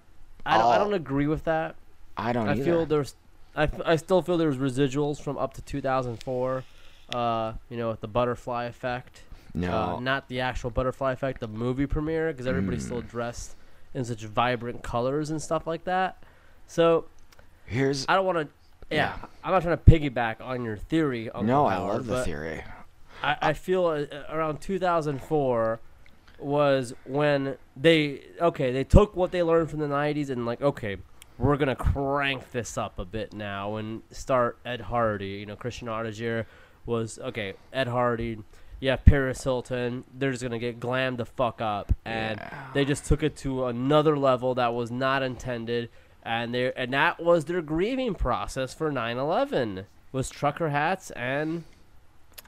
I 0.47 0.59
don't, 0.59 0.67
I 0.67 0.77
Oh. 0.77 0.85
don't 0.85 0.95
agree 0.95 1.27
with 1.27 1.45
that. 1.45 1.75
I 2.17 2.33
don't 2.33 2.49
I 2.49 2.53
either. 2.53 2.65
feel 2.65 2.87
there's, 2.87 3.15
I, 3.57 3.65
f- 3.65 3.81
I 3.85 3.97
still 3.97 4.23
feel 4.23 4.37
there's 4.39 4.57
residuals 4.57 5.21
from 5.21 5.37
up 5.39 5.55
to 5.55 5.63
2004. 5.63 6.65
Uh, 7.13 7.53
you 7.69 7.77
know, 7.77 7.91
with 7.91 8.01
the 8.01 8.09
butterfly 8.09 8.65
effect. 8.65 9.23
no, 9.55 9.71
Uh, 9.97 10.01
not 10.01 10.29
the 10.29 10.41
actual 10.41 10.71
butterfly 10.71 11.13
effect, 11.13 11.41
the 11.41 11.49
movie 11.49 11.85
premiere, 11.87 12.33
because 12.33 12.47
everybody's 12.47 12.83
Mm. 12.85 12.87
still 12.87 13.01
dressed 13.03 13.55
in 13.93 14.03
such 14.05 14.25
vibrant 14.25 14.83
colors 14.83 15.29
and 15.29 15.43
stuff 15.43 15.67
like 15.67 15.85
that. 15.85 16.23
So 16.67 17.05
here's. 17.67 18.07
I 18.09 18.15
don't 18.15 18.25
want 18.25 18.39
to. 18.39 18.49
Yeah, 18.91 18.97
Yeah. 19.21 19.27
I'm 19.45 19.53
not 19.53 19.63
trying 19.63 19.77
to 19.77 19.85
piggyback 19.85 20.41
on 20.41 20.65
your 20.65 20.77
theory. 20.79 21.27
Uncle 21.29 21.43
no, 21.45 21.67
I 21.67 21.77
love 21.77 22.07
the 22.07 22.25
theory. 22.25 22.65
I, 23.23 23.37
I 23.43 23.53
feel 23.53 23.87
uh, 23.87 24.07
around 24.31 24.61
2004 24.63 25.81
was 26.39 26.93
when 27.05 27.57
they 27.77 28.23
okay 28.41 28.73
they 28.73 28.85
took 28.85 29.15
what 29.17 29.31
they 29.33 29.43
learned 29.43 29.71
from 29.71 29.79
the 29.79 29.87
90s 29.87 30.29
and 30.31 30.45
like 30.45 30.61
okay 30.61 30.97
we're 31.39 31.57
gonna 31.57 31.77
crank 31.77 32.51
this 32.53 32.77
up 32.77 32.99
a 32.99 33.05
bit 33.05 33.33
now 33.33 33.77
and 33.77 34.03
start 34.11 34.59
Ed 34.65 34.81
Hardy 34.83 35.27
you 35.29 35.47
know 35.47 35.57
Christian 35.57 35.89
Audigier 35.89 36.47
was 36.87 37.19
okay 37.19 37.55
Ed 37.73 37.89
Hardy 37.89 38.39
yeah 38.81 38.97
Paris 38.97 39.45
Hilton 39.45 40.05
they're 40.13 40.31
just 40.33 40.43
gonna 40.43 40.59
get 40.59 40.81
glammed 40.81 41.19
the 41.19 41.25
fuck 41.27 41.61
up 41.61 41.93
and 42.05 42.39
Yeah. 42.41 42.67
they 42.75 42.85
just 42.85 43.07
took 43.07 43.23
it 43.23 43.37
to 43.39 43.67
another 43.67 44.17
level 44.19 44.55
that 44.57 44.75
was 44.75 44.91
not 44.91 45.23
intended 45.23 45.89
and 46.25 46.55
they 46.55 46.73
and 46.75 46.93
that 46.93 47.21
was 47.23 47.45
their 47.47 47.63
grieving 47.63 48.15
process 48.15 48.75
for 48.75 48.91
9/11 48.93 49.85
was 50.13 50.29
trucker 50.29 50.69
hats 50.71 51.11
and 51.13 51.65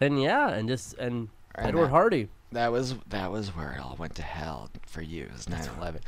and 0.00 0.20
yeah, 0.20 0.48
and 0.50 0.68
just 0.68 0.94
and, 0.98 1.28
And 1.54 1.68
Edward 1.68 1.88
Hardy. 1.88 2.28
That 2.54 2.72
was 2.72 2.94
that 3.08 3.30
was 3.32 3.48
where 3.54 3.72
it 3.72 3.80
all 3.80 3.96
went 3.98 4.14
to 4.16 4.22
hell 4.22 4.70
for 4.86 5.02
you. 5.02 5.28
Is 5.36 5.46
9/11. 5.46 6.00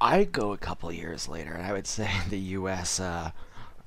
I 0.00 0.24
go 0.24 0.52
a 0.52 0.58
couple 0.58 0.90
years 0.92 1.28
later, 1.28 1.52
and 1.52 1.66
I 1.66 1.72
would 1.72 1.86
say 1.86 2.08
the 2.30 2.38
U.S. 2.38 2.98
Uh, 3.00 3.32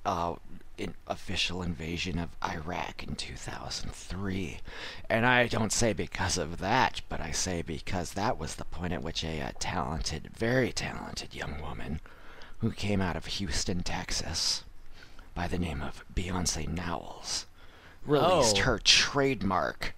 uh, 0.06 0.36
in 0.78 0.94
official 1.08 1.62
invasion 1.62 2.20
of 2.20 2.30
Iraq 2.44 3.02
in 3.02 3.16
2003, 3.16 4.60
and 5.10 5.26
I 5.26 5.48
don't 5.48 5.72
say 5.72 5.94
because 5.94 6.38
of 6.38 6.58
that, 6.60 7.02
but 7.08 7.22
I 7.22 7.32
say 7.32 7.62
because 7.62 8.12
that 8.12 8.38
was 8.38 8.56
the 8.56 8.66
point 8.66 8.92
at 8.92 9.02
which 9.02 9.24
a 9.24 9.40
uh, 9.42 9.52
talented, 9.58 10.30
very 10.38 10.74
talented 10.74 11.34
young 11.34 11.62
woman, 11.62 12.02
who 12.60 12.72
came 12.72 13.00
out 13.02 13.16
of 13.16 13.26
Houston, 13.26 13.84
Texas, 13.84 14.66
by 15.34 15.48
the 15.48 15.58
name 15.58 15.82
of 15.82 16.04
Beyonce 16.14 16.68
Knowles, 16.68 17.46
released 18.06 18.58
Oh. 18.60 18.64
her 18.64 18.80
trademark 18.80 19.96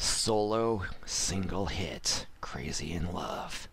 solo 0.00 0.82
single 1.04 1.66
hit, 1.66 2.26
Crazy 2.40 2.92
in 2.92 3.12
Love. 3.12 3.68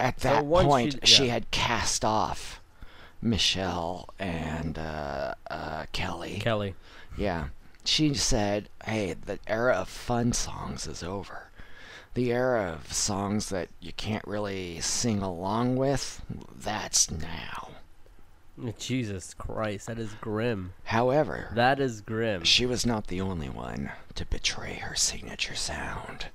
At 0.00 0.18
that 0.18 0.44
once 0.44 0.66
point, 0.66 0.98
she- 1.04 1.14
she 1.14 1.28
had 1.28 1.50
cast 1.50 2.04
off 2.04 2.60
Michelle 3.22 4.08
and 4.18 4.76
uh, 4.78 5.34
uh, 5.50 5.86
Kelly. 5.92 6.38
Kelly. 6.40 6.74
Yeah. 7.16 7.48
She 7.84 8.14
said, 8.14 8.68
hey, 8.84 9.12
the 9.14 9.38
era 9.46 9.74
of 9.74 9.88
fun 9.88 10.32
songs 10.32 10.86
is 10.86 11.02
over. 11.02 11.50
The 12.14 12.32
era 12.32 12.72
of 12.72 12.92
songs 12.92 13.48
that 13.50 13.68
you 13.80 13.92
can't 13.92 14.26
really 14.26 14.80
sing 14.80 15.20
along 15.22 15.76
with, 15.76 16.22
that's 16.54 17.10
now. 17.10 17.68
Jesus 18.78 19.34
Christ, 19.34 19.86
that 19.88 19.98
is 19.98 20.14
grim. 20.20 20.74
However, 20.84 21.50
That 21.54 21.80
is 21.80 22.00
grim. 22.00 22.44
she 22.44 22.66
was 22.66 22.86
not 22.86 23.08
the 23.08 23.20
only 23.20 23.48
one 23.48 23.90
to 24.14 24.24
betray 24.24 24.74
her 24.74 24.94
signature 24.94 25.56
sound. 25.56 26.26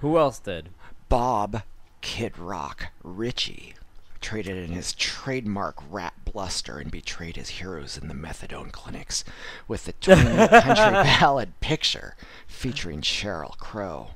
Who 0.00 0.16
else 0.18 0.38
did? 0.38 0.68
Bob 1.08 1.62
Kid 2.02 2.38
Rock 2.38 2.88
Ritchie 3.02 3.74
traded 4.20 4.56
in 4.56 4.70
his 4.72 4.92
trademark 4.94 5.76
rap 5.90 6.14
bluster 6.24 6.78
and 6.78 6.90
betrayed 6.90 7.36
his 7.36 7.48
heroes 7.50 7.98
in 7.98 8.08
the 8.08 8.14
methadone 8.14 8.70
clinics 8.72 9.24
with 9.68 9.84
the 9.84 9.92
twin 10.00 10.18
country 10.48 10.74
ballad 11.02 11.58
Picture 11.60 12.14
featuring 12.46 13.00
Sheryl 13.00 13.56
Crow. 13.58 14.10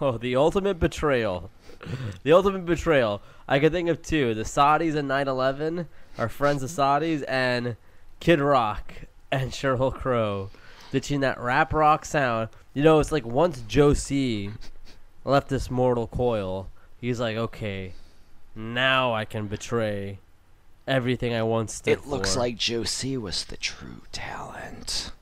Oh, 0.00 0.18
the 0.18 0.36
ultimate 0.36 0.78
betrayal. 0.78 1.50
the 2.22 2.32
ultimate 2.32 2.66
betrayal. 2.66 3.22
I 3.50 3.58
could 3.58 3.72
think 3.72 3.88
of 3.90 4.00
two: 4.00 4.32
the 4.32 4.44
Saudis 4.44 4.94
and 4.94 5.10
9/11 5.10 5.86
our 6.16 6.28
friends 6.28 6.62
the 6.62 6.68
Saudis, 6.68 7.24
and 7.28 7.76
Kid 8.20 8.40
Rock 8.40 8.94
and 9.30 9.50
Sheryl 9.50 9.92
Crow 9.92 10.50
ditching 10.92 11.20
that 11.20 11.40
rap 11.40 11.72
rock 11.72 12.04
sound. 12.04 12.48
You 12.74 12.82
know, 12.82 13.00
it's 13.00 13.12
like 13.12 13.26
once 13.26 13.62
Joe 13.66 13.92
C 13.92 14.50
left 15.24 15.48
this 15.48 15.70
mortal 15.70 16.06
coil, 16.06 16.68
he's 16.98 17.20
like, 17.20 17.36
okay, 17.36 17.94
now 18.54 19.12
I 19.12 19.24
can 19.24 19.46
betray 19.46 20.20
everything 20.86 21.34
I 21.34 21.42
once 21.42 21.74
stood 21.74 21.92
It 21.92 22.06
looks 22.06 22.34
for." 22.34 22.40
like 22.40 22.56
Joe 22.56 22.84
C 22.84 23.16
was 23.16 23.44
the 23.44 23.56
true 23.56 24.02
talent. 24.12 25.12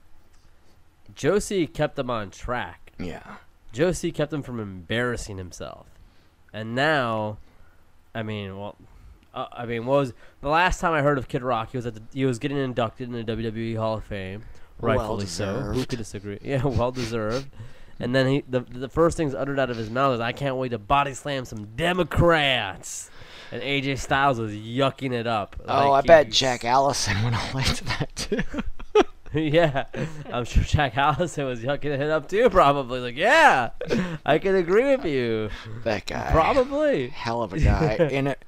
Joe 1.14 1.38
C 1.38 1.66
kept 1.66 1.96
them 1.96 2.10
on 2.10 2.30
track. 2.30 2.92
Yeah. 2.98 3.36
Joe 3.72 3.92
C 3.92 4.12
kept 4.12 4.32
him 4.32 4.42
from 4.42 4.60
embarrassing 4.60 5.36
himself. 5.38 5.86
And 6.52 6.74
now, 6.74 7.38
I 8.18 8.22
mean, 8.24 8.58
well, 8.58 8.74
uh, 9.32 9.46
I 9.52 9.64
mean, 9.64 9.86
what 9.86 9.98
was 9.98 10.12
the 10.40 10.48
last 10.48 10.80
time 10.80 10.92
I 10.92 11.02
heard 11.02 11.18
of 11.18 11.28
Kid 11.28 11.42
Rock? 11.42 11.70
He 11.70 11.78
was 11.78 11.86
at 11.86 11.94
the, 11.94 12.02
he 12.12 12.24
was 12.24 12.40
getting 12.40 12.58
inducted 12.58 13.08
in 13.08 13.12
the 13.12 13.36
WWE 13.36 13.76
Hall 13.76 13.94
of 13.98 14.04
Fame, 14.04 14.42
rightfully 14.80 15.26
so. 15.26 15.60
Who 15.60 15.84
could 15.86 15.98
disagree? 15.98 16.38
Yeah, 16.42 16.64
well 16.64 16.90
deserved. 16.90 17.48
And 18.00 18.14
then 18.14 18.26
he 18.26 18.44
the 18.48 18.60
the 18.60 18.88
first 18.88 19.16
things 19.16 19.34
uttered 19.34 19.60
out 19.60 19.70
of 19.70 19.76
his 19.76 19.88
mouth 19.88 20.14
is, 20.14 20.20
"I 20.20 20.32
can't 20.32 20.56
wait 20.56 20.70
to 20.70 20.78
body 20.78 21.14
slam 21.14 21.44
some 21.44 21.64
Democrats." 21.76 23.10
And 23.52 23.62
AJ 23.62 23.98
Styles 24.00 24.38
was 24.40 24.52
yucking 24.52 25.12
it 25.12 25.26
up. 25.28 25.56
oh, 25.66 25.72
I 25.72 25.84
like 25.88 26.06
bet 26.06 26.30
Jack 26.30 26.64
Allison 26.64 27.22
would 27.22 27.32
have 27.34 27.54
liked 27.54 27.84
that 27.86 28.14
too. 28.16 28.42
yeah, 29.34 29.84
I'm 30.32 30.44
sure 30.44 30.62
Jack 30.62 30.96
Allison 30.96 31.44
was 31.46 31.60
yucking 31.60 31.84
it 31.86 32.00
up 32.10 32.28
too. 32.28 32.48
Probably 32.50 33.00
like, 33.00 33.16
yeah, 33.16 33.70
I 34.24 34.38
can 34.38 34.54
agree 34.54 34.96
with 34.96 35.04
you. 35.04 35.50
That 35.84 36.06
guy. 36.06 36.30
Probably. 36.32 37.08
Hell 37.08 37.42
of 37.42 37.52
a 37.52 37.58
guy. 37.60 37.94
In 38.10 38.26
it. 38.26 38.42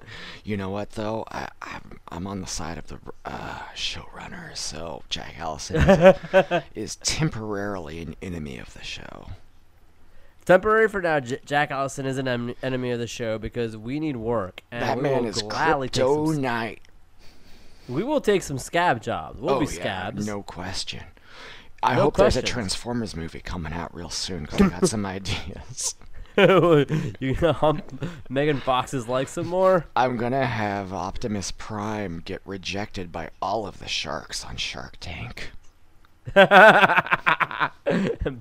You 0.45 0.57
know 0.57 0.71
what 0.71 0.91
though? 0.93 1.25
I, 1.31 1.49
I'm 1.61 1.99
I'm 2.09 2.27
on 2.27 2.41
the 2.41 2.47
side 2.47 2.79
of 2.79 2.87
the 2.89 2.99
uh, 3.25 3.61
showrunner, 3.75 4.57
so 4.57 5.03
Jack 5.11 5.35
Allison 5.39 5.77
is, 5.77 6.63
is 6.75 6.97
temporarily 6.97 8.01
an 8.01 8.17
enemy 8.23 8.59
of 8.59 8.73
the 8.75 8.83
show. 8.83 9.27
Temporary 10.47 10.89
for 10.89 11.03
now. 11.03 11.21
J- 11.21 11.41
Jack 11.45 11.71
Allison 11.71 12.07
is 12.07 12.17
an 12.19 12.27
em- 12.27 12.55
enemy 12.63 12.91
of 12.91 12.99
the 12.99 13.07
show 13.07 13.39
because 13.39 13.77
we 13.77 14.01
need 14.01 14.17
work, 14.17 14.63
and 14.73 14.83
that 14.83 15.01
man 15.01 15.25
is 15.27 15.43
gladly 15.43 15.89
take 15.89 16.03
some, 16.03 16.15
crypto 16.15 16.33
s- 16.33 16.39
night. 16.39 16.81
We 17.91 18.05
will 18.05 18.21
take 18.21 18.43
some 18.43 18.59
scab 18.59 19.03
jobs. 19.03 19.41
We'll 19.41 19.55
oh 19.55 19.61
be 19.61 19.67
yeah, 19.67 19.73
scabs. 19.73 20.27
no 20.27 20.43
question. 20.43 21.03
I 21.83 21.97
No 21.97 22.03
hope 22.03 22.17
there's 22.17 22.37
a. 22.37 22.43
Transformers 22.43 23.17
movie 23.17 23.41
coming 23.41 23.73
out 23.73 23.95
real 23.95 24.11
soon 24.11 24.43
because 24.43 24.61
I 24.61 24.69
got 24.69 24.89
some 24.89 25.05
ideas. 25.19 25.95
you 26.37 27.35
gonna 27.35 27.53
hump 27.53 28.07
Megan 28.29 28.61
Fox's 28.61 29.09
like 29.09 29.29
some 29.29 29.47
more? 29.49 29.87
I'm 29.97 30.17
gonna 30.17 30.47
have 30.47 30.93
Optimus 30.93 31.51
Prime 31.51 32.23
get 32.25 32.41
rejected 32.45 33.11
by 33.11 33.31
all 33.43 33.67
of 33.67 33.79
the 33.81 33.89
sharks 33.89 34.45
on 34.45 34.57
Shark 34.57 34.97
Tank. 35.01 35.51
and 36.35 36.47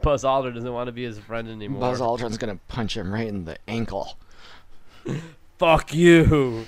Buzz 0.02 0.24
Aldrin 0.24 0.54
doesn't 0.54 0.72
want 0.72 0.88
to 0.88 0.92
be 0.92 1.04
his 1.04 1.18
friend 1.18 1.50
anymore. 1.50 1.82
Buzz 1.82 2.00
Aldrin's 2.00 2.38
gonna 2.38 2.60
punch 2.68 2.96
him 2.96 3.12
right 3.12 3.28
in 3.28 3.46
the 3.46 3.58
ankle. 3.68 4.18
Fuck 5.58 5.94
you. 5.94 6.68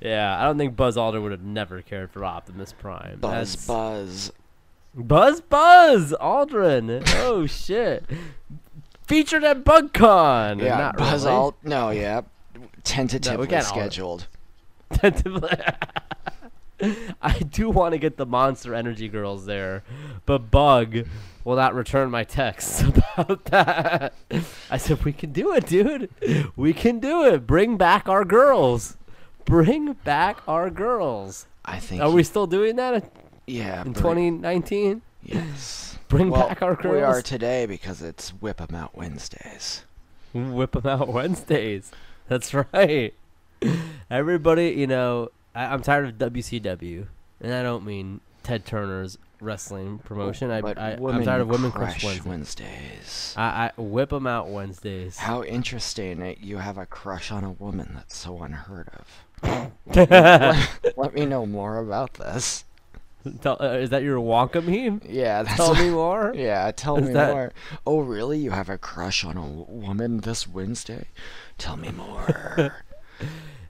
Yeah, 0.00 0.38
I 0.40 0.44
don't 0.44 0.58
think 0.58 0.76
Buzz 0.76 0.96
Aldrin 0.96 1.22
would 1.22 1.32
have 1.32 1.42
never 1.42 1.80
cared 1.82 2.10
for 2.10 2.24
Optimus 2.24 2.72
Prime. 2.72 3.18
Buzz, 3.20 3.54
That's- 3.54 3.66
buzz. 3.66 4.32
Buzz 4.94 5.40
Buzz 5.42 6.14
Aldrin. 6.20 7.02
Oh 7.16 7.46
shit. 7.46 8.04
Featured 9.06 9.44
at 9.44 9.62
BugCon. 9.64 10.60
Yeah, 10.62 10.78
Not 10.78 10.96
Buzz 10.96 11.24
really. 11.24 11.36
Ald. 11.36 11.54
No, 11.62 11.90
yeah, 11.90 12.22
tentatively 12.84 13.54
all- 13.54 13.62
scheduled. 13.62 14.26
I 17.22 17.38
do 17.38 17.70
want 17.70 17.92
to 17.94 17.98
get 17.98 18.16
the 18.18 18.26
Monster 18.26 18.74
Energy 18.74 19.08
girls 19.08 19.46
there, 19.46 19.82
but 20.26 20.50
Bug 20.50 20.98
will 21.44 21.56
not 21.56 21.74
return 21.74 22.10
my 22.10 22.22
texts 22.24 22.82
about 22.82 23.44
that. 23.46 24.12
I 24.70 24.76
said, 24.76 25.02
We 25.04 25.12
can 25.12 25.32
do 25.32 25.54
it, 25.54 25.66
dude. 25.66 26.10
We 26.54 26.72
can 26.74 27.00
do 27.00 27.24
it. 27.24 27.46
Bring 27.46 27.76
back 27.76 28.08
our 28.08 28.24
girls. 28.24 28.96
Bring 29.46 29.92
back 30.04 30.42
our 30.46 30.68
girls. 30.70 31.46
I 31.64 31.78
think. 31.78 32.02
Are 32.02 32.10
we 32.10 32.22
still 32.22 32.46
doing 32.46 32.76
that 32.76 32.94
in- 32.94 33.10
Yeah. 33.46 33.82
in 33.82 33.94
2019? 33.94 35.02
Yes. 35.22 35.98
Bring 36.08 36.30
well, 36.30 36.48
back 36.48 36.62
our 36.62 36.74
girls. 36.76 36.94
We 36.94 37.02
are 37.02 37.22
today 37.22 37.66
because 37.66 38.02
it's 38.02 38.30
Whip 38.30 38.60
'em 38.60 38.74
Out 38.74 38.96
Wednesdays. 38.96 39.84
Whip 40.32 40.76
'em 40.76 40.86
out 40.86 41.08
Wednesdays. 41.08 41.90
That's 42.28 42.52
right. 42.54 43.14
Everybody, 44.10 44.70
you 44.70 44.86
know, 44.86 45.30
I, 45.54 45.66
I'm 45.66 45.82
tired 45.82 46.06
of 46.08 46.32
WCW, 46.32 47.06
and 47.40 47.54
I 47.54 47.62
don't 47.62 47.84
mean 47.84 48.20
Ted 48.42 48.66
Turner's 48.66 49.18
wrestling 49.40 49.98
promotion. 49.98 50.50
I, 50.50 50.58
I, 50.58 50.92
I'm 50.92 51.24
tired 51.24 51.40
of 51.42 51.48
Women 51.48 51.72
crush 51.72 52.00
Crush 52.00 52.24
Wednesday. 52.24 52.64
Wednesdays. 52.64 53.34
I, 53.36 53.72
I 53.76 53.80
whip 53.80 54.10
them 54.10 54.26
out 54.26 54.48
Wednesdays. 54.48 55.16
How 55.18 55.42
interesting 55.42 56.36
you 56.40 56.58
have 56.58 56.78
a 56.78 56.86
crush 56.86 57.30
on 57.30 57.44
a 57.44 57.50
woman 57.50 57.92
that's 57.94 58.16
so 58.16 58.42
unheard 58.42 58.88
of. 58.92 59.06
Let, 59.42 60.68
let 60.96 61.14
me 61.14 61.26
know 61.26 61.46
more 61.46 61.78
about 61.78 62.14
this. 62.14 62.64
Tell, 63.40 63.56
uh, 63.60 63.72
is 63.78 63.90
that 63.90 64.02
your 64.04 64.18
Wonka 64.20 64.62
meme? 64.64 65.02
Yeah, 65.08 65.42
that's 65.42 65.56
Tell 65.56 65.74
me 65.74 65.90
more. 66.02 66.32
Yeah, 66.34 66.70
tell 66.70 66.96
Is 66.96 67.08
me 67.08 67.12
that- 67.14 67.32
more. 67.34 67.52
Oh, 67.86 68.00
really? 68.00 68.38
You 68.38 68.50
have 68.52 68.68
a 68.68 68.78
crush 68.78 69.24
on 69.24 69.36
a 69.36 69.44
woman 69.46 70.18
this 70.18 70.46
Wednesday? 70.46 71.06
Tell 71.58 71.76
me 71.76 71.90
more. 71.90 72.72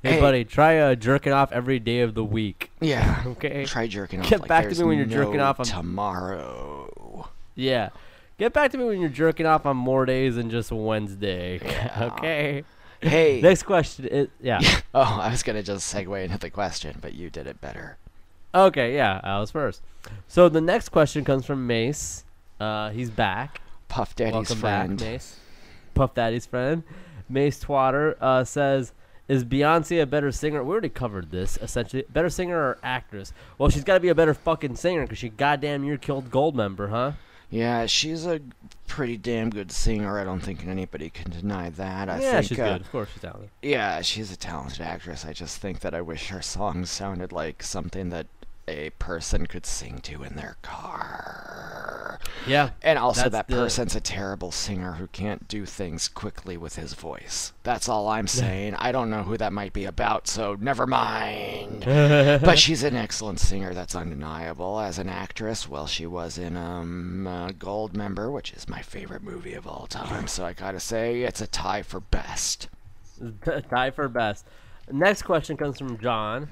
Hey, 0.02 0.12
Hey. 0.12 0.20
buddy, 0.20 0.44
try 0.44 0.78
uh, 0.78 0.94
jerking 0.94 1.32
off 1.32 1.50
every 1.50 1.80
day 1.80 2.00
of 2.00 2.14
the 2.14 2.22
week. 2.22 2.70
yeah. 2.80 3.24
Okay. 3.26 3.64
Try 3.64 3.88
jerking 3.88 4.20
off. 4.20 4.28
Get 4.28 4.40
like 4.40 4.48
back 4.48 4.68
to 4.68 4.78
me 4.78 4.84
when 4.84 4.98
you're 4.98 5.06
no 5.06 5.24
jerking 5.24 5.40
off 5.40 5.58
on- 5.58 5.66
tomorrow. 5.66 7.28
Yeah. 7.56 7.88
Get 8.38 8.52
back 8.52 8.70
to 8.72 8.78
me 8.78 8.84
when 8.84 9.00
you're 9.00 9.08
jerking 9.08 9.46
off 9.46 9.66
on 9.66 9.76
more 9.76 10.04
days 10.06 10.36
than 10.36 10.50
just 10.50 10.70
Wednesday. 10.70 11.58
Yeah. 11.64 12.10
okay. 12.12 12.62
Hey. 13.03 13.40
Next 13.40 13.64
question 13.64 14.07
is 14.07 14.28
yeah. 14.40 14.61
oh, 14.94 15.18
I 15.22 15.30
was 15.30 15.42
gonna 15.42 15.62
just 15.62 15.92
segue 15.92 16.24
into 16.24 16.38
the 16.38 16.51
question, 16.51 16.99
but 17.01 17.14
you 17.14 17.30
did 17.30 17.47
it 17.47 17.61
better. 17.61 17.99
Okay, 18.55 18.94
yeah, 18.94 19.20
I 19.22 19.38
was 19.38 19.51
first. 19.51 19.82
So 20.28 20.49
the 20.49 20.61
next 20.61 20.88
question 20.88 21.24
comes 21.24 21.44
from 21.44 21.66
Mace. 21.66 22.24
Uh, 22.59 22.90
he's 22.90 23.11
back. 23.11 23.61
Puff 23.88 24.16
Daddy's 24.16 24.32
Welcome 24.32 24.57
friend. 24.59 24.99
back, 24.99 25.07
Mace. 25.09 25.36
Puff 25.94 26.14
Daddy's 26.14 26.47
friend. 26.47 26.82
Mace 27.28 27.62
Twatter 27.62 28.16
uh, 28.20 28.44
says, 28.44 28.92
"Is 29.28 29.44
Beyonce 29.44 30.01
a 30.01 30.07
better 30.07 30.32
singer?" 30.32 30.64
We 30.64 30.72
already 30.72 30.88
covered 30.88 31.30
this. 31.30 31.59
Essentially, 31.61 32.05
better 32.11 32.30
singer 32.30 32.57
or 32.57 32.78
actress? 32.82 33.32
Well, 33.59 33.68
she's 33.68 33.84
got 33.84 33.94
to 33.94 34.01
be 34.01 34.09
a 34.09 34.14
better 34.14 34.34
fucking 34.34 34.76
singer 34.76 35.03
because 35.03 35.18
she 35.18 35.28
goddamn 35.28 35.82
near 35.82 35.99
killed 35.99 36.30
Goldmember, 36.30 36.88
huh? 36.88 37.12
Yeah, 37.51 37.86
she's 37.86 38.26
a 38.26 38.40
pretty 38.88 39.16
damn 39.16 39.51
good 39.51 39.70
singer. 39.70 40.18
I 40.18 40.24
don't 40.24 40.40
think 40.40 40.66
anybody 40.66 41.11
can 41.11 41.30
deny 41.30 41.70
that. 41.70 42.09
I 42.09 42.20
yeah, 42.20 42.32
think, 42.32 42.47
she's 42.47 42.59
uh, 42.59 42.72
good. 42.72 42.80
Of 42.82 42.90
course, 42.90 43.09
she's 43.12 43.22
talented. 43.22 43.51
Yeah, 43.62 44.01
she's 44.03 44.32
a 44.32 44.36
talented 44.36 44.80
actress. 44.80 45.24
I 45.24 45.32
just 45.32 45.59
think 45.59 45.80
that 45.80 45.94
I 45.94 46.01
wish 46.01 46.28
her 46.28 46.42
songs 46.42 46.90
sounded 46.90 47.32
like 47.32 47.62
something 47.62 48.11
that 48.11 48.26
a 48.68 48.90
person 48.98 49.46
could 49.46 49.64
sing 49.66 49.98
to 50.00 50.22
in 50.24 50.34
their 50.36 50.56
car. 50.62 52.18
Yeah, 52.46 52.70
And 52.82 52.98
also, 52.98 53.28
that 53.28 53.48
the- 53.48 53.54
person's 53.54 53.94
a 53.94 54.00
terrible 54.00 54.50
singer 54.50 54.94
who 54.94 55.06
can't 55.08 55.46
do 55.48 55.66
things 55.66 56.08
quickly 56.08 56.56
with 56.56 56.76
his 56.76 56.94
voice. 56.94 57.52
That's 57.62 57.88
all 57.88 58.08
I'm 58.08 58.26
saying. 58.26 58.74
I 58.74 58.92
don't 58.92 59.10
know 59.10 59.22
who 59.22 59.36
that 59.36 59.52
might 59.52 59.72
be 59.72 59.84
about, 59.84 60.26
so 60.28 60.56
never 60.60 60.86
mind. 60.86 61.84
but 61.84 62.58
she's 62.58 62.82
an 62.82 62.96
excellent 62.96 63.40
singer, 63.40 63.74
that's 63.74 63.94
undeniable. 63.94 64.80
As 64.80 64.98
an 64.98 65.08
actress, 65.08 65.68
well, 65.68 65.86
she 65.86 66.06
was 66.06 66.38
in 66.38 66.56
um, 66.56 67.26
uh, 67.26 67.48
Goldmember, 67.50 68.32
which 68.32 68.52
is 68.52 68.68
my 68.68 68.82
favorite 68.82 69.22
movie 69.22 69.54
of 69.54 69.66
all 69.66 69.86
time, 69.86 70.26
so 70.26 70.44
I 70.44 70.52
gotta 70.52 70.80
say, 70.80 71.22
it's 71.22 71.40
a 71.40 71.46
tie 71.46 71.82
for 71.82 72.00
best. 72.00 72.68
tie 73.70 73.90
for 73.90 74.08
best. 74.08 74.46
Next 74.90 75.22
question 75.22 75.56
comes 75.56 75.78
from 75.78 75.98
John. 75.98 76.48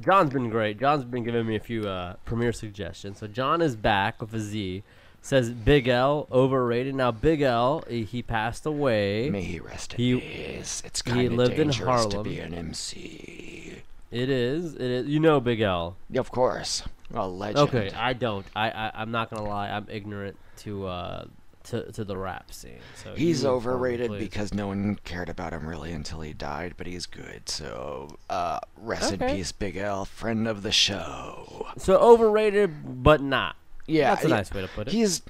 John's 0.00 0.32
been 0.32 0.50
great. 0.50 0.78
John's 0.80 1.04
been 1.04 1.24
giving 1.24 1.46
me 1.46 1.56
a 1.56 1.60
few 1.60 1.88
uh, 1.88 2.14
premiere 2.24 2.52
suggestions. 2.52 3.18
So 3.18 3.26
John 3.26 3.62
is 3.62 3.76
back 3.76 4.20
with 4.20 4.34
a 4.34 4.40
Z. 4.40 4.82
Says 5.22 5.50
Big 5.50 5.88
L 5.88 6.26
overrated. 6.30 6.94
Now 6.94 7.10
Big 7.10 7.40
L 7.40 7.82
he, 7.88 8.04
he 8.04 8.22
passed 8.22 8.66
away. 8.66 9.30
May 9.30 9.42
he 9.42 9.58
rest 9.60 9.94
in 9.94 9.98
He- 9.98 10.20
peace. 10.20 10.82
It's 10.84 11.00
he 11.02 11.10
kind 11.10 11.26
of 11.28 11.32
lived 11.34 11.52
in 11.58 11.68
dangerous 11.68 12.04
to 12.06 12.16
Harlem. 12.16 12.22
be 12.24 12.38
an 12.40 12.52
MC. 12.52 13.82
It 14.10 14.28
is. 14.28 14.74
It 14.74 14.82
is. 14.82 15.06
You 15.06 15.20
know 15.20 15.40
Big 15.40 15.60
L. 15.62 15.96
Of 16.14 16.30
course, 16.30 16.82
a 17.14 17.26
legend. 17.26 17.68
Okay, 17.68 17.90
I 17.96 18.12
don't. 18.12 18.44
I, 18.54 18.70
I 18.70 18.90
I'm 18.94 19.10
not 19.10 19.30
gonna 19.30 19.48
lie. 19.48 19.70
I'm 19.70 19.86
ignorant 19.88 20.36
to 20.58 20.86
uh 20.86 21.24
to 21.64 21.90
to 21.92 22.04
the 22.04 22.16
rap 22.16 22.52
scene. 22.52 22.78
So 23.02 23.14
He's 23.14 23.44
overrated 23.44 24.10
because 24.18 24.52
no 24.54 24.68
one 24.68 24.98
cared 25.04 25.28
about 25.28 25.52
him 25.52 25.66
really 25.66 25.92
until 25.92 26.20
he 26.20 26.32
died, 26.32 26.74
but 26.76 26.86
he's 26.86 27.06
good. 27.06 27.48
So, 27.48 28.16
uh, 28.30 28.60
rest 28.76 29.12
in 29.12 29.18
peace, 29.20 29.52
Big 29.52 29.76
L, 29.76 30.04
friend 30.04 30.46
of 30.46 30.62
the 30.62 30.72
show. 30.72 31.66
so 31.78 31.98
overrated, 31.98 33.02
but 33.02 33.20
not. 33.20 33.56
Yeah, 33.86 34.10
That's 34.14 34.24
a 34.24 34.28
he- 34.28 34.32
nice 34.34 34.52
way 34.52 34.60
to 34.62 34.68
put 34.68 34.88
it. 34.88 34.92
He's. 34.92 35.22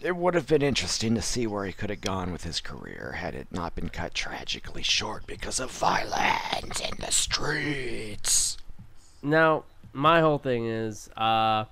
It 0.00 0.14
would 0.14 0.34
have 0.34 0.46
been 0.46 0.62
interesting 0.62 1.16
to 1.16 1.22
see 1.22 1.48
where 1.48 1.64
he 1.64 1.72
could 1.72 1.90
have 1.90 2.00
gone 2.00 2.30
with 2.30 2.44
his 2.44 2.60
career 2.60 3.16
had 3.18 3.34
it 3.34 3.48
not 3.50 3.74
been 3.74 3.88
cut 3.88 4.14
tragically 4.14 4.84
short 4.84 5.26
because 5.26 5.58
of 5.58 5.72
violence 5.72 6.78
in 6.78 6.92
the 7.00 7.10
streets. 7.10 8.56
Now, 9.20 9.64
my 9.92 10.20
whole 10.20 10.38
thing 10.38 10.66
is, 10.66 11.08
uh, 11.16 11.64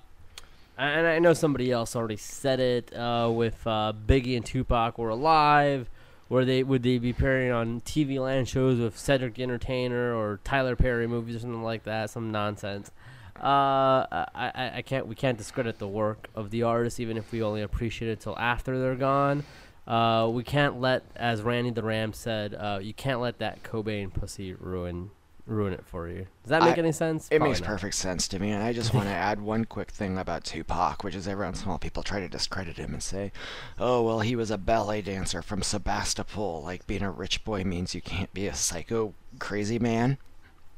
and 0.77 1.07
I 1.07 1.19
know 1.19 1.33
somebody 1.33 1.71
else 1.71 1.95
already 1.95 2.17
said 2.17 2.59
it 2.59 2.95
uh, 2.95 3.31
with 3.33 3.65
uh, 3.65 3.93
Biggie 4.07 4.35
and 4.35 4.45
Tupac 4.45 4.97
were 4.97 5.09
alive. 5.09 5.89
Where 6.29 6.45
they 6.45 6.63
would 6.63 6.81
they 6.81 6.97
be 6.97 7.11
appearing 7.11 7.51
on 7.51 7.81
TV 7.81 8.19
land 8.19 8.47
shows 8.47 8.79
with 8.79 8.97
Cedric 8.97 9.39
Entertainer 9.39 10.15
or 10.15 10.39
Tyler 10.43 10.75
Perry 10.75 11.05
movies 11.05 11.35
or 11.35 11.39
something 11.39 11.61
like 11.61 11.83
that, 11.83 12.09
some 12.09 12.31
nonsense. 12.31 12.91
Uh, 13.37 14.07
I, 14.09 14.27
I, 14.33 14.71
I 14.77 14.81
can't 14.81 15.05
we 15.05 15.15
can't 15.15 15.37
discredit 15.37 15.77
the 15.77 15.87
work 15.87 16.29
of 16.33 16.49
the 16.49 16.63
artist 16.63 16.99
even 16.99 17.17
if 17.17 17.31
we 17.31 17.43
only 17.43 17.61
appreciate 17.61 18.09
it 18.09 18.21
till 18.21 18.37
after 18.39 18.79
they're 18.79 18.95
gone. 18.95 19.43
Uh, 19.85 20.29
we 20.31 20.43
can't 20.43 20.79
let, 20.79 21.03
as 21.15 21.41
Randy 21.41 21.71
the 21.71 21.83
Ram 21.83 22.13
said, 22.13 22.53
uh, 22.53 22.79
you 22.81 22.93
can't 22.93 23.19
let 23.19 23.39
that 23.39 23.63
Cobain 23.63 24.13
pussy 24.13 24.53
ruin 24.53 25.11
ruin 25.45 25.73
it 25.73 25.85
for 25.85 26.07
you. 26.07 26.27
Does 26.43 26.49
that 26.49 26.63
make 26.63 26.77
I- 26.77 26.79
any 26.81 26.91
sense? 26.91 27.27
It 27.27 27.37
Probably 27.37 27.49
makes 27.49 27.59
not. 27.61 27.67
perfect 27.67 27.95
sense 27.95 28.27
to 28.29 28.39
me, 28.39 28.51
and 28.51 28.63
I 28.63 28.71
just 28.73 28.93
want 28.93 29.07
to 29.07 29.13
add 29.13 29.41
one 29.41 29.65
quick 29.65 29.91
thing 29.91 30.17
about 30.17 30.43
Tupac, 30.45 31.03
which 31.03 31.15
is 31.15 31.27
every 31.27 31.45
once 31.45 31.61
in 31.61 31.65
a 31.65 31.69
while 31.69 31.79
people 31.79 32.01
try 32.03 32.19
to 32.21 32.29
discredit 32.29 32.77
him 32.77 32.93
and 32.93 33.03
say, 33.03 33.31
"Oh, 33.77 34.01
well, 34.03 34.21
he 34.21 34.35
was 34.35 34.49
a 34.51 34.57
ballet 34.57 35.01
dancer 35.01 35.41
from 35.41 35.61
Sebastopol. 35.61 36.63
Like 36.63 36.87
being 36.87 37.01
a 37.03 37.11
rich 37.11 37.43
boy 37.43 37.63
means 37.63 37.93
you 37.93 38.01
can't 38.01 38.33
be 38.33 38.47
a 38.47 38.53
psycho 38.55 39.13
crazy 39.39 39.79
man." 39.79 40.17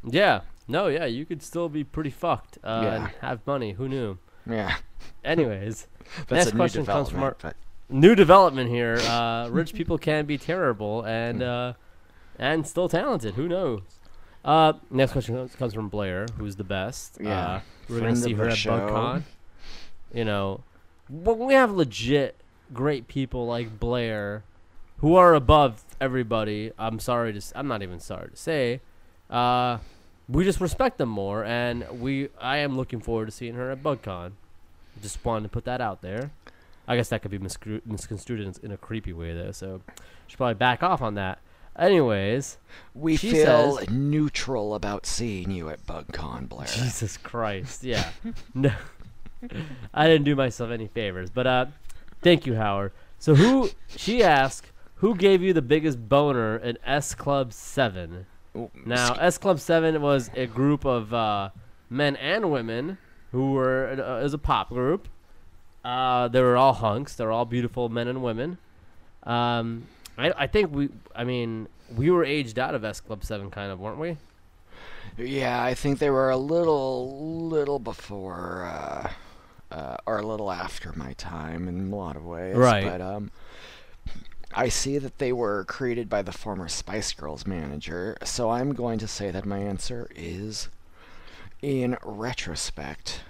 Yeah. 0.03 0.41
No, 0.67 0.87
yeah, 0.87 1.05
you 1.05 1.25
could 1.25 1.43
still 1.43 1.69
be 1.69 1.83
pretty 1.83 2.09
fucked 2.09 2.57
uh, 2.63 2.81
Yeah. 2.83 2.95
and 2.95 3.07
have 3.21 3.45
money. 3.45 3.73
Who 3.73 3.87
knew? 3.87 4.17
Yeah, 4.49 4.75
Anyways, 5.23 5.87
that's 6.27 6.31
next 6.31 6.47
a 6.47 6.51
new 6.53 6.57
question 6.57 6.85
comes 6.85 7.09
from 7.09 7.21
our 7.23 7.31
development. 7.31 7.55
new 7.89 8.15
development 8.15 8.69
here. 8.71 8.97
Uh, 9.01 9.47
rich 9.49 9.73
people 9.75 9.97
can 9.99 10.25
be 10.25 10.37
terrible 10.39 11.03
and 11.03 11.41
uh, 11.43 11.73
and 12.39 12.65
still 12.67 12.89
talented. 12.89 13.35
Who 13.35 13.47
knows? 13.47 13.81
Uh, 14.45 14.73
next 14.91 15.11
question 15.13 15.35
comes- 15.35 15.55
comes 15.55 15.73
from 15.73 15.89
Blair, 15.89 16.27
who's 16.37 16.55
the 16.55 16.63
best. 16.63 17.17
Yeah, 17.19 17.45
uh, 17.47 17.59
we're 17.89 17.99
gonna 17.99 18.15
see 18.15 18.33
her 18.33 18.47
at 18.49 18.55
show. 18.57 18.77
BugCon. 18.79 19.23
You 20.13 20.23
know, 20.23 20.61
when 21.09 21.39
we 21.39 21.53
have 21.55 21.71
legit 21.71 22.35
great 22.73 23.07
people 23.07 23.45
like 23.47 23.79
Blair, 23.79 24.43
who 24.99 25.15
are 25.15 25.33
above 25.33 25.83
everybody. 25.99 26.71
I'm 26.77 26.99
sorry 26.99 27.33
to. 27.33 27.41
I'm 27.55 27.67
not 27.67 27.81
even 27.81 27.99
sorry 27.99 28.29
to 28.29 28.35
say. 28.35 28.81
Uh, 29.29 29.79
we 30.29 30.43
just 30.43 30.61
respect 30.61 30.97
them 30.97 31.09
more, 31.09 31.43
and 31.43 31.85
we. 31.99 32.29
I 32.39 32.57
am 32.57 32.77
looking 32.77 32.99
forward 32.99 33.25
to 33.25 33.31
seeing 33.31 33.55
her 33.55 33.71
at 33.71 33.83
BugCon. 33.83 34.33
Just 35.01 35.23
wanted 35.25 35.43
to 35.43 35.49
put 35.49 35.65
that 35.65 35.81
out 35.81 36.01
there. 36.01 36.31
I 36.87 36.95
guess 36.95 37.09
that 37.09 37.21
could 37.23 37.31
be 37.31 37.39
miscru- 37.39 37.81
misconstrued 37.85 38.39
in, 38.39 38.53
in 38.63 38.71
a 38.71 38.77
creepy 38.77 39.11
way, 39.11 39.33
though. 39.33 39.51
So, 39.51 39.81
should 40.27 40.37
probably 40.37 40.53
back 40.53 40.83
off 40.83 41.01
on 41.01 41.15
that. 41.15 41.39
Anyways, 41.77 42.57
We 42.93 43.17
feel 43.17 43.77
says- 43.77 43.89
neutral 43.89 44.75
about 44.75 45.05
seeing 45.05 45.51
you 45.51 45.69
at 45.69 45.85
BugCon, 45.85 46.47
Blair. 46.47 46.67
Jesus 46.67 47.17
Christ, 47.17 47.83
yeah, 47.83 48.09
no, 48.53 48.71
I 49.93 50.07
didn't 50.07 50.23
do 50.23 50.35
myself 50.35 50.71
any 50.71 50.87
favors, 50.87 51.29
but 51.29 51.45
uh, 51.47 51.65
thank 52.21 52.45
you, 52.45 52.55
Howard. 52.55 52.93
So, 53.19 53.35
who 53.35 53.69
she 53.89 54.23
asked, 54.23 54.71
who 54.95 55.15
gave 55.15 55.41
you 55.41 55.51
the 55.53 55.61
biggest 55.61 56.07
boner 56.07 56.57
in 56.57 56.77
S 56.85 57.13
Club 57.13 57.51
Seven? 57.51 58.25
Ooh, 58.55 58.71
Now, 58.85 59.13
S 59.15 59.37
Club 59.37 59.59
Seven 59.59 60.01
was 60.01 60.29
a 60.33 60.45
group 60.45 60.85
of 60.85 61.13
uh, 61.13 61.49
men 61.89 62.15
and 62.15 62.51
women 62.51 62.97
who 63.31 63.51
were 63.51 63.87
uh, 64.01 64.23
is 64.23 64.33
a 64.33 64.37
pop 64.37 64.69
group. 64.69 65.09
Uh, 65.83 66.29
they 66.29 66.41
were 66.41 66.55
all 66.55 66.73
hunks. 66.73 67.15
They 67.15 67.25
were 67.25 67.31
all 67.31 67.45
beautiful 67.45 67.89
men 67.89 68.07
and 68.07 68.23
women. 68.23 68.57
Um, 69.23 69.87
I, 70.17 70.31
I 70.37 70.47
think 70.47 70.73
we, 70.73 70.89
I 71.15 71.23
mean, 71.23 71.67
we 71.95 72.09
were 72.09 72.23
aged 72.23 72.57
out 72.59 72.75
of 72.75 72.83
S 72.83 72.99
Club 72.99 73.23
Seven, 73.23 73.51
kind 73.51 73.71
of, 73.71 73.79
weren't 73.79 73.99
we? 73.99 74.17
Yeah, 75.17 75.61
I 75.63 75.73
think 75.73 75.99
they 75.99 76.09
were 76.09 76.29
a 76.29 76.37
little, 76.37 77.47
little 77.47 77.79
before, 77.79 78.65
uh, 78.65 79.11
uh, 79.71 79.97
or 80.05 80.19
a 80.19 80.25
little 80.25 80.51
after 80.51 80.93
my 80.93 81.13
time 81.13 81.67
in 81.67 81.91
a 81.91 81.95
lot 81.95 82.15
of 82.15 82.25
ways. 82.25 82.55
Right. 82.55 82.83
But 82.83 83.01
um, 83.01 83.31
I 84.53 84.69
see 84.69 84.97
that 84.97 85.17
they 85.19 85.31
were 85.31 85.63
created 85.65 86.09
by 86.09 86.21
the 86.21 86.31
former 86.31 86.67
Spice 86.67 87.13
Girls 87.13 87.45
manager, 87.45 88.17
so 88.23 88.49
I'm 88.49 88.73
going 88.73 88.99
to 88.99 89.07
say 89.07 89.31
that 89.31 89.45
my 89.45 89.59
answer 89.59 90.09
is, 90.15 90.69
in 91.61 91.97
retrospect, 92.03 93.21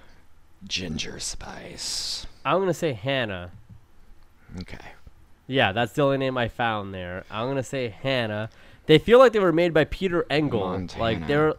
Ginger 0.67 1.19
Spice. 1.19 2.25
I'm 2.43 2.59
gonna 2.59 2.73
say 2.73 2.93
Hannah. 2.93 3.51
Okay. 4.61 4.93
Yeah, 5.47 5.71
that's 5.71 5.93
the 5.93 6.01
only 6.01 6.17
name 6.17 6.37
I 6.37 6.47
found 6.47 6.93
there. 6.93 7.23
I'm 7.29 7.47
gonna 7.47 7.63
say 7.63 7.89
Hannah. 7.89 8.49
They 8.87 8.97
feel 8.99 9.19
like 9.19 9.33
they 9.33 9.39
were 9.39 9.51
made 9.51 9.73
by 9.73 9.85
Peter 9.85 10.25
Engel. 10.29 10.87
Like 10.97 11.27
they're 11.27 11.53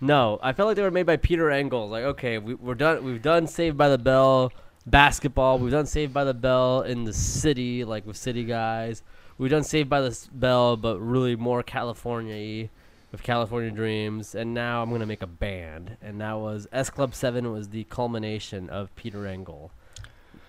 No, 0.00 0.38
I 0.42 0.52
felt 0.52 0.68
like 0.68 0.76
they 0.76 0.82
were 0.82 0.90
made 0.90 1.06
by 1.06 1.16
Peter 1.16 1.50
Engel. 1.50 1.88
Like, 1.88 2.04
okay, 2.04 2.38
we, 2.38 2.54
we're 2.54 2.74
done. 2.74 3.04
We've 3.04 3.22
done 3.22 3.46
Saved 3.46 3.76
by 3.76 3.88
the 3.88 3.98
Bell 3.98 4.52
basketball. 4.86 5.58
We've 5.58 5.72
done 5.72 5.86
Saved 5.86 6.12
by 6.12 6.24
the 6.24 6.34
Bell 6.34 6.82
in 6.82 7.04
the 7.04 7.12
city, 7.12 7.84
like 7.84 8.06
with 8.06 8.16
City 8.16 8.44
Guys. 8.44 9.02
We've 9.38 9.50
done 9.50 9.64
Saved 9.64 9.88
by 9.88 10.00
the 10.00 10.28
Bell, 10.32 10.76
but 10.76 10.98
really 10.98 11.36
more 11.36 11.62
California-y, 11.62 12.70
with 13.10 13.22
California 13.22 13.70
Dreams. 13.70 14.34
And 14.34 14.54
now 14.54 14.82
I'm 14.82 14.90
gonna 14.90 15.06
make 15.06 15.22
a 15.22 15.26
band, 15.26 15.96
and 16.02 16.20
that 16.20 16.34
was 16.34 16.66
S 16.72 16.90
Club 16.90 17.14
Seven 17.14 17.50
was 17.52 17.70
the 17.70 17.84
culmination 17.84 18.68
of 18.68 18.94
Peter 18.96 19.26
Engel. 19.26 19.72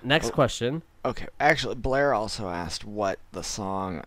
Next 0.06 0.32
question. 0.32 0.84
Okay. 1.04 1.28
Actually, 1.40 1.76
Blair 1.76 2.14
also 2.14 2.50
asked 2.50 2.86
what 2.86 3.20
the 3.32 3.44
song 3.44 4.04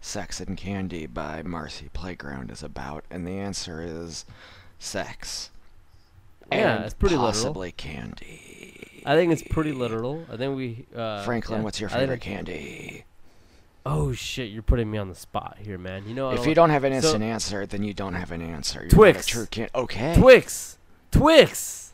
Sex 0.00 0.40
and 0.40 0.56
Candy 0.56 1.06
by 1.06 1.42
Marcy 1.42 1.88
Playground 1.92 2.50
is 2.50 2.62
about, 2.62 3.04
and 3.10 3.26
the 3.26 3.38
answer 3.38 3.82
is 3.82 4.24
sex. 4.78 5.50
Yeah, 6.52 6.76
and 6.76 6.84
it's 6.84 6.94
pretty 6.94 7.16
literal. 7.16 7.54
candy. 7.76 9.02
I 9.04 9.14
think 9.16 9.32
it's 9.32 9.42
pretty 9.42 9.72
literal. 9.72 10.24
I 10.30 10.36
think 10.36 10.56
we. 10.56 10.86
Uh, 10.94 11.24
Franklin, 11.24 11.60
yeah, 11.60 11.64
what's 11.64 11.80
your 11.80 11.88
favorite 11.90 12.20
candy? 12.20 13.04
Oh 13.84 14.12
shit! 14.12 14.50
You're 14.50 14.62
putting 14.62 14.90
me 14.90 14.98
on 14.98 15.08
the 15.08 15.14
spot 15.14 15.58
here, 15.60 15.78
man. 15.78 16.08
You 16.08 16.14
know. 16.14 16.30
I 16.30 16.34
If 16.34 16.46
you 16.46 16.54
don't 16.54 16.70
have 16.70 16.84
an 16.84 16.92
so- 16.92 16.96
instant 17.08 17.24
answer, 17.24 17.66
then 17.66 17.82
you 17.82 17.94
don't 17.94 18.14
have 18.14 18.30
an 18.32 18.42
answer. 18.42 18.80
You're 18.82 18.90
Twix. 18.90 19.26
True 19.26 19.46
can- 19.46 19.70
okay. 19.74 20.14
Twix, 20.16 20.78
Twix. 21.10 21.92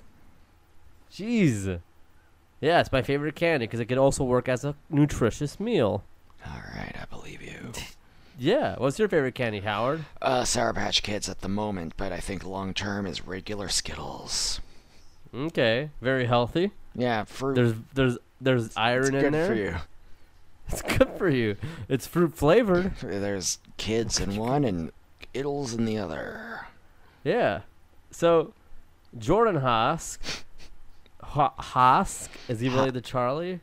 Jeez. 1.12 1.80
Yeah, 2.62 2.80
it's 2.80 2.90
my 2.92 3.02
favorite 3.02 3.34
candy 3.34 3.66
because 3.66 3.80
it 3.80 3.86
can 3.86 3.98
also 3.98 4.24
work 4.24 4.48
as 4.48 4.64
a 4.64 4.74
nutritious 4.88 5.60
meal. 5.60 6.04
All 6.46 6.62
right, 6.74 6.94
I 6.98 7.04
believe 7.14 7.42
you. 7.42 7.72
Yeah. 8.38 8.76
What's 8.78 8.98
your 8.98 9.08
favorite 9.08 9.34
candy, 9.34 9.60
Howard? 9.60 10.06
Uh, 10.20 10.44
Sour 10.44 10.72
Patch 10.72 11.02
Kids 11.02 11.28
at 11.28 11.42
the 11.42 11.50
moment, 11.50 11.92
but 11.98 12.12
I 12.12 12.18
think 12.18 12.44
long 12.46 12.72
term 12.72 13.06
is 13.06 13.26
regular 13.26 13.68
Skittles. 13.68 14.58
Okay, 15.34 15.90
very 16.00 16.24
healthy. 16.24 16.70
Yeah, 16.94 17.24
fruit. 17.24 17.54
There's 17.54 17.74
there's 17.92 18.18
there's 18.40 18.66
it's 18.66 18.76
iron 18.76 19.14
in 19.14 19.20
good 19.20 19.34
there. 19.34 19.46
for 19.46 19.54
you. 19.54 19.76
It's 20.68 20.80
good 20.82 21.10
for 21.18 21.28
you. 21.28 21.56
It's 21.90 22.06
fruit 22.06 22.34
flavored. 22.34 22.96
There's 23.02 23.58
kids 23.76 24.18
in 24.18 24.36
one 24.36 24.64
and 24.64 24.90
Skittles 25.20 25.74
in 25.74 25.84
the 25.84 25.98
other. 25.98 26.66
Yeah. 27.24 27.60
So, 28.10 28.54
Jordan 29.18 29.60
Hosk. 29.60 30.42
Ho- 31.32 31.52
Hosk 31.58 32.28
is 32.48 32.60
he 32.60 32.68
really 32.68 32.90
the 32.90 33.00
Charlie 33.00 33.60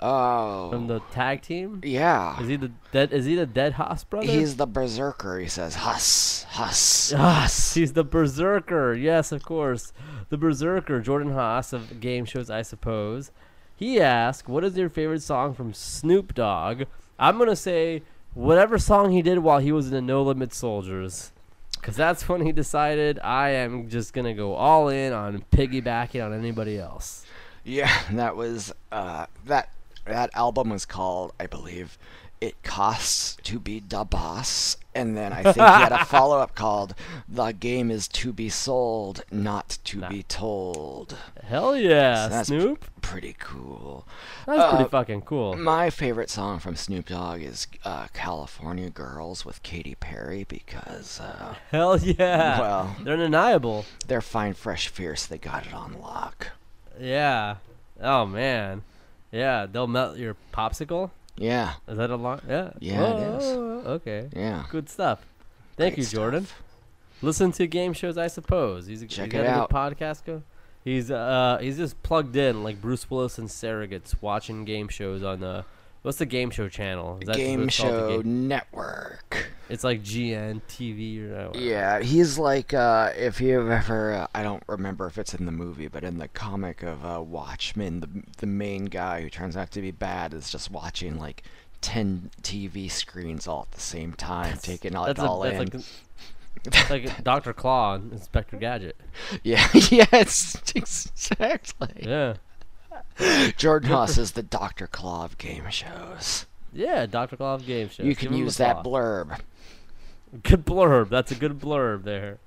Oh. 0.00 0.70
from 0.70 0.86
the 0.86 1.00
tag 1.12 1.42
team? 1.42 1.80
yeah. 1.84 2.40
Is 2.40 2.46
he 2.48 2.54
the 2.56 2.70
dead? 2.92 3.12
Is 3.12 3.24
he 3.24 3.34
the 3.34 3.46
dead 3.46 3.72
Haas 3.72 4.04
brother? 4.04 4.26
He's 4.26 4.54
the 4.56 4.66
berserker. 4.66 5.40
He 5.40 5.48
says, 5.48 5.74
"Huss, 5.74 6.44
Huss, 6.50 7.10
Haas. 7.10 7.74
He's 7.74 7.94
the 7.94 8.04
berserker. 8.04 8.94
Yes, 8.94 9.32
of 9.32 9.42
course, 9.42 9.92
the 10.28 10.36
berserker. 10.36 11.00
Jordan 11.00 11.32
Haas 11.32 11.72
of 11.72 11.98
game 11.98 12.24
shows, 12.24 12.48
I 12.48 12.62
suppose. 12.62 13.32
He 13.74 14.00
asked, 14.00 14.48
"What 14.48 14.62
is 14.62 14.76
your 14.76 14.88
favorite 14.88 15.22
song 15.22 15.52
from 15.54 15.74
Snoop 15.74 16.32
Dogg?" 16.34 16.84
I'm 17.18 17.36
gonna 17.36 17.56
say 17.56 18.02
whatever 18.34 18.78
song 18.78 19.10
he 19.10 19.22
did 19.22 19.40
while 19.40 19.58
he 19.58 19.72
was 19.72 19.86
in 19.88 19.92
the 19.94 20.00
No 20.00 20.22
Limit 20.22 20.54
Soldiers, 20.54 21.32
because 21.80 21.96
that's 21.96 22.28
when 22.28 22.44
he 22.44 22.52
decided 22.52 23.18
I 23.20 23.50
am 23.50 23.88
just 23.88 24.12
gonna 24.12 24.34
go 24.34 24.54
all 24.54 24.88
in 24.88 25.12
on 25.12 25.44
piggybacking 25.52 26.24
on 26.24 26.32
anybody 26.32 26.78
else. 26.78 27.24
Yeah, 27.64 27.92
that 28.12 28.36
was 28.36 28.72
uh, 28.92 29.26
that 29.46 29.70
that 30.04 30.30
album 30.34 30.70
was 30.70 30.86
called, 30.86 31.32
I 31.38 31.46
believe, 31.46 31.98
"It 32.40 32.62
Costs 32.62 33.36
to 33.44 33.58
Be 33.58 33.80
Da 33.80 34.04
Boss," 34.04 34.76
and 34.94 35.16
then 35.16 35.32
I 35.32 35.42
think 35.42 35.56
he 35.56 35.60
had 35.62 35.92
a 35.92 36.04
follow 36.06 36.38
up 36.38 36.54
called 36.54 36.94
"The 37.28 37.52
Game 37.52 37.90
Is 37.90 38.08
to 38.08 38.32
Be 38.32 38.48
Sold, 38.48 39.24
Not 39.30 39.78
to 39.84 39.98
Nah. 39.98 40.08
Be 40.08 40.22
Told." 40.22 41.16
Hell 41.44 41.76
yeah, 41.76 42.24
So 42.24 42.28
that's 42.30 42.48
Snoop. 42.48 42.84
Pretty 43.00 43.34
cool. 43.38 44.06
That's 44.46 44.60
uh, 44.60 44.70
pretty 44.76 44.90
fucking 44.90 45.22
cool. 45.22 45.56
My 45.56 45.88
favorite 45.88 46.28
song 46.30 46.58
from 46.58 46.76
Snoop 46.76 47.06
Dogg 47.08 47.40
is 47.42 47.66
uh, 47.84 48.06
"California 48.12 48.90
Girls" 48.90 49.44
with 49.44 49.62
Katy 49.62 49.94
Perry 49.96 50.44
because, 50.48 51.18
uh, 51.20 51.54
Hell 51.70 51.98
yeah. 51.98 52.60
well, 52.60 52.96
They're 53.02 53.14
undeniable. 53.14 53.84
they're 54.06 54.20
fine, 54.20 54.54
fresh, 54.54 54.88
fierce. 54.88 55.24
They 55.26 55.38
got 55.38 55.66
it 55.66 55.72
on 55.74 56.00
lock. 56.00 56.48
Yeah. 57.00 57.56
Oh 58.00 58.26
man. 58.26 58.82
Yeah, 59.32 59.66
they'll 59.70 59.86
melt 59.86 60.16
your 60.16 60.36
popsicle. 60.54 61.10
Yeah, 61.38 61.74
Is 61.86 61.96
that 61.98 62.10
a 62.10 62.16
lot? 62.16 62.42
Yeah. 62.48 62.70
Yeah, 62.80 63.02
it 63.16 63.42
is. 63.42 63.44
Okay. 63.86 64.28
yeah. 64.34 64.64
Good 64.70 64.88
stuff. 64.88 65.24
Thank 65.76 65.94
Great 65.94 66.04
you, 66.06 66.10
Jordan. 66.10 66.46
stuff. 66.46 66.62
Listen 67.22 67.52
to 67.52 67.66
game 67.66 67.92
shows, 67.92 68.18
I 68.18 68.26
suppose. 68.26 68.86
He's 68.86 69.02
a, 69.02 69.06
Check 69.06 69.32
he's 69.32 69.40
it 69.40 69.44
a 69.46 69.50
out. 69.50 69.70
good 69.70 69.76
podcast. 69.76 70.24
Go. 70.24 70.42
He's 70.84 71.10
uh 71.10 71.58
he's 71.60 71.76
just 71.76 72.00
plugged 72.02 72.34
in 72.36 72.62
like 72.62 72.80
Bruce 72.80 73.10
Willis 73.10 73.38
and 73.38 73.48
surrogates 73.48 74.14
watching 74.20 74.64
game 74.64 74.88
shows 74.88 75.22
on 75.22 75.40
the 75.40 75.64
what's 76.02 76.18
the 76.18 76.26
game 76.26 76.50
show 76.50 76.68
channel? 76.68 77.18
Is 77.20 77.26
that 77.26 77.32
what 77.32 77.36
Game 77.36 77.68
Show 77.68 78.22
game- 78.22 78.48
Network. 78.48 79.46
It's 79.68 79.84
like 79.84 80.02
GN 80.02 80.62
TV 80.68 81.30
or 81.30 81.50
uh, 81.54 81.58
Yeah, 81.58 82.00
he's 82.00 82.38
like 82.38 82.72
uh, 82.72 83.12
if 83.16 83.40
you've 83.40 83.68
ever 83.70 84.12
uh, 84.14 84.26
I 84.34 84.42
don't 84.42 84.62
remember 84.66 85.06
if 85.06 85.18
it's 85.18 85.34
in 85.34 85.44
the 85.44 85.52
movie, 85.52 85.88
but 85.88 86.04
in 86.04 86.18
the 86.18 86.28
comic 86.28 86.82
of 86.82 87.04
uh, 87.04 87.20
Watchmen, 87.22 88.00
the 88.00 88.08
the 88.38 88.46
main 88.46 88.86
guy 88.86 89.20
who 89.22 89.28
turns 89.28 89.56
out 89.56 89.70
to 89.72 89.82
be 89.82 89.90
bad 89.90 90.32
is 90.32 90.50
just 90.50 90.70
watching 90.70 91.18
like 91.18 91.42
ten 91.82 92.30
TV 92.42 92.90
screens 92.90 93.46
all 93.46 93.62
at 93.62 93.72
the 93.72 93.80
same 93.80 94.14
time, 94.14 94.56
taking 94.58 94.92
it 94.94 95.04
That's, 95.06 95.20
all 95.20 95.44
a, 95.44 95.50
that's 95.50 95.74
in. 95.74 95.78
like 95.78 95.84
it's 96.64 96.90
like 96.90 97.22
Dr. 97.24 97.52
Claw 97.52 97.94
and 97.94 98.12
Inspector 98.12 98.56
Gadget. 98.56 98.96
yeah, 99.44 99.68
yes, 99.74 100.60
exactly. 100.74 101.88
Yeah. 102.00 102.34
Jordan 103.56 103.90
Haas 103.90 104.18
is 104.18 104.32
the 104.32 104.42
Doctor 104.42 104.86
Claw 104.86 105.24
of 105.24 105.38
game 105.38 105.68
shows. 105.70 106.46
Yeah, 106.72 107.06
Dr. 107.06 107.36
Claw 107.36 107.54
of 107.54 107.66
game 107.66 107.88
shows. 107.88 108.06
you 108.06 108.14
can 108.14 108.32
a 108.32 108.36
use 108.36 108.56
that 108.58 108.82
claw. 108.82 109.24
blurb. 109.24 109.40
Good 110.42 110.64
blurb. 110.64 111.08
That's 111.08 111.32
a 111.32 111.34
good 111.34 111.58
blurb 111.58 112.04
there. 112.04 112.38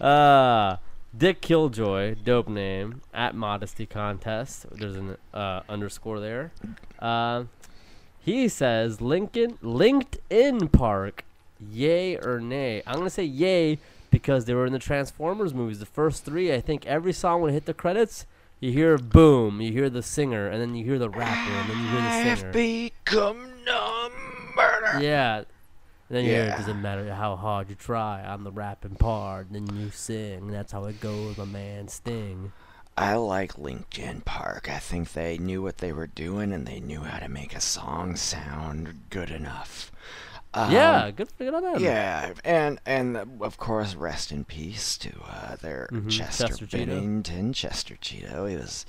Uh, 0.00 0.76
Dick 1.16 1.40
Killjoy, 1.40 2.16
dope 2.24 2.48
name, 2.48 3.02
at 3.12 3.34
Modesty 3.34 3.86
Contest. 3.86 4.66
There's 4.70 4.96
an 4.96 5.16
uh, 5.32 5.60
underscore 5.68 6.20
there. 6.20 6.52
Uh, 6.98 7.44
he 8.20 8.48
says 8.48 9.00
Linkin 9.00 9.58
Linkin 9.60 10.68
Park, 10.68 11.24
yay 11.60 12.16
or 12.16 12.40
nay? 12.40 12.82
I'm 12.86 12.96
gonna 12.96 13.10
say 13.10 13.24
yay 13.24 13.78
because 14.10 14.44
they 14.46 14.54
were 14.54 14.64
in 14.64 14.72
the 14.72 14.78
Transformers 14.78 15.52
movies. 15.52 15.78
The 15.80 15.86
first 15.86 16.24
three, 16.24 16.52
I 16.54 16.60
think 16.60 16.86
every 16.86 17.12
song 17.12 17.42
would 17.42 17.52
hit 17.52 17.66
the 17.66 17.74
credits. 17.74 18.26
You 18.60 18.72
hear 18.72 18.94
a 18.94 18.98
boom, 18.98 19.60
you 19.60 19.72
hear 19.72 19.90
the 19.90 20.02
singer, 20.02 20.48
and 20.48 20.60
then 20.60 20.74
you 20.74 20.84
hear 20.84 20.98
the 20.98 21.10
rapper, 21.10 21.50
and 21.52 21.70
then 21.70 21.78
you 21.78 21.88
hear 21.88 22.00
the 22.00 22.36
singer. 22.36 22.52
become 22.52 23.64
number. 23.64 25.00
Yeah. 25.02 25.36
And 25.38 25.46
then 26.08 26.24
you 26.24 26.30
hear, 26.30 26.42
it 26.44 26.46
Yeah. 26.48 26.56
doesn't 26.58 26.80
matter 26.82 27.12
how 27.14 27.36
hard 27.36 27.68
you 27.68 27.74
try, 27.74 28.22
I'm 28.22 28.44
the 28.44 28.52
rapping 28.52 28.96
part. 28.96 29.48
and 29.50 29.68
Then 29.68 29.76
you 29.76 29.90
sing. 29.90 30.48
That's 30.48 30.72
how 30.72 30.84
it 30.84 31.00
goes, 31.00 31.36
my 31.36 31.44
man 31.44 31.88
Sting. 31.88 32.52
I 32.96 33.16
like 33.16 33.58
Linkin 33.58 34.20
Park. 34.24 34.70
I 34.70 34.78
think 34.78 35.12
they 35.12 35.36
knew 35.36 35.60
what 35.62 35.78
they 35.78 35.92
were 35.92 36.06
doing 36.06 36.52
and 36.52 36.64
they 36.64 36.78
knew 36.78 37.00
how 37.00 37.18
to 37.18 37.28
make 37.28 37.54
a 37.54 37.60
song 37.60 38.14
sound 38.14 39.00
good 39.10 39.30
enough. 39.30 39.90
Um, 40.56 40.70
yeah, 40.70 41.10
good, 41.10 41.28
good 41.36 41.52
on 41.52 41.62
them. 41.62 41.82
Yeah, 41.82 42.32
and 42.44 42.78
and 42.86 43.16
of 43.40 43.56
course, 43.58 43.94
rest 43.96 44.30
in 44.30 44.44
peace 44.44 44.96
to 44.98 45.10
uh, 45.28 45.56
their 45.56 45.88
Mhm, 45.92 46.10
Chester, 46.10 46.46
Chester 46.48 46.66
Cheeto. 46.66 47.52
Chester 47.52 47.96
Cheeto. 47.96 48.48
He 48.48 48.56
was 48.56 48.86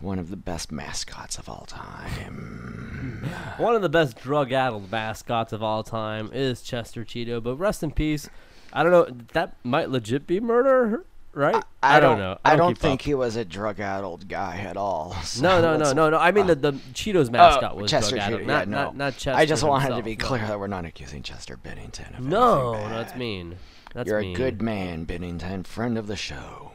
one 0.00 0.18
of 0.18 0.30
the 0.30 0.36
best 0.36 0.70
mascots 0.72 1.38
of 1.38 1.48
all 1.48 1.64
time. 1.66 3.24
One 3.56 3.74
of 3.74 3.80
the 3.82 3.88
best 3.88 4.18
drug-addled 4.20 4.90
mascots 4.92 5.52
of 5.54 5.62
all 5.62 5.82
time 5.82 6.30
is 6.34 6.60
Chester 6.60 7.02
Cheeto. 7.04 7.42
But 7.42 7.56
rest 7.56 7.82
in 7.82 7.92
peace. 7.92 8.28
I 8.74 8.82
don't 8.82 8.92
know. 8.92 9.06
That 9.32 9.56
might 9.64 9.88
legit 9.88 10.26
be 10.26 10.38
murder, 10.40 11.06
right? 11.36 11.62
I, 11.82 12.00
don't, 12.00 12.18
know. 12.18 12.38
I, 12.44 12.56
don't 12.56 12.72
keep 12.72 12.78
think 12.78 13.00
up. 13.02 13.04
he 13.04 13.14
was 13.14 13.36
a 13.36 13.44
drug-addled 13.44 14.26
guy 14.28 14.56
at 14.58 14.76
all. 14.76 15.12
so 15.24 15.42
No, 15.42 15.60
no, 15.60 15.76
no, 15.76 15.92
no, 15.92 16.10
no. 16.10 16.18
I 16.18 16.32
mean 16.32 16.44
uh, 16.44 16.54
the, 16.54 16.72
the 16.72 16.78
Cheetos 16.94 17.30
mascot 17.30 17.72
oh, 17.74 17.82
was 17.82 17.90
Chester 17.90 18.16
drug-addled, 18.16 18.40
Cheeto, 18.42 18.46
not, 18.46 18.66
yeah, 18.66 18.70
no. 18.70 18.84
not, 18.84 18.96
not 18.96 19.12
Chester 19.12 19.34
I 19.34 19.46
just 19.46 19.62
wanted 19.62 19.88
to 19.88 19.94
himself, 19.94 20.04
be 20.04 20.16
no. 20.16 20.24
clear 20.24 20.46
that 20.46 20.58
we're 20.58 20.66
not 20.66 20.84
accusing 20.84 21.22
Chester 21.22 21.56
Bennington 21.56 22.14
of 22.16 22.24
No, 22.24 22.74
anything 22.74 22.90
that's 22.90 23.16
mean. 23.16 23.56
That's 23.94 24.08
You're 24.08 24.20
mean. 24.20 24.34
a 24.34 24.36
good 24.36 24.62
man, 24.62 25.04
Bennington, 25.04 25.64
friend 25.64 25.96
of 25.96 26.06
the 26.06 26.16
show. 26.16 26.72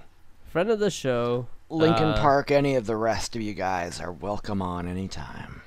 friend 0.49 0.69
of 0.69 0.79
the 0.79 0.91
show. 0.91 1.47
Linkin 1.69 2.09
uh, 2.09 2.21
Park, 2.21 2.51
any 2.51 2.75
of 2.75 2.85
the 2.85 2.97
rest 2.97 3.35
of 3.35 3.41
you 3.41 3.53
guys 3.53 4.01
are 4.01 4.11
welcome 4.11 4.61
on 4.61 4.87
anytime. 4.87 5.61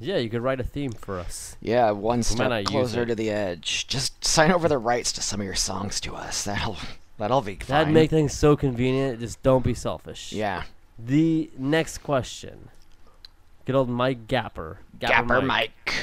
Yeah, 0.00 0.16
you 0.16 0.30
could 0.30 0.40
write 0.40 0.60
a 0.60 0.64
theme 0.64 0.92
for 0.92 1.20
us. 1.20 1.56
Yeah, 1.60 1.90
one 1.90 2.22
step 2.22 2.64
closer 2.64 3.04
to 3.04 3.14
the 3.14 3.30
edge. 3.30 3.86
Just 3.86 4.24
sign 4.24 4.50
over 4.50 4.66
the 4.66 4.78
rights 4.78 5.12
to 5.12 5.22
some 5.22 5.40
of 5.40 5.44
your 5.44 5.54
songs 5.54 6.00
to 6.00 6.14
us. 6.16 6.44
That'll 6.44 6.78
that'll 7.20 7.42
be 7.42 7.54
fine. 7.54 7.66
That'd 7.68 7.94
make 7.94 8.10
things 8.10 8.36
so 8.36 8.56
convenient. 8.56 9.20
Just 9.20 9.42
don't 9.42 9.64
be 9.64 9.74
selfish. 9.74 10.32
yeah. 10.32 10.64
The 10.98 11.50
next 11.56 11.98
question. 11.98 12.68
Good 13.64 13.74
old 13.74 13.88
Mike 13.88 14.26
Gapper. 14.26 14.80
Gapper 14.98 15.40
Mike. 15.40 15.94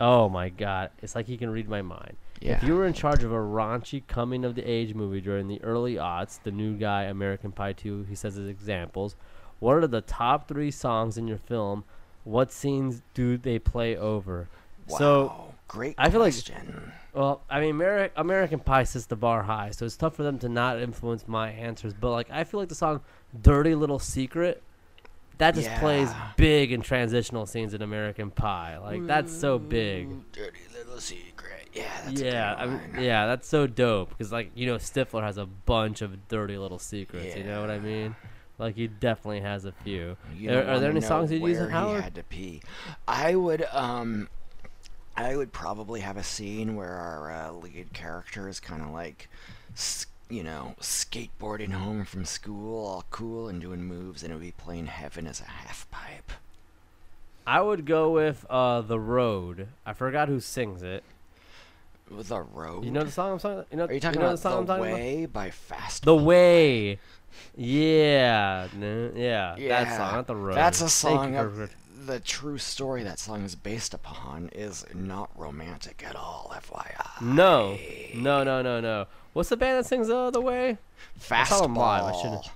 Oh 0.00 0.28
my 0.28 0.48
god. 0.48 0.90
It's 1.02 1.14
like 1.14 1.26
he 1.26 1.36
can 1.36 1.50
read 1.50 1.68
my 1.68 1.82
mind. 1.82 2.16
Yeah. 2.40 2.56
If 2.56 2.64
you 2.64 2.74
were 2.76 2.86
in 2.86 2.92
charge 2.92 3.22
of 3.24 3.32
a 3.32 3.36
raunchy 3.36 4.02
coming 4.06 4.44
of 4.44 4.54
the 4.54 4.62
age 4.62 4.94
movie 4.94 5.20
during 5.20 5.48
the 5.48 5.62
early 5.62 5.94
aughts, 5.94 6.38
the 6.42 6.50
new 6.50 6.76
guy, 6.76 7.04
American 7.04 7.52
Pie 7.52 7.72
2, 7.74 8.04
he 8.08 8.14
says 8.14 8.36
as 8.38 8.48
examples, 8.48 9.16
what 9.60 9.74
are 9.76 9.86
the 9.86 10.00
top 10.02 10.48
three 10.48 10.70
songs 10.70 11.16
in 11.16 11.26
your 11.26 11.38
film? 11.38 11.84
What 12.24 12.52
scenes 12.52 13.02
do 13.14 13.36
they 13.38 13.58
play 13.58 13.96
over? 13.96 14.48
wow. 14.88 14.98
So, 14.98 15.53
great 15.68 15.94
I 15.98 16.10
feel 16.10 16.20
like- 16.20 16.34
well, 17.12 17.42
I 17.48 17.60
mean, 17.60 17.76
Ameri- 17.76 18.10
American 18.16 18.58
Pie 18.58 18.84
sets 18.84 19.06
the 19.06 19.16
bar 19.16 19.44
high, 19.44 19.70
so 19.70 19.84
it's 19.86 19.96
tough 19.96 20.16
for 20.16 20.22
them 20.24 20.38
to 20.40 20.48
not 20.48 20.80
influence 20.80 21.28
my 21.28 21.50
answers. 21.50 21.94
But 21.94 22.10
like, 22.10 22.28
I 22.30 22.42
feel 22.44 22.58
like 22.60 22.68
the 22.68 22.74
song 22.74 23.00
"Dirty 23.40 23.74
Little 23.76 24.00
Secret" 24.00 24.62
that 25.38 25.54
just 25.54 25.70
plays 25.80 26.10
big 26.36 26.72
in 26.72 26.80
transitional 26.82 27.46
scenes 27.46 27.72
in 27.74 27.82
American 27.82 28.30
Pie. 28.30 28.78
Like, 28.78 29.06
that's 29.06 29.32
so 29.32 29.58
big. 29.58 30.08
Dirty 30.32 30.60
little 30.76 31.00
secret. 31.00 31.68
Yeah, 31.72 31.84
that's 32.04 32.20
a 32.20 32.24
yeah, 32.24 32.54
I 32.56 32.66
mean, 32.66 32.80
yeah, 33.00 33.26
that's 33.26 33.48
so 33.48 33.66
dope 33.66 34.10
because 34.10 34.30
like 34.32 34.50
you 34.54 34.66
know 34.66 34.76
Stifler 34.76 35.22
has 35.22 35.38
a 35.38 35.46
bunch 35.46 36.02
of 36.02 36.28
dirty 36.28 36.56
little 36.56 36.78
secrets. 36.78 37.34
You 37.36 37.44
know 37.44 37.60
what 37.60 37.70
I 37.70 37.78
mean? 37.80 38.14
Like 38.58 38.76
he 38.76 38.86
definitely 38.86 39.40
has 39.40 39.64
a 39.64 39.72
few. 39.72 40.16
Are, 40.48 40.62
are 40.62 40.78
there 40.80 40.90
any 40.90 41.00
songs 41.00 41.32
you'd 41.32 41.42
use 41.42 41.58
in 41.58 41.70
Howard? 41.70 42.02
had 42.04 42.14
to 42.14 42.22
pee. 42.22 42.62
I 43.08 43.34
would 43.34 43.66
um, 43.72 44.28
I 45.16 45.36
would 45.36 45.52
probably 45.52 46.00
have 46.00 46.16
a 46.16 46.22
scene 46.24 46.74
where 46.74 46.94
our 46.94 47.30
uh, 47.30 47.52
lead 47.52 47.92
character 47.92 48.48
is 48.48 48.58
kind 48.58 48.82
of 48.82 48.90
like, 48.90 49.28
you 50.28 50.42
know, 50.42 50.74
skateboarding 50.80 51.72
home 51.72 52.04
from 52.04 52.24
school, 52.24 52.86
all 52.86 53.04
cool 53.10 53.48
and 53.48 53.60
doing 53.60 53.82
moves, 53.84 54.22
and 54.22 54.32
it 54.32 54.34
would 54.34 54.42
be 54.42 54.52
playing 54.52 54.86
"Heaven 54.86 55.26
as 55.26 55.40
a 55.40 55.44
Half 55.44 55.88
Pipe." 55.90 56.32
I 57.46 57.60
would 57.60 57.84
go 57.86 58.10
with 58.10 58.44
uh, 58.50 58.80
"The 58.80 58.98
Road." 58.98 59.68
I 59.86 59.92
forgot 59.92 60.28
who 60.28 60.40
sings 60.40 60.82
it. 60.82 61.04
With 62.10 62.28
the 62.28 62.40
road. 62.40 62.84
You 62.84 62.90
know 62.90 63.04
the 63.04 63.10
song 63.10 63.32
I'm 63.32 63.38
talking. 63.38 63.64
You 63.70 63.76
know, 63.78 63.86
Are 63.86 63.92
you 63.92 64.00
talking 64.00 64.20
know 64.20 64.26
about 64.26 64.36
the 64.36 64.42
song 64.42 64.58
I'm 64.58 64.66
"The 64.66 64.72
talking 64.74 64.86
about? 64.90 64.98
Way" 65.00 65.26
by 65.26 65.50
Fast? 65.50 66.04
The 66.04 66.14
way. 66.14 66.98
Yeah. 67.56 68.68
yeah. 68.78 69.56
Yeah, 69.56 69.68
That 69.68 69.96
song, 69.96 70.12
not 70.12 70.26
the 70.26 70.36
road. 70.36 70.54
That's 70.56 70.80
a 70.80 70.88
song 70.88 71.34
you 71.34 71.40
of 71.40 71.70
the 72.06 72.20
true 72.20 72.58
story 72.58 73.02
that 73.04 73.18
song 73.18 73.42
is 73.44 73.54
based 73.54 73.94
upon 73.94 74.48
is 74.52 74.84
not 74.94 75.30
romantic 75.36 76.04
at 76.06 76.16
all. 76.16 76.52
FYI. 76.54 77.22
No. 77.22 77.78
No, 78.14 78.44
no, 78.44 78.62
no, 78.62 78.80
no. 78.80 79.06
What's 79.32 79.48
the 79.48 79.56
band 79.56 79.78
that 79.78 79.86
sings 79.88 80.08
The 80.08 80.40
Way? 80.40 80.78
Fastball. 81.18 81.32
I 81.40 81.44
saw 81.44 81.62
them 81.62 81.74
live, 81.76 82.04
I 82.04 82.22
should've- 82.22 82.50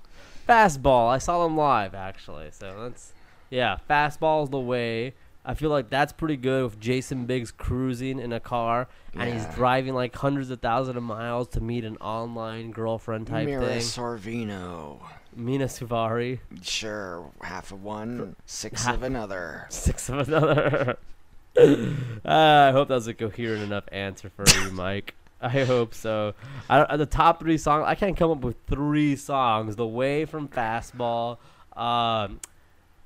Fastball. 0.49 1.09
I 1.11 1.19
saw 1.19 1.45
them 1.45 1.57
live 1.57 1.95
actually. 1.95 2.51
So 2.53 2.75
that's 2.85 3.13
yeah. 3.51 3.77
Fastball's 3.89 4.51
the 4.51 4.59
way. 4.61 5.15
I 5.45 5.55
feel 5.55 5.71
like 5.71 5.89
that's 5.89 6.13
pretty 6.13 6.37
good 6.37 6.65
with 6.65 6.79
Jason 6.81 7.25
Biggs 7.25 7.51
cruising 7.51 8.19
in 8.19 8.33
a 8.33 8.41
car 8.41 8.87
and 9.15 9.33
he's 9.33 9.47
driving 9.55 9.95
like 9.95 10.15
hundreds 10.15 10.51
of 10.51 10.61
thousands 10.61 10.97
of 10.97 11.03
miles 11.03 11.49
to 11.49 11.61
meet 11.63 11.85
an 11.85 11.97
online 11.99 12.71
girlfriend 12.71 13.27
type 13.29 13.47
Mira 13.47 13.67
thing. 13.67 13.79
Sorvino. 13.81 15.01
Mena 15.39 15.67
Suvari, 15.67 16.41
Sure, 16.63 17.31
half 17.43 17.71
of 17.73 17.83
one, 17.83 18.37
six 18.45 18.85
half- 18.85 18.97
of 18.97 19.03
another. 19.05 19.67
six 19.71 20.09
of 20.09 20.27
another. 20.29 20.97
uh, 21.57 21.63
I 22.25 22.71
hope 22.73 22.89
that 22.89 22.95
was 22.95 23.07
a 23.07 23.15
coherent 23.15 23.63
enough 23.63 23.85
answer 23.93 24.31
for 24.31 24.45
you, 24.61 24.71
Mike. 24.73 25.15
I 25.41 25.49
hope 25.65 25.95
so. 25.95 26.35
I, 26.69 26.79
don't- 26.85 26.99
the 26.99 27.07
top 27.07 27.39
three 27.41 27.59
songs, 27.59 27.85
I 27.87 27.95
can't 27.95 28.17
come 28.17 28.31
up 28.33 28.41
with 28.41 28.57
three 28.67 29.15
songs. 29.17 29.77
The 29.77 29.87
Way 29.87 30.25
from 30.25 30.49
Fastball. 30.49 31.39
Um, 31.77 32.41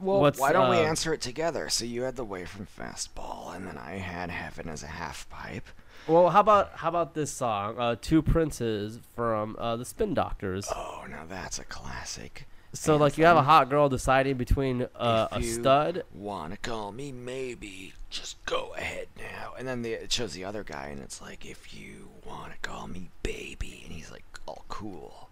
Well, 0.00 0.32
why 0.38 0.52
don't 0.52 0.70
we 0.70 0.78
uh, 0.78 0.80
answer 0.84 1.12
it 1.12 1.20
together? 1.20 1.68
So 1.68 1.84
you 1.84 2.02
had 2.02 2.16
the 2.16 2.24
way 2.24 2.46
from 2.46 2.66
fastball, 2.66 3.54
and 3.54 3.66
then 3.66 3.76
I 3.76 3.98
had 3.98 4.30
heaven 4.30 4.68
as 4.70 4.82
a 4.82 4.86
half 4.86 5.28
pipe. 5.28 5.66
Well, 6.06 6.30
how 6.30 6.40
about 6.40 6.72
how 6.74 6.88
about 6.88 7.14
this 7.14 7.30
song, 7.30 7.76
uh, 7.78 7.96
"Two 8.00 8.22
Princes" 8.22 8.98
from 9.14 9.56
uh, 9.58 9.76
the 9.76 9.84
Spin 9.84 10.14
Doctors? 10.14 10.66
Oh, 10.74 11.04
now 11.08 11.24
that's 11.28 11.58
a 11.58 11.64
classic. 11.64 12.46
So, 12.74 12.96
like, 12.96 13.18
you 13.18 13.26
have 13.26 13.36
a 13.36 13.42
hot 13.42 13.68
girl 13.68 13.90
deciding 13.90 14.38
between 14.38 14.88
uh, 14.96 15.28
a 15.30 15.36
If 15.36 15.44
you 15.44 15.52
stud. 15.52 16.04
Wanna 16.14 16.56
call 16.56 16.90
me 16.90 17.12
maybe? 17.12 17.92
Just 18.08 18.42
go 18.46 18.72
ahead 18.76 19.08
now. 19.18 19.52
And 19.58 19.68
then 19.68 19.82
the, 19.82 19.92
it 19.92 20.10
shows 20.10 20.32
the 20.32 20.44
other 20.44 20.64
guy, 20.64 20.86
and 20.86 20.98
it's 21.00 21.20
like, 21.20 21.44
if 21.44 21.74
you 21.74 22.08
wanna 22.26 22.54
call 22.62 22.88
me 22.88 23.10
baby, 23.22 23.82
and 23.84 23.92
he's 23.92 24.10
like 24.10 24.24
all 24.46 24.64
cool. 24.68 25.28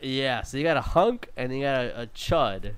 Yeah, 0.00 0.42
so 0.42 0.56
you 0.58 0.64
got 0.64 0.76
a 0.76 0.82
hunk 0.82 1.28
and 1.36 1.54
you 1.54 1.62
got 1.62 1.84
a, 1.84 2.02
a 2.02 2.06
chud. 2.08 2.72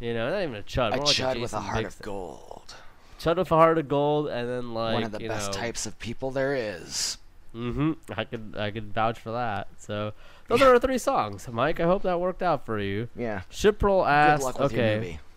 You 0.00 0.14
know, 0.14 0.30
not 0.30 0.42
even 0.42 0.56
a 0.56 0.62
chud. 0.62 0.92
A 0.92 0.96
more 0.96 1.04
like 1.04 1.14
chud 1.14 1.40
with 1.40 1.52
a 1.52 1.60
heart 1.60 1.84
of 1.84 2.00
gold. 2.02 2.74
Chud 3.22 3.36
with 3.36 3.50
a 3.50 3.54
heart 3.56 3.78
of 3.78 3.88
gold, 3.88 4.28
and 4.28 4.48
then 4.48 4.74
like 4.74 4.94
One 4.94 5.04
of 5.04 5.12
the 5.12 5.20
best 5.28 5.52
know, 5.52 5.58
types 5.58 5.86
of 5.86 5.98
people 5.98 6.30
there 6.30 6.54
is. 6.54 7.18
Mm-hmm. 7.54 7.92
I 8.16 8.24
could 8.24 8.54
I 8.58 8.70
could 8.70 8.92
vouch 8.94 9.18
for 9.18 9.32
that. 9.32 9.68
So 9.78 10.12
those 10.48 10.62
are 10.62 10.70
our 10.70 10.78
three 10.78 10.98
songs, 10.98 11.46
Mike. 11.50 11.80
I 11.80 11.84
hope 11.84 12.02
that 12.02 12.18
worked 12.20 12.42
out 12.42 12.64
for 12.66 12.78
you. 12.80 13.08
Yeah. 13.14 13.42
Shiprel 13.50 14.04
Good 14.04 14.08
asked, 14.10 14.42
luck 14.44 14.58
with 14.58 14.72
okay, 14.72 14.92
your 14.92 15.00
movie. 15.00 15.20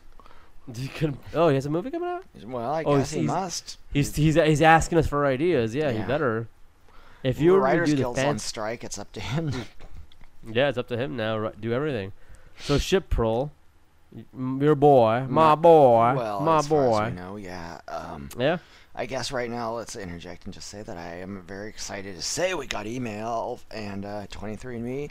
You 0.82 0.90
could- 0.90 1.18
oh, 1.36 1.50
he 1.50 1.56
has 1.56 1.68
a 1.68 1.70
movie 1.70 1.92
coming 1.92 2.10
out. 2.10 2.24
Well, 2.44 2.72
I 2.74 2.82
Oh, 2.84 2.98
guess 2.98 3.12
he 3.12 3.22
must. 3.22 3.78
He's 3.94 4.16
he's 4.16 4.34
he's 4.36 4.62
asking 4.64 4.98
us 4.98 5.06
for 5.08 5.24
ideas. 5.26 5.76
Yeah, 5.76 5.92
he 5.92 6.02
better. 6.02 6.48
If 7.22 7.40
you 7.40 7.52
were 7.52 7.60
to 7.60 7.64
Writers 7.64 7.90
do 7.90 7.96
the 7.98 8.02
Guild's 8.02 8.20
on 8.20 8.40
strike. 8.40 8.84
It's 8.84 8.98
up 8.98 9.12
to 9.12 9.20
him. 9.20 9.52
yeah, 10.52 10.70
it's 10.70 10.78
up 10.80 10.88
to 10.88 10.98
him 10.98 11.16
now. 11.16 11.50
Do 11.60 11.72
everything. 11.74 12.14
So 12.60 12.78
Shiprel, 12.78 13.46
y- 13.46 13.50
your 14.36 14.76
boy, 14.76 15.26
my 15.30 15.56
boy, 15.56 16.14
well, 16.16 16.40
my 16.42 16.58
as 16.58 16.68
far 16.68 16.88
boy. 16.88 17.02
as 17.02 17.12
we 17.12 17.16
know, 17.20 17.36
yeah. 17.38 17.80
Um, 17.88 18.30
Yeah. 18.38 18.58
I 18.98 19.06
guess 19.08 19.30
right 19.32 19.50
now 19.50 19.74
let's 19.76 19.98
interject 19.98 20.46
and 20.46 20.54
just 20.54 20.70
say 20.70 20.82
that 20.82 20.98
I 20.98 21.16
am 21.16 21.44
very 21.46 21.68
excited 21.68 22.16
to 22.16 22.22
say 22.22 22.54
we 22.54 22.66
got 22.66 22.88
email 22.88 23.60
and 23.70 24.06
uh, 24.06 24.28
23andMe 24.32 25.10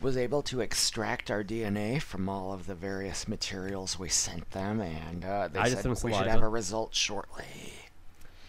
was 0.00 0.16
able 0.16 0.42
to 0.42 0.60
extract 0.60 1.30
our 1.30 1.42
DNA 1.42 2.00
from 2.00 2.28
all 2.28 2.52
of 2.52 2.66
the 2.66 2.74
various 2.74 3.26
materials 3.26 3.98
we 3.98 4.08
sent 4.08 4.50
them, 4.50 4.80
and 4.80 5.24
uh, 5.24 5.48
they 5.48 5.58
I 5.58 5.70
said 5.70 5.86
we 6.04 6.12
should 6.12 6.26
have 6.26 6.42
a 6.42 6.48
result 6.48 6.94
shortly. 6.94 7.44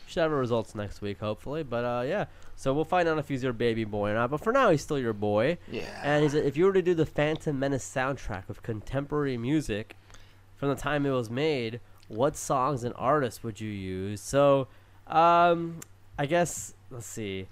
Should 0.07 0.21
have 0.21 0.31
results 0.31 0.73
next 0.73 1.01
week, 1.01 1.19
hopefully. 1.19 1.63
But 1.63 1.83
uh, 1.83 2.03
yeah, 2.07 2.25
so 2.55 2.73
we'll 2.73 2.85
find 2.85 3.09
out 3.09 3.17
if 3.17 3.27
he's 3.27 3.43
your 3.43 3.53
baby 3.53 3.83
boy 3.83 4.11
or 4.11 4.13
not. 4.13 4.31
But 4.31 4.41
for 4.41 4.53
now, 4.53 4.69
he's 4.69 4.81
still 4.81 4.97
your 4.97 5.13
boy. 5.13 5.57
Yeah. 5.69 5.83
And 6.01 6.23
he 6.23 6.29
said, 6.29 6.45
if 6.45 6.55
you 6.55 6.65
were 6.65 6.73
to 6.73 6.81
do 6.81 6.93
the 6.93 7.05
Phantom 7.05 7.57
Menace 7.59 7.83
soundtrack 7.83 8.47
with 8.47 8.63
contemporary 8.63 9.37
music 9.37 9.95
from 10.55 10.69
the 10.69 10.75
time 10.75 11.05
it 11.05 11.11
was 11.11 11.29
made, 11.29 11.81
what 12.07 12.37
songs 12.37 12.85
and 12.85 12.93
artists 12.97 13.43
would 13.43 13.59
you 13.59 13.69
use? 13.69 14.21
So, 14.21 14.69
um, 15.07 15.81
I 16.17 16.25
guess 16.25 16.73
let's 16.89 17.05
see, 17.05 17.47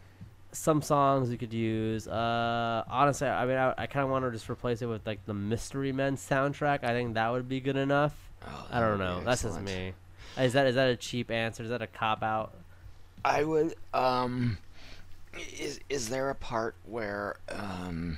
some 0.54 0.82
songs 0.82 1.30
we 1.30 1.38
could 1.38 1.54
use. 1.54 2.08
Uh, 2.08 2.84
honestly, 2.88 3.28
I 3.28 3.46
mean, 3.46 3.58
I, 3.58 3.74
I 3.78 3.88
kind 3.88 4.06
of 4.06 4.10
want 4.10 4.26
to 4.26 4.32
just 4.32 4.50
replace 4.50 4.82
it 4.82 4.86
with 4.86 5.06
like 5.06 5.26
the 5.26 5.34
Mystery 5.34 5.92
Men 5.92 6.16
soundtrack. 6.16 6.84
I 6.84 6.94
think 6.94 7.16
that 7.16 7.32
would 7.32 7.50
be 7.50 7.60
good 7.60 7.76
enough. 7.76 8.14
Oh, 8.48 8.68
I 8.72 8.80
don't 8.80 9.00
know. 9.00 9.22
That's 9.26 9.42
just 9.44 9.62
me. 9.62 9.94
Is 10.38 10.54
that 10.54 10.68
is 10.68 10.76
that 10.76 10.90
a 10.90 10.96
cheap 10.96 11.32
answer? 11.32 11.64
Is 11.64 11.70
that 11.70 11.82
a 11.82 11.88
cop 11.88 12.24
out? 12.24 12.54
I 13.24 13.44
would. 13.44 13.76
Um, 13.94 14.58
is 15.58 15.80
is 15.90 16.10
there 16.10 16.30
a 16.30 16.36
part 16.36 16.76
where 16.86 17.38
um, 17.50 18.18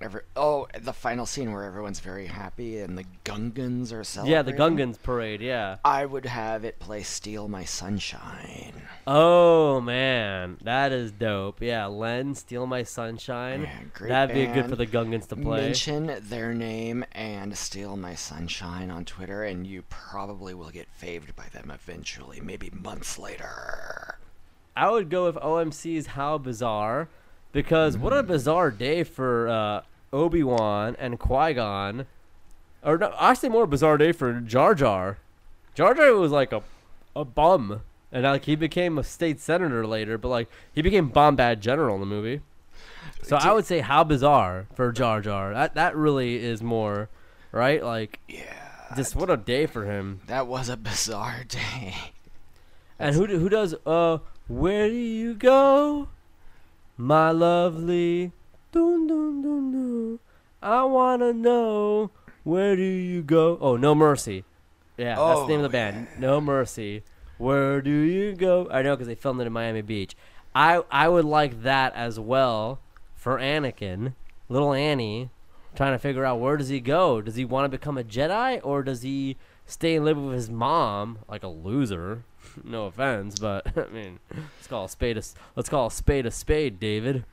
every 0.00 0.22
oh 0.36 0.68
the 0.80 0.92
final 0.92 1.26
scene 1.26 1.52
where 1.52 1.64
everyone's 1.64 2.00
very 2.00 2.26
happy 2.26 2.78
and 2.78 2.96
the 2.96 3.04
Gungans 3.24 3.92
are 3.92 4.04
celebrating? 4.04 4.32
Yeah, 4.32 4.42
the 4.42 4.52
Gungans 4.52 5.02
parade. 5.02 5.40
Yeah. 5.40 5.76
I 5.84 6.06
would 6.06 6.26
have 6.26 6.64
it 6.64 6.78
play 6.78 7.02
"Steal 7.02 7.48
My 7.48 7.64
Sunshine." 7.64 8.82
Oh 9.06 9.80
man, 9.80 10.58
that 10.62 10.92
is 10.92 11.12
dope. 11.12 11.62
Yeah, 11.62 11.86
Len, 11.86 12.34
steal 12.34 12.66
my 12.66 12.82
sunshine. 12.82 13.62
Yeah, 13.62 14.06
That'd 14.08 14.34
be 14.34 14.46
good 14.46 14.68
for 14.68 14.76
the 14.76 14.86
Gungans 14.86 15.28
to 15.28 15.36
play. 15.36 15.62
Mention 15.62 16.18
their 16.22 16.54
name 16.54 17.04
and 17.12 17.56
"Steal 17.56 17.96
My 17.96 18.14
Sunshine" 18.14 18.90
on 18.90 19.04
Twitter, 19.04 19.44
and 19.44 19.66
you 19.66 19.82
probably 19.88 20.54
will 20.54 20.70
get 20.70 20.88
faved 20.90 21.34
by 21.34 21.46
them 21.52 21.70
eventually, 21.70 22.40
maybe 22.40 22.70
months 22.70 23.18
later. 23.18 24.18
I 24.76 24.90
would 24.90 25.10
go 25.10 25.24
with 25.24 25.34
OMC's 25.36 26.06
How 26.08 26.38
Bizarre, 26.38 27.08
because 27.52 27.96
what 27.98 28.12
a 28.12 28.22
bizarre 28.22 28.70
day 28.70 29.04
for 29.04 29.48
uh, 29.48 29.82
Obi 30.12 30.42
Wan 30.42 30.96
and 30.98 31.18
Qui 31.18 31.54
Gon, 31.54 32.06
or 32.82 32.98
no, 32.98 33.14
actually 33.18 33.48
more 33.50 33.66
bizarre 33.66 33.98
day 33.98 34.12
for 34.12 34.40
Jar 34.40 34.74
Jar. 34.74 35.18
Jar 35.74 35.94
Jar 35.94 36.14
was 36.14 36.32
like 36.32 36.52
a 36.52 36.62
a 37.16 37.24
bum, 37.24 37.80
and 38.12 38.22
like 38.24 38.44
he 38.44 38.54
became 38.56 38.98
a 38.98 39.04
state 39.04 39.40
senator 39.40 39.86
later, 39.86 40.18
but 40.18 40.28
like 40.28 40.48
he 40.72 40.82
became 40.82 41.10
Bombad 41.10 41.60
General 41.60 41.94
in 41.94 42.00
the 42.00 42.06
movie. 42.06 42.40
So 43.22 43.36
I 43.36 43.52
would 43.52 43.66
say 43.66 43.80
How 43.80 44.04
Bizarre 44.04 44.66
for 44.74 44.92
Jar 44.92 45.20
Jar. 45.20 45.52
That 45.52 45.74
that 45.74 45.96
really 45.96 46.36
is 46.36 46.62
more, 46.62 47.08
right? 47.52 47.82
Like 47.82 48.20
Yeah, 48.28 48.44
just 48.96 49.16
what 49.16 49.28
a 49.30 49.36
day 49.36 49.66
for 49.66 49.84
him. 49.84 50.20
that 50.26 50.46
was 50.46 50.68
a 50.68 50.76
bizarre 50.76 51.44
day. 51.48 51.94
And 52.98 53.14
who 53.14 53.26
who 53.26 53.48
does 53.48 53.74
uh 53.86 54.18
where 54.46 54.88
do 54.88 54.94
you 54.94 55.34
go, 55.34 56.08
my 56.98 57.30
lovely? 57.30 58.32
Dun, 58.72 59.06
dun, 59.06 59.40
dun, 59.40 59.72
dun. 59.72 60.18
I 60.60 60.82
wanna 60.84 61.32
know 61.32 62.10
where 62.44 62.76
do 62.76 62.82
you 62.82 63.22
go? 63.22 63.56
Oh, 63.60 63.76
No 63.76 63.94
Mercy. 63.94 64.44
Yeah, 64.96 65.14
that's 65.14 65.40
the 65.42 65.46
name 65.46 65.60
of 65.64 65.70
the 65.70 65.78
Oh, 65.78 65.80
band. 65.80 66.08
No 66.18 66.40
Mercy. 66.40 67.04
Where 67.38 67.80
do 67.80 67.90
you 67.90 68.34
go? 68.34 68.68
I 68.70 68.82
know 68.82 68.96
because 68.96 69.06
they 69.06 69.14
filmed 69.14 69.40
it 69.40 69.46
in 69.46 69.52
Miami 69.52 69.80
Beach. 69.82 70.16
I 70.54 70.82
I 70.90 71.08
would 71.08 71.24
like 71.24 71.62
that 71.62 71.94
as 71.94 72.18
well 72.18 72.80
for 73.14 73.38
Anakin, 73.38 74.14
little 74.48 74.72
Annie, 74.72 75.30
trying 75.76 75.92
to 75.92 75.98
figure 76.00 76.24
out 76.24 76.40
where 76.40 76.56
does 76.56 76.68
he 76.68 76.80
go? 76.80 77.20
Does 77.22 77.36
he 77.36 77.44
want 77.44 77.66
to 77.66 77.78
become 77.78 77.96
a 77.96 78.02
Jedi 78.02 78.60
or 78.64 78.82
does 78.82 79.02
he 79.02 79.36
stay 79.66 79.94
and 79.94 80.04
live 80.04 80.16
with 80.18 80.34
his 80.34 80.50
mom 80.50 81.18
like 81.28 81.44
a 81.44 81.48
loser? 81.48 82.24
no 82.64 82.86
offense, 82.86 83.38
but 83.38 83.66
I 83.76 83.92
mean, 83.92 84.18
let's 84.34 84.66
call 84.68 84.84
a 84.84 84.88
spade 84.88 85.18
a 85.18 85.22
let's 85.56 85.68
call 85.68 85.86
a 85.86 85.90
spade 85.90 86.26
a 86.26 86.30
spade, 86.30 86.78
David. 86.80 87.24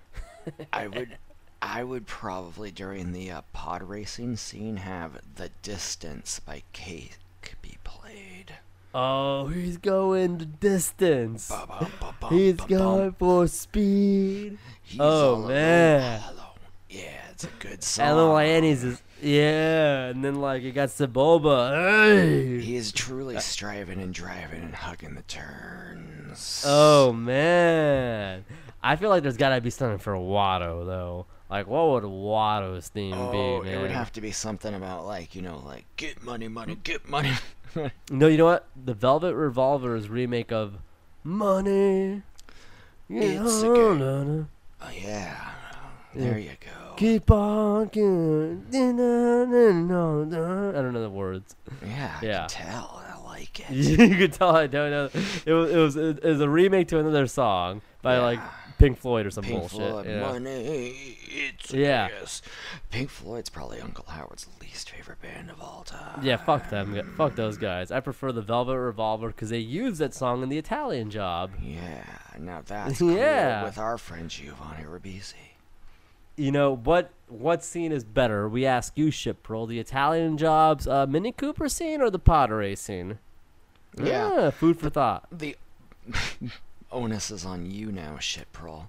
I 0.71 0.87
would, 0.87 1.17
I 1.61 1.83
would 1.83 2.05
probably 2.05 2.71
during 2.71 3.11
the 3.11 3.31
uh, 3.31 3.41
pod 3.53 3.83
racing 3.83 4.35
scene 4.37 4.77
have 4.77 5.21
"The 5.35 5.49
Distance" 5.61 6.39
by 6.39 6.63
Cake 6.73 7.17
be 7.61 7.77
played. 7.83 8.53
Oh, 8.93 9.47
he's 9.47 9.75
going 9.77 10.37
the 10.37 10.45
distance. 10.45 11.49
Ba-bum-ba-bum, 11.49 12.33
He's 12.33 12.55
ba-bum. 12.55 12.77
going 12.77 13.11
for 13.13 13.45
speed. 13.47 14.57
He's 14.83 14.99
Oh, 15.01 15.45
man. 15.47 16.21
Yeah, 16.89 17.01
it's 17.31 17.43
a 17.43 17.49
good 17.59 17.83
song. 17.83 18.07
And 18.07 18.15
little 18.15 18.37
Annie's 18.37 18.85
is 18.85 19.01
yeah, 19.22 20.05
and 20.07 20.24
then 20.24 20.36
like 20.36 20.61
you 20.63 20.72
got 20.72 20.89
Sebulba. 20.89 22.61
He 22.61 22.76
is 22.76 22.91
truly 22.91 23.39
striving 23.39 23.99
and 24.01 24.13
driving 24.13 24.61
and 24.63 24.76
hugging 24.76 25.16
the 25.16 25.22
turns. 25.24 26.63
Oh 26.66 27.13
man, 27.13 28.45
I 28.84 28.95
feel 28.95 29.09
like 29.09 29.24
there's 29.24 29.38
gotta 29.38 29.61
be 29.61 29.70
something 29.70 29.99
for 29.99 30.13
Watto 30.13 30.86
though. 30.86 31.26
Like, 31.49 31.68
what 31.68 31.88
would 31.89 32.03
Watto's 32.03 32.88
theme 32.88 33.13
Oh, 33.13 33.32
be, 33.61 33.66
man? 33.70 33.78
it 33.78 33.82
would 33.82 33.91
have 33.91 34.11
to 34.13 34.22
be 34.22 34.32
something 34.32 34.74
about 34.74 35.05
like 35.05 35.36
you 35.36 35.41
know, 35.41 35.61
like 35.66 35.86
get 35.95 36.24
money, 36.24 36.47
money, 36.47 36.78
get 36.84 37.07
money. 37.07 37.32
No, 38.09 38.28
you 38.28 38.38
know 38.38 38.45
what? 38.45 38.68
The 38.86 38.93
Velvet 38.93 39.36
Revolver's 39.36 40.07
remake 40.07 40.49
of 40.49 40.78
Money. 41.26 42.22
It's 43.09 43.63
a 43.63 43.68
Yeah, 43.68 43.74
game. 43.74 43.99
na, 43.99 44.24
na. 44.24 44.43
oh 44.82 44.89
yeah, 44.97 45.51
there 46.13 46.39
you 46.39 46.51
go. 46.61 46.84
Keep 46.97 47.29
on 47.31 47.87
going. 47.89 48.65
I 48.71 48.71
don't 50.81 50.93
know 50.93 51.01
the 51.01 51.09
words. 51.09 51.55
Yeah, 51.85 52.17
I 52.21 52.25
Yeah. 52.25 52.47
can 52.47 52.49
tell. 52.49 53.03
I 53.05 53.21
like 53.25 53.59
it. 53.59 53.69
you 53.75 54.15
could 54.15 54.33
tell 54.33 54.55
I 54.55 54.67
don't 54.67 54.91
know. 54.91 55.09
It 55.45 55.51
was 55.53 55.71
it 55.71 55.77
was 55.77 55.95
it 55.97 56.23
was 56.23 56.41
a 56.41 56.49
remake 56.49 56.87
to 56.89 56.99
another 56.99 57.27
song 57.27 57.81
by 58.01 58.17
like 58.19 58.39
Pink 58.77 58.97
Floyd 58.97 59.25
or 59.25 59.31
some 59.31 59.43
Pink 59.43 59.59
bullshit. 59.59 59.77
Floyd, 59.79 60.05
yeah. 60.05 60.19
money, 60.21 61.17
it's 61.29 61.73
Yeah. 61.73 62.07
yes. 62.19 62.41
Pink 62.91 63.09
Floyd's 63.09 63.49
probably 63.49 63.79
Uncle 63.81 64.05
Howard's 64.07 64.47
least 64.61 64.89
favorite 64.89 65.21
band 65.21 65.49
of 65.49 65.61
all 65.61 65.83
time. 65.85 66.19
Yeah, 66.23 66.37
fuck 66.37 66.69
them. 66.69 67.13
Fuck 67.17 67.35
those 67.35 67.57
guys. 67.57 67.91
I 67.91 67.99
prefer 67.99 68.31
the 68.31 68.41
Velvet 68.41 68.77
Revolver 68.77 69.27
because 69.27 69.49
they 69.49 69.59
used 69.59 69.99
that 69.99 70.13
song 70.13 70.43
in 70.43 70.49
the 70.49 70.57
Italian 70.57 71.09
Job. 71.09 71.51
Yeah, 71.61 72.03
now 72.39 72.61
that's 72.65 72.99
Yeah. 73.01 73.63
with 73.65 73.77
our 73.77 73.97
friend 73.97 74.29
Giovanni 74.29 74.83
Ribisi. 74.83 75.33
You 76.36 76.51
know 76.51 76.75
what? 76.75 77.11
What 77.27 77.63
scene 77.63 77.91
is 77.91 78.03
better? 78.03 78.47
We 78.47 78.65
ask 78.65 78.97
you, 78.97 79.07
Shiprel. 79.07 79.67
The 79.67 79.79
Italian 79.79 80.38
Job's 80.38 80.88
uh, 80.88 81.05
Mini 81.07 81.31
Cooper 81.31 81.69
scene 81.69 82.01
or 82.01 82.09
the 82.09 82.19
pod 82.19 82.51
racing? 82.51 83.17
Yeah. 83.97 84.31
Ah, 84.33 84.51
food 84.51 84.79
for 84.79 84.89
thought. 84.89 85.25
The 85.31 85.55
onus 86.91 87.31
is 87.31 87.45
on 87.45 87.69
you 87.69 87.91
now, 87.91 88.17
shit 88.19 88.51
pro. 88.51 88.88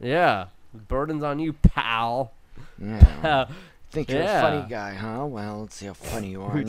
Yeah, 0.00 0.46
burden's 0.74 1.22
on 1.22 1.38
you, 1.38 1.52
pal. 1.52 2.32
Yeah. 2.78 3.46
Think 3.90 4.10
you're 4.10 4.20
yeah. 4.20 4.38
a 4.38 4.42
funny 4.42 4.70
guy, 4.70 4.94
huh? 4.94 5.26
Well, 5.26 5.60
let's 5.60 5.76
see 5.76 5.86
how 5.86 5.92
funny 5.92 6.30
you 6.30 6.42
are. 6.42 6.64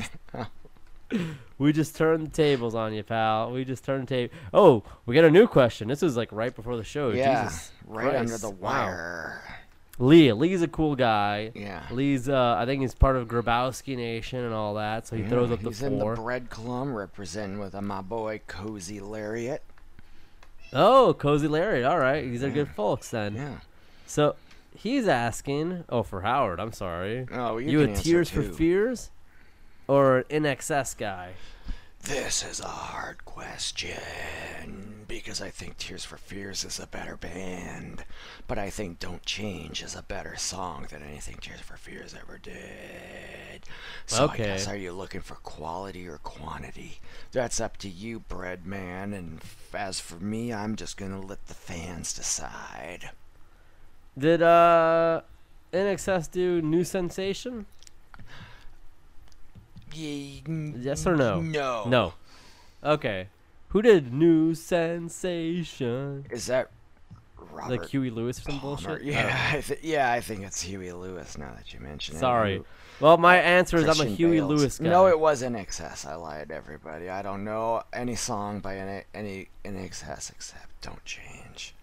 we 1.57 1.71
just 1.73 1.95
turned 1.95 2.27
the 2.27 2.31
tables 2.31 2.75
on 2.75 2.93
you, 2.93 3.01
pal. 3.01 3.51
We 3.51 3.63
just 3.63 3.85
turned 3.85 4.07
the 4.07 4.15
table. 4.15 4.33
Oh, 4.53 4.83
we 5.05 5.15
got 5.15 5.23
a 5.23 5.31
new 5.31 5.47
question. 5.47 5.87
This 5.87 6.03
is 6.03 6.17
like 6.17 6.31
right 6.33 6.53
before 6.53 6.75
the 6.75 6.83
show. 6.83 7.11
yeah, 7.11 7.45
Jesus 7.45 7.71
right 7.87 8.15
under 8.15 8.27
Christ. 8.27 8.41
the 8.41 8.49
Wow. 8.49 9.33
Lee. 10.03 10.33
Lee's 10.33 10.61
a 10.61 10.67
cool 10.67 10.95
guy. 10.95 11.51
Yeah. 11.55 11.83
Lee's, 11.91 12.27
uh, 12.27 12.55
I 12.59 12.65
think 12.65 12.81
he's 12.81 12.93
part 12.93 13.15
of 13.15 13.27
Grabowski 13.27 13.95
Nation 13.95 14.39
and 14.39 14.53
all 14.53 14.73
that, 14.75 15.07
so 15.07 15.15
he 15.15 15.23
Yeah, 15.23 15.29
throws 15.29 15.51
up 15.51 15.61
the 15.61 15.69
he's 15.69 15.81
in 15.81 15.97
the 15.97 16.05
bread 16.05 16.49
clum 16.49 16.93
representing 16.93 17.59
with 17.59 17.73
uh, 17.73 17.81
my 17.81 18.01
boy 18.01 18.41
Cozy 18.47 18.99
Lariat. 18.99 19.61
oh, 20.73 21.13
Cozy 21.13 21.47
Lariat. 21.47 21.85
All 21.85 21.99
right, 21.99 22.21
these 22.23 22.43
are 22.43 22.49
good 22.49 22.69
folks 22.69 23.09
then. 23.09 23.35
Yeah. 23.35 23.57
So 24.05 24.35
he's 24.75 25.07
asking. 25.07 25.85
Oh, 25.89 26.03
for 26.03 26.21
Howard. 26.21 26.59
I'm 26.59 26.73
sorry. 26.73 27.25
Oh, 27.31 27.57
you, 27.57 27.81
You, 27.81 27.91
a 27.91 27.95
Tears 27.95 28.29
for. 28.29 28.43
Fears, 28.43 29.09
or 29.87 30.25
an 30.29 30.43
INXS 30.43 30.97
guy? 30.97 31.31
This 32.03 32.43
is 32.43 32.59
a 32.59 32.67
hard 32.67 33.23
question 33.23 35.05
because 35.07 35.41
I 35.41 35.49
think 35.49 35.77
Tears 35.77 36.03
for 36.03 36.17
Fears 36.17 36.65
is 36.65 36.77
a 36.77 36.85
better 36.85 37.15
band, 37.15 38.03
but 38.45 38.57
I 38.59 38.69
think 38.69 38.99
Don't 38.99 39.23
Change 39.25 39.81
is 39.81 39.95
a 39.95 40.03
better 40.03 40.35
song 40.35 40.85
than 40.89 41.01
anything 41.01 41.37
Tears 41.39 41.61
for 41.61 41.77
Fears 41.77 42.13
ever 42.13 42.37
did. 42.37 43.63
So 44.05 44.27
I 44.27 44.35
guess 44.35 44.67
are 44.67 44.75
you 44.75 44.91
looking 44.91 45.21
for 45.21 45.35
quality 45.35 46.05
or 46.05 46.17
quantity? 46.17 46.99
That's 47.31 47.61
up 47.61 47.77
to 47.77 47.87
you, 47.87 48.19
bread 48.19 48.65
man. 48.65 49.13
And 49.13 49.39
as 49.73 50.01
for 50.01 50.17
me, 50.17 50.51
I'm 50.51 50.75
just 50.75 50.97
gonna 50.97 51.21
let 51.21 51.47
the 51.47 51.53
fans 51.53 52.13
decide. 52.13 53.11
Did 54.17 54.41
uh 54.41 55.21
INXS 55.71 56.29
do 56.29 56.61
New 56.61 56.83
Sensation? 56.83 57.65
Yes 59.95 61.05
or 61.07 61.15
no? 61.15 61.41
No. 61.41 61.85
No. 61.87 62.13
Okay. 62.83 63.27
Who 63.69 63.81
did 63.81 64.13
New 64.13 64.53
Sensation? 64.55 66.25
Is 66.29 66.47
that 66.47 66.69
Robert 67.51 67.81
like 67.81 67.89
Huey 67.89 68.09
Lewis 68.09 68.39
or 68.39 68.43
some 68.51 68.59
Palmer. 68.59 68.75
bullshit. 68.87 69.03
Yeah, 69.03 69.49
oh. 69.53 69.57
I 69.57 69.61
th- 69.61 69.79
yeah, 69.83 70.11
I 70.11 70.21
think 70.21 70.43
it's 70.43 70.61
Huey 70.61 70.91
Lewis. 70.91 71.37
Now 71.37 71.51
that 71.55 71.73
you 71.73 71.79
mention 71.79 72.15
Oh, 72.15 72.17
it. 72.17 72.19
sorry. 72.19 72.57
Who- 72.57 72.65
Well, 72.99 73.17
my 73.17 73.37
answer 73.37 73.77
is 73.77 73.87
I'm 73.99 74.05
a 74.07 74.09
Huey 74.09 74.37
Bale's- 74.37 74.49
Lewis 74.61 74.79
guy. 74.79 74.89
No, 74.89 75.07
it 75.07 75.19
was 75.19 75.41
INXS. 75.43 76.05
I 76.05 76.15
lied 76.15 76.49
to 76.49 76.55
everybody. 76.55 77.09
I 77.09 77.21
don't 77.21 77.43
know 77.43 77.83
any 77.91 78.15
song 78.15 78.59
by 78.59 78.77
any 78.77 79.03
any 79.13 79.49
INXS 79.65 80.29
except 80.31 80.81
"Don't 80.81 81.03
Change." 81.03 81.73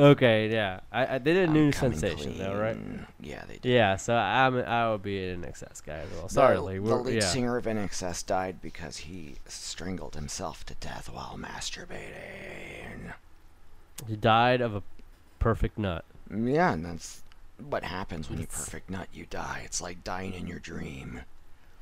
Okay, 0.00 0.50
yeah. 0.50 0.80
I, 0.90 1.16
I 1.16 1.18
they 1.18 1.34
did 1.34 1.50
a 1.50 1.52
new 1.52 1.72
sensation 1.72 2.38
though, 2.38 2.58
right? 2.58 2.78
Yeah, 3.20 3.44
they 3.46 3.58
did. 3.58 3.70
Yeah, 3.70 3.96
so 3.96 4.14
I'm 4.14 4.56
I 4.56 4.90
would 4.90 5.02
be 5.02 5.28
an 5.28 5.44
excess 5.44 5.82
guy 5.82 5.98
as 5.98 6.08
well. 6.16 6.28
Sorry, 6.28 6.56
the, 6.56 6.62
Lee. 6.62 6.78
the 6.78 6.96
lead 6.96 7.14
yeah. 7.16 7.20
singer 7.20 7.56
of 7.58 7.66
INXS 7.66 8.24
died 8.24 8.62
because 8.62 8.98
he 8.98 9.34
strangled 9.46 10.14
himself 10.14 10.64
to 10.66 10.74
death 10.74 11.10
while 11.12 11.36
masturbating. 11.38 13.12
He 14.08 14.16
died 14.16 14.62
of 14.62 14.74
a 14.74 14.82
perfect 15.38 15.78
nut. 15.78 16.06
Yeah, 16.34 16.72
and 16.72 16.84
that's 16.84 17.22
what 17.58 17.84
happens 17.84 18.30
when 18.30 18.40
you 18.40 18.46
perfect 18.46 18.88
nut. 18.88 19.08
You 19.12 19.26
die. 19.28 19.62
It's 19.66 19.82
like 19.82 20.02
dying 20.02 20.32
in 20.32 20.46
your 20.46 20.60
dream. 20.60 21.22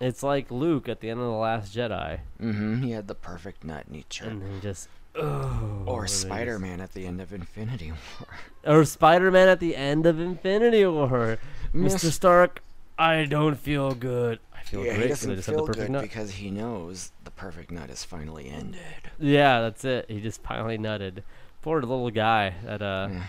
It's 0.01 0.23
like 0.23 0.51
Luke 0.51 0.89
at 0.89 1.01
the 1.01 1.11
end 1.11 1.21
of 1.21 1.27
the 1.27 1.33
Last 1.33 1.75
Jedi, 1.75 2.21
Mm-hmm. 2.41 2.83
He 2.83 2.93
had 2.93 3.09
the 3.09 3.15
perfect 3.15 3.65
nut, 3.65 3.85
and 3.87 3.97
he 3.97 4.05
and 4.23 4.55
he 4.55 4.61
just. 4.61 4.89
Oh, 5.21 5.83
Or 5.87 6.05
he 6.05 6.09
Spider-Man 6.09 6.81
at 6.81 6.93
the 6.95 7.07
end 7.07 7.21
of 7.21 7.33
Infinity 7.33 7.93
War. 7.93 8.29
Or 8.79 8.85
Spider-Man 8.85 9.49
at 9.49 9.61
the 9.61 9.75
end 9.77 10.07
of 10.07 10.21
Infinity 10.21 10.85
War. 10.87 11.39
Mr. 11.75 12.11
Stark, 12.11 12.63
I 12.99 13.25
don't 13.25 13.55
feel 13.57 13.95
good. 13.95 14.39
I 14.55 14.63
feel 14.63 14.85
yeah, 14.85 14.93
great 14.95 15.03
he 15.05 15.09
doesn't 15.09 15.35
just 15.37 15.47
had 15.47 15.55
the 15.55 15.59
feel 15.59 15.67
perfect 15.67 15.87
good 15.87 15.93
nut. 15.93 16.03
because 16.03 16.31
he 16.33 16.51
knows 16.51 17.13
the 17.25 17.31
perfect 17.31 17.71
nut 17.71 17.89
is 17.91 18.05
finally 18.05 18.49
ended. 18.51 18.81
Yeah, 19.19 19.61
that's 19.61 19.85
it. 19.85 20.07
He 20.09 20.21
just 20.21 20.43
finally 20.43 20.77
nutted. 20.79 21.23
Poor 21.63 21.81
little 21.81 22.11
guy, 22.11 22.55
at 22.67 22.83
uh, 22.83 23.09
Yeah. 23.11 23.23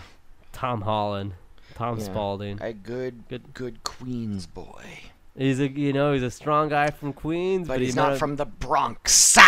Tom 0.52 0.82
Holland, 0.82 1.34
Tom 1.74 1.98
Yeah. 1.98 2.04
Spalding. 2.04 2.58
A 2.60 2.72
good, 2.72 3.26
Good. 3.28 3.54
good 3.54 3.82
Queens 3.84 4.46
boy. 4.46 4.84
He's 5.36 5.60
a 5.60 5.68
you 5.68 5.92
know 5.92 6.12
he's 6.12 6.22
a 6.24 6.30
strong 6.30 6.68
guy 6.68 6.90
from 6.90 7.12
Queens, 7.12 7.66
But 7.68 7.74
but, 7.74 7.80
he's 7.82 7.94
he 7.94 8.00
not 8.00 8.12
a- 8.14 8.16
from 8.16 8.36
the 8.36 8.44
Bronx. 8.46 9.36
y- 9.36 9.42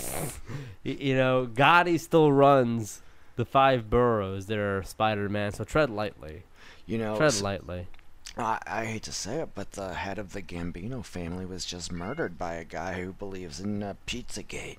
you 0.82 1.14
know 1.14 1.46
Gotti 1.52 1.98
still 1.98 2.32
runs 2.32 3.02
the 3.36 3.44
five 3.44 3.88
boroughs 3.88 4.46
that 4.46 4.58
are 4.58 4.82
Spider-Man. 4.82 5.52
So 5.52 5.64
tread 5.64 5.90
lightly, 5.90 6.42
You 6.86 6.98
know, 6.98 7.16
tread 7.16 7.40
lightly. 7.40 7.88
I, 8.36 8.58
I 8.66 8.84
hate 8.86 9.02
to 9.04 9.12
say 9.12 9.40
it, 9.40 9.50
but 9.54 9.72
the 9.72 9.94
head 9.94 10.18
of 10.18 10.32
the 10.32 10.42
Gambino 10.42 11.04
family 11.04 11.44
was 11.44 11.64
just 11.64 11.92
murdered 11.92 12.38
by 12.38 12.54
a 12.54 12.64
guy 12.64 12.94
who 12.94 13.12
believes 13.12 13.60
in 13.60 13.82
uh, 13.82 13.94
Pizzagate. 14.06 14.78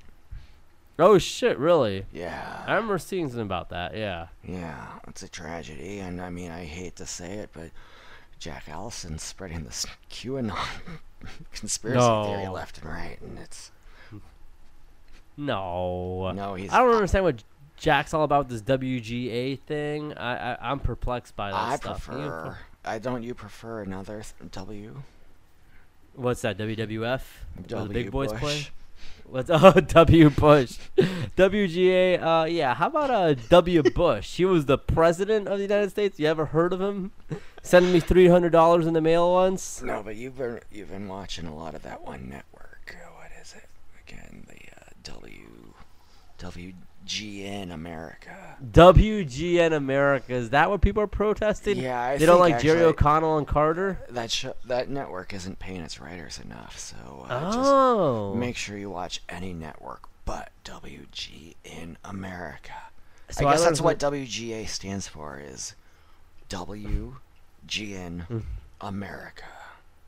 Oh 1.00 1.18
shit, 1.18 1.58
really? 1.58 2.06
Yeah. 2.12 2.64
I 2.68 2.74
remember 2.74 2.98
seeing 3.00 3.28
something 3.28 3.46
about 3.46 3.70
that. 3.70 3.96
Yeah. 3.96 4.28
Yeah, 4.44 4.88
it's 5.08 5.24
a 5.24 5.28
tragedy, 5.28 6.00
and 6.00 6.22
I 6.22 6.30
mean, 6.30 6.52
I 6.52 6.66
hate 6.66 6.96
to 6.98 7.06
say 7.06 7.34
it, 7.34 7.50
but 7.54 7.72
Jack 8.40 8.66
Allison's 8.68 9.24
spreading 9.24 9.64
this 9.64 9.86
QAnon 10.12 10.56
conspiracy 11.54 12.00
theory 12.00 12.48
left 12.48 12.80
and 12.80 12.90
right, 12.90 13.18
and 13.22 13.40
it's 13.40 13.72
No. 15.38 16.32
no, 16.32 16.56
he's. 16.56 16.72
I 16.72 16.80
don't 16.80 16.94
understand 16.94 17.26
what 17.26 17.44
Jack's 17.78 18.14
all 18.14 18.24
about. 18.24 18.50
This 18.50 18.62
WGA 18.62 19.60
thing. 19.60 20.14
I, 20.14 20.54
I 20.54 20.72
I'm 20.72 20.80
perplexed 20.80 21.36
by 21.36 21.52
that 21.52 21.58
I 21.58 21.76
stuff. 21.76 22.08
You- 22.08 22.18
prefer. 22.18 22.58
I 22.86 23.00
don't. 23.00 23.24
You 23.24 23.34
prefer 23.34 23.82
another 23.82 24.24
W? 24.52 25.02
What's 26.16 26.42
that? 26.42 26.58
WWF? 26.58 27.00
Where 27.00 27.22
the 27.58 27.68
W 27.68 27.94
big 27.94 28.12
boys 28.12 28.32
Bush? 28.32 28.40
play? 28.42 28.68
What's 29.26 29.50
oh 29.54 29.72
W 29.72 30.30
Bush, 30.30 30.78
WGA? 31.38 32.22
Uh, 32.22 32.46
yeah. 32.46 32.76
How 32.76 32.88
about 32.88 33.10
uh 33.10 33.34
W 33.50 33.82
Bush? 33.84 34.36
He 34.36 34.46
was 34.46 34.66
the 34.66 34.78
president 34.78 35.48
of 35.48 35.58
the 35.58 35.64
United 35.64 35.90
States. 35.90 36.20
You 36.20 36.28
ever 36.28 36.46
heard 36.48 36.74
of 36.74 36.82
him? 36.82 37.12
Sending 37.62 37.94
me 37.94 38.00
three 38.00 38.28
hundred 38.28 38.52
dollars 38.52 38.86
in 38.86 38.94
the 38.94 39.02
mail 39.02 39.32
once. 39.32 39.82
No, 39.82 40.04
but 40.04 40.16
you've 40.18 40.38
been 40.38 40.60
you've 40.72 40.90
been 40.92 41.08
watching 41.08 41.48
a 41.48 41.56
lot 41.56 41.74
of 41.74 41.82
that 41.84 42.04
one 42.06 42.30
network. 42.30 42.96
What 43.16 43.32
is 43.42 43.54
it 43.56 43.70
again? 44.08 44.43
W 45.04 45.74
WGN 46.40 47.72
America. 47.72 48.58
WGN 48.72 49.74
America. 49.74 50.34
Is 50.34 50.50
that 50.50 50.70
what 50.70 50.82
people 50.82 51.02
are 51.04 51.08
protesting? 51.08 51.78
Yeah, 51.78 52.00
I 52.00 52.18
they 52.18 52.26
don't 52.26 52.40
like 52.40 52.60
Jerry 52.62 52.82
O'Connell 52.82 53.38
and 53.38 53.48
Carter. 53.48 54.00
That 54.10 54.32
show, 54.32 54.56
that 54.66 54.90
network 54.90 55.34
isn't 55.34 55.60
paying 55.60 55.82
its 55.82 56.00
writers 56.00 56.40
enough, 56.40 56.78
so 56.78 57.26
uh, 57.30 57.52
oh. 57.54 58.32
just 58.32 58.40
make 58.40 58.58
sure 58.58 58.78
you 58.78 58.90
watch 58.90 59.22
any 59.30 59.54
network 59.54 60.10
but 60.26 60.52
WGN 60.66 61.96
America. 62.04 62.74
So 63.30 63.48
I 63.48 63.52
guess 63.52 63.62
learned 63.62 63.72
that's 63.72 63.82
what 63.82 64.00
WGA 64.00 64.68
stands 64.68 65.08
for 65.08 65.40
is 65.40 65.76
WGN 66.50 68.26
Hmm. 68.28 68.40
America. 68.82 69.46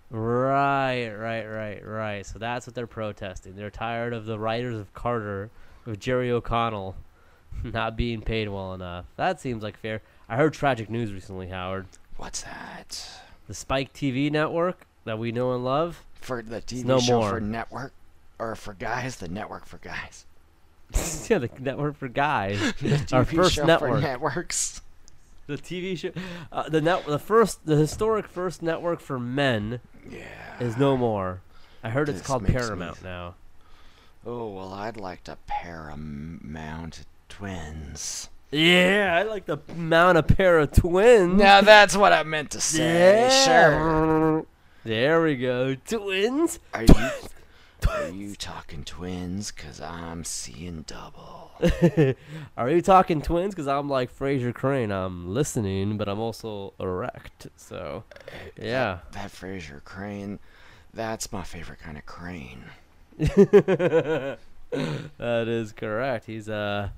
Right, 0.10 1.10
right, 1.10 1.46
right, 1.46 1.86
right. 1.86 2.26
So 2.26 2.40
that's 2.40 2.68
what 2.68 2.76
they're 2.76 2.88
protesting. 2.88 3.56
They're 3.56 3.70
tired 3.70 4.14
of 4.14 4.26
the 4.26 4.38
writers 4.40 4.78
of 4.78 4.94
Carter, 4.94 5.50
of 5.86 6.00
Jerry 6.00 6.32
O'Connell, 6.32 6.96
not 7.64 7.98
being 7.98 8.22
paid 8.22 8.50
well 8.50 8.74
enough. 8.74 9.06
That 9.18 9.42
seems 9.42 9.64
like 9.64 9.78
fair. 9.78 10.02
I 10.30 10.36
heard 10.38 10.54
tragic 10.54 10.90
news 10.90 11.12
recently, 11.12 11.48
Howard. 11.48 11.88
What's 12.18 12.44
that? 12.44 13.08
The 13.48 13.54
Spike 13.54 13.94
TV 13.94 14.32
network 14.32 14.86
that 15.06 15.20
we 15.20 15.32
know 15.32 15.54
and 15.54 15.64
love. 15.64 16.04
For 16.22 16.42
the 16.42 16.62
TV 16.62 16.86
no 16.86 17.00
show 17.00 17.20
more. 17.20 17.30
for 17.32 17.40
network 17.40 17.94
or 18.40 18.56
for 18.56 18.74
guys, 18.74 19.18
the 19.18 19.28
network 19.28 19.66
for 19.66 19.78
guys. 19.78 20.26
yeah, 21.30 21.40
the 21.40 21.50
network 21.60 21.98
for 21.98 22.08
guys. 22.08 22.60
The 22.80 23.08
Our 23.12 23.26
first 23.26 23.54
show 23.56 23.66
network. 23.66 23.96
for 23.96 24.02
networks. 24.02 24.82
the 25.48 25.58
TV 25.58 25.98
show, 25.98 26.12
uh, 26.52 26.70
the 26.70 26.82
net, 26.82 27.06
the 27.06 27.20
first, 27.20 27.66
the 27.66 27.76
historic 27.76 28.28
first 28.28 28.64
network 28.64 29.00
for 29.00 29.20
men 29.20 29.80
Yeah. 30.10 30.60
is 30.60 30.78
no 30.78 30.98
more. 30.98 31.42
I 31.84 31.90
heard 31.90 32.10
it's 32.10 32.20
This 32.20 32.28
called 32.28 32.44
makes 32.44 32.54
me 32.56 32.60
Paramount 32.60 33.04
now. 33.04 33.36
Oh 34.26 34.50
well, 34.50 34.74
I'd 34.74 34.98
like 34.98 35.24
to 35.26 35.38
Paramount 35.46 37.06
twins. 37.30 38.30
Yeah, 38.52 39.16
I 39.20 39.24
like 39.24 39.46
to 39.48 39.60
mount 39.76 40.18
a 40.18 40.24
pair 40.24 40.60
of 40.60 40.72
twins. 40.72 41.40
Now 41.40 41.62
that's 41.62 41.96
what 41.96 42.14
I 42.14 42.24
meant 42.24 42.52
to 42.52 42.62
say. 42.62 43.28
Yeah. 43.28 43.46
Sure. 43.46 44.46
There 44.84 45.22
we 45.22 45.36
go. 45.36 45.76
Twins. 45.76 46.60
Are 46.74 46.84
you 46.84 47.10
are 47.90 48.10
you 48.10 48.36
talking 48.36 48.84
twins? 48.84 49.52
Cause 49.52 49.80
I'm 49.82 50.24
seeing 50.24 50.84
double. 50.88 51.45
Are 52.58 52.70
you 52.70 52.82
talking 52.82 53.22
twins? 53.22 53.54
Because 53.54 53.68
I'm 53.68 53.90
like 53.90 54.16
Frasier 54.18 54.54
Crane. 54.54 54.92
I'm 54.92 55.34
listening, 55.34 55.98
but 55.98 56.08
I'm 56.10 56.20
also 56.20 56.74
erect. 56.80 57.48
So, 57.56 58.04
yeah. 58.62 59.00
That 59.12 59.32
Frasier 59.32 59.84
Crane, 59.84 60.40
that's 60.94 61.32
my 61.32 61.44
favorite 61.44 61.80
kind 61.80 61.98
of 61.98 62.06
crane. 62.06 62.66
that 63.18 64.38
is 65.48 65.72
correct. 65.72 66.26
He's 66.26 66.48
a 66.50 66.94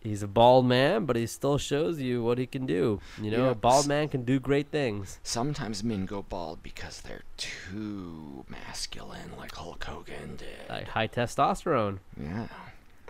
he's 0.00 0.22
a 0.22 0.28
bald 0.28 0.66
man, 0.66 1.04
but 1.04 1.16
he 1.16 1.26
still 1.26 1.58
shows 1.58 2.00
you 2.00 2.22
what 2.22 2.38
he 2.38 2.46
can 2.46 2.66
do. 2.66 3.00
You 3.20 3.30
know, 3.30 3.44
Yeah, 3.46 3.50
a 3.50 3.54
bald 3.54 3.86
man 3.88 4.08
can 4.08 4.24
do 4.24 4.38
great 4.38 4.68
things. 4.68 5.18
Sometimes 5.22 5.82
men 5.82 6.06
go 6.06 6.22
bald 6.22 6.62
because 6.62 7.00
they're 7.00 7.24
too 7.36 8.44
masculine, 8.48 9.32
like 9.36 9.54
Hulk 9.54 9.82
Hogan 9.82 10.36
did. 10.36 10.68
Like 10.68 10.88
high 10.88 11.08
testosterone. 11.08 11.98
Yeah. 12.20 12.46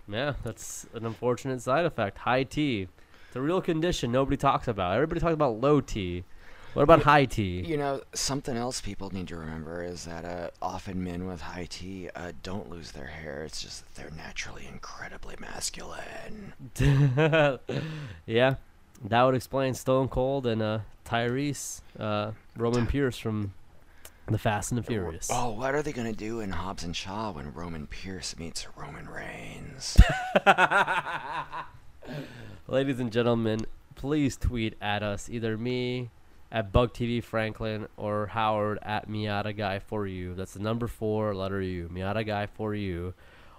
Yeah, 0.08 0.34
that's 0.42 0.86
an 0.94 1.04
unfortunate 1.04 1.60
side 1.60 1.84
effect. 1.84 2.18
High 2.18 2.44
T. 2.44 2.88
It's 3.26 3.36
a 3.36 3.40
real 3.40 3.60
condition 3.60 4.10
nobody 4.10 4.36
talks 4.36 4.68
about. 4.68 4.94
Everybody 4.94 5.20
talks 5.20 5.34
about 5.34 5.60
low 5.60 5.80
T. 5.80 6.24
What 6.74 6.82
about 6.82 7.02
high 7.02 7.24
T? 7.24 7.60
You 7.66 7.76
know, 7.76 8.02
something 8.14 8.56
else 8.56 8.80
people 8.80 9.10
need 9.10 9.28
to 9.28 9.36
remember 9.36 9.82
is 9.82 10.04
that 10.04 10.24
uh, 10.24 10.50
often 10.62 11.02
men 11.02 11.26
with 11.26 11.40
high 11.40 11.66
T 11.68 12.08
uh, 12.14 12.32
don't 12.42 12.70
lose 12.70 12.92
their 12.92 13.06
hair. 13.06 13.42
It's 13.44 13.60
just 13.60 13.84
that 13.84 13.94
they're 14.00 14.16
naturally 14.16 14.66
incredibly 14.66 15.34
masculine. 15.40 16.52
yeah, 18.26 18.54
that 19.04 19.22
would 19.22 19.34
explain 19.34 19.74
Stone 19.74 20.08
Cold 20.08 20.46
and 20.46 20.62
uh, 20.62 20.78
Tyrese, 21.04 21.80
uh, 21.98 22.32
Roman 22.56 22.86
Pierce 22.86 23.18
from 23.18 23.52
The 24.30 24.38
Fast 24.38 24.72
and 24.72 24.78
the 24.78 24.82
Furious. 24.82 25.30
Oh, 25.32 25.50
what 25.50 25.74
are 25.74 25.82
they 25.82 25.92
gonna 25.92 26.12
do 26.12 26.40
in 26.40 26.50
Hobbs 26.50 26.84
and 26.84 26.94
Shaw 26.94 27.32
when 27.32 27.50
Roman 27.54 27.86
Pierce 27.86 28.38
meets 28.38 28.66
Roman 28.76 29.08
Reigns? 29.08 29.96
Ladies 32.68 33.00
and 33.00 33.10
gentlemen, 33.10 33.64
please 33.94 34.36
tweet 34.36 34.76
at 34.82 35.02
us, 35.02 35.30
either 35.30 35.56
me 35.56 36.10
at 36.52 36.72
Bug 36.72 36.92
TV 36.92 37.24
Franklin 37.24 37.88
or 37.96 38.26
Howard 38.26 38.78
at 38.82 39.08
Miata 39.08 39.56
Guy 39.56 39.78
for 39.78 40.06
you. 40.06 40.34
That's 40.34 40.52
the 40.52 40.60
number 40.60 40.88
four, 40.88 41.34
letter 41.34 41.62
U. 41.62 41.88
Miata 41.90 42.26
Guy 42.26 42.46
for 42.46 42.74
you. 42.74 43.14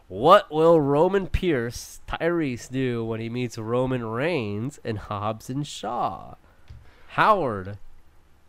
What 0.07 0.51
will 0.51 0.79
Roman 0.79 1.25
Pierce, 1.25 2.01
Tyrese, 2.07 2.69
do 2.69 3.03
when 3.03 3.19
he 3.19 3.29
meets 3.29 3.57
Roman 3.57 4.05
Reigns 4.05 4.79
and 4.83 4.99
Hobbs 4.99 5.49
and 5.49 5.65
Shaw? 5.65 6.35
Howard, 7.09 7.79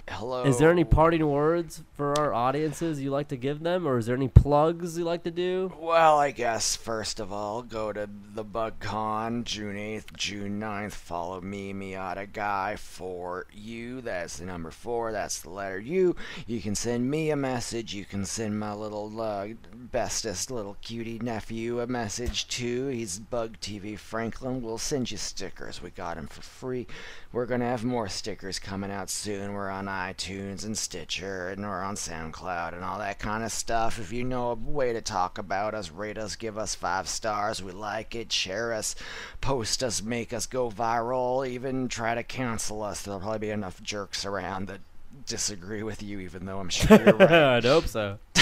hello. 0.09 0.45
Is 0.45 0.59
there 0.59 0.71
any 0.71 0.85
parting 0.85 1.29
words 1.29 1.83
for 1.95 2.19
our 2.19 2.33
audiences 2.33 3.01
you 3.01 3.11
like 3.11 3.29
to 3.29 3.37
give 3.37 3.63
them, 3.63 3.87
or 3.87 3.99
is 3.99 4.07
there 4.07 4.17
any 4.17 4.29
plugs 4.29 4.99
you 4.99 5.05
like 5.05 5.25
to 5.25 5.31
do? 5.31 5.73
Well, 5.79 6.19
I 6.19 6.31
guess 6.31 6.77
first 6.77 7.21
of 7.21 7.33
all, 7.33 7.63
go 7.63 7.93
to 7.93 8.09
the 8.35 8.45
BugCon 8.45 9.45
June 9.45 9.77
8th, 9.77 10.17
June 10.17 10.61
9th. 10.61 10.93
Follow 10.93 11.41
me, 11.41 11.73
Miata 11.73 12.33
Guy, 12.33 12.77
for 12.77 13.47
you. 13.53 14.01
That's 14.01 14.39
the 14.39 14.47
number 14.47 14.71
four. 14.71 15.13
That's 15.13 15.43
the 15.43 15.51
letter 15.51 15.81
U. 15.81 16.17
You 16.47 16.61
can 16.61 16.75
send 16.75 17.11
me 17.11 17.31
a 17.31 17.37
message. 17.37 17.95
You 17.95 18.05
can 18.05 18.25
send 18.25 18.59
my 18.59 18.73
little 18.73 19.21
uh, 19.21 19.49
bestest 19.75 20.51
little 20.51 20.77
cutie 20.81 21.19
nephew 21.19 21.81
a 21.81 21.87
message 21.87 22.49
too. 22.49 22.89
He's 22.89 23.19
Bug 23.19 23.57
TV 23.61 23.99
Franklin. 23.99 24.63
We'll 24.63 24.79
send 24.79 25.11
you 25.11 25.17
stickers. 25.17 25.83
We 25.83 25.91
got 25.91 26.17
him 26.17 26.27
for 26.27 26.43
free. 26.43 26.87
We're 27.33 27.47
gonna 27.47 27.67
have 27.67 27.85
more 27.85 28.09
stickers 28.09 28.59
coming 28.59 28.91
out 28.91 29.11
soon. 29.11 29.53
We're 29.53 29.71
on 29.71 29.89
iTunes 29.91 30.65
and 30.65 30.79
Stitcher, 30.79 31.49
and 31.49 31.63
we're 31.63 31.83
on 31.83 31.95
SoundCloud 31.97 32.73
and 32.75 32.83
all 32.85 32.99
that 32.99 33.19
kind 33.19 33.43
of 33.45 33.53
stuff. 33.53 33.99
If 33.99 34.13
you 34.13 34.25
know 34.25 34.51
a 34.51 34.55
way 34.55 34.93
to 34.93 35.01
talk 35.01 35.37
about 35.39 35.75
us, 35.75 35.91
rate 35.91 36.17
us, 36.19 36.37
give 36.37 36.57
us 36.57 36.75
five 36.75 37.09
stars. 37.09 37.63
We 37.63 37.73
like 37.73 38.15
it. 38.15 38.33
Share 38.33 38.73
us, 38.73 38.95
post 39.41 39.83
us, 39.83 40.03
make 40.03 40.33
us 40.33 40.47
go 40.47 40.71
viral. 40.71 41.47
Even 41.47 41.89
try 41.89 42.15
to 42.15 42.23
cancel 42.23 42.83
us. 42.83 43.03
There'll 43.03 43.21
probably 43.21 43.39
be 43.41 43.51
enough 43.51 43.83
jerks 43.83 44.25
around 44.25 44.69
that 44.69 44.81
disagree 45.27 45.83
with 45.83 46.03
you, 46.03 46.21
even 46.21 46.47
though 46.47 46.59
I'm 46.61 46.69
sure 46.71 46.97
you're 47.03 47.15
right. 47.17 47.31
I'd 47.57 47.65
hope 47.65 47.87
so. 47.87 48.19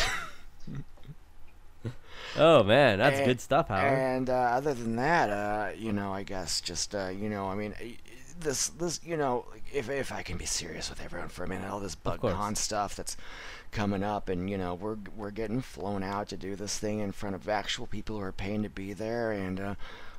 oh 2.36 2.62
man, 2.62 2.98
that's 2.98 3.16
And- 3.18 3.26
good 3.26 3.40
stuff, 3.40 3.68
Howard. 3.68 3.98
And 3.98 4.30
uh, 4.30 4.34
other 4.34 4.74
than 4.74 4.96
that, 4.96 5.30
uh, 5.30 5.70
you 5.76 5.92
know, 5.92 6.12
I 6.12 6.22
guess 6.22 6.60
just 6.60 6.94
uh, 6.94 7.08
you 7.08 7.28
know, 7.28 7.46
I 7.46 7.54
mean, 7.54 7.74
this 8.40 8.68
this 8.68 9.00
you 9.04 9.16
know, 9.16 9.46
if 9.72 9.88
if 9.88 10.12
I 10.12 10.22
can 10.22 10.36
be 10.36 10.46
serious 10.46 10.90
with 10.90 11.02
everyone 11.02 11.28
for 11.28 11.44
a 11.44 11.48
minute, 11.48 11.70
all 11.70 11.80
this. 11.80 11.96
BugCon 11.96 12.56
stuff 12.56 12.96
that's 12.96 13.16
coming 13.70 14.02
up, 14.02 14.28
and 14.28 14.48
you 14.48 14.58
know, 14.58 14.74
we're 14.74 14.98
we're 15.16 15.30
getting 15.30 15.60
flown 15.60 16.02
out 16.02 16.28
to 16.28 16.36
do 16.36 16.56
this 16.56 16.78
thing 16.78 17.00
in 17.00 17.12
front 17.12 17.34
of 17.34 17.48
actual 17.48 17.86
people 17.86 18.16
who 18.16 18.22
are 18.22 18.32
paying 18.32 18.62
to 18.62 18.68
be 18.68 18.92
there, 18.92 19.32
and. 19.32 19.60
Uh, 19.60 19.74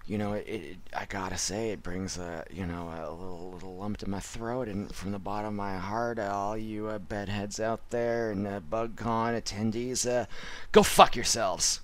you 0.05 0.17
know, 0.17 0.33
it, 0.33 0.47
it, 0.47 0.77
I 0.97 1.05
gotta 1.05 1.37
say, 1.37 1.69
it 1.69 1.83
brings 1.83 2.17
a, 2.17 2.43
you 2.49 2.65
know, 2.65 2.87
a 2.87 3.13
little, 3.13 3.51
little 3.51 3.75
lump 3.75 3.97
to 3.97 4.09
my 4.09 4.19
throat, 4.19 4.67
and 4.67 4.91
from 4.91 5.11
the 5.11 5.19
bottom 5.19 5.49
of 5.49 5.53
my 5.53 5.77
heart, 5.77 6.17
all 6.17 6.57
you 6.57 6.87
uh, 6.87 6.97
bedheads 6.97 7.59
out 7.59 7.91
there 7.91 8.31
and 8.31 8.47
uh, 8.47 8.59
BugCon 8.59 9.39
attendees, 9.39 10.09
uh, 10.09 10.25
go 10.71 10.81
fuck 10.81 11.15
yourselves. 11.15 11.81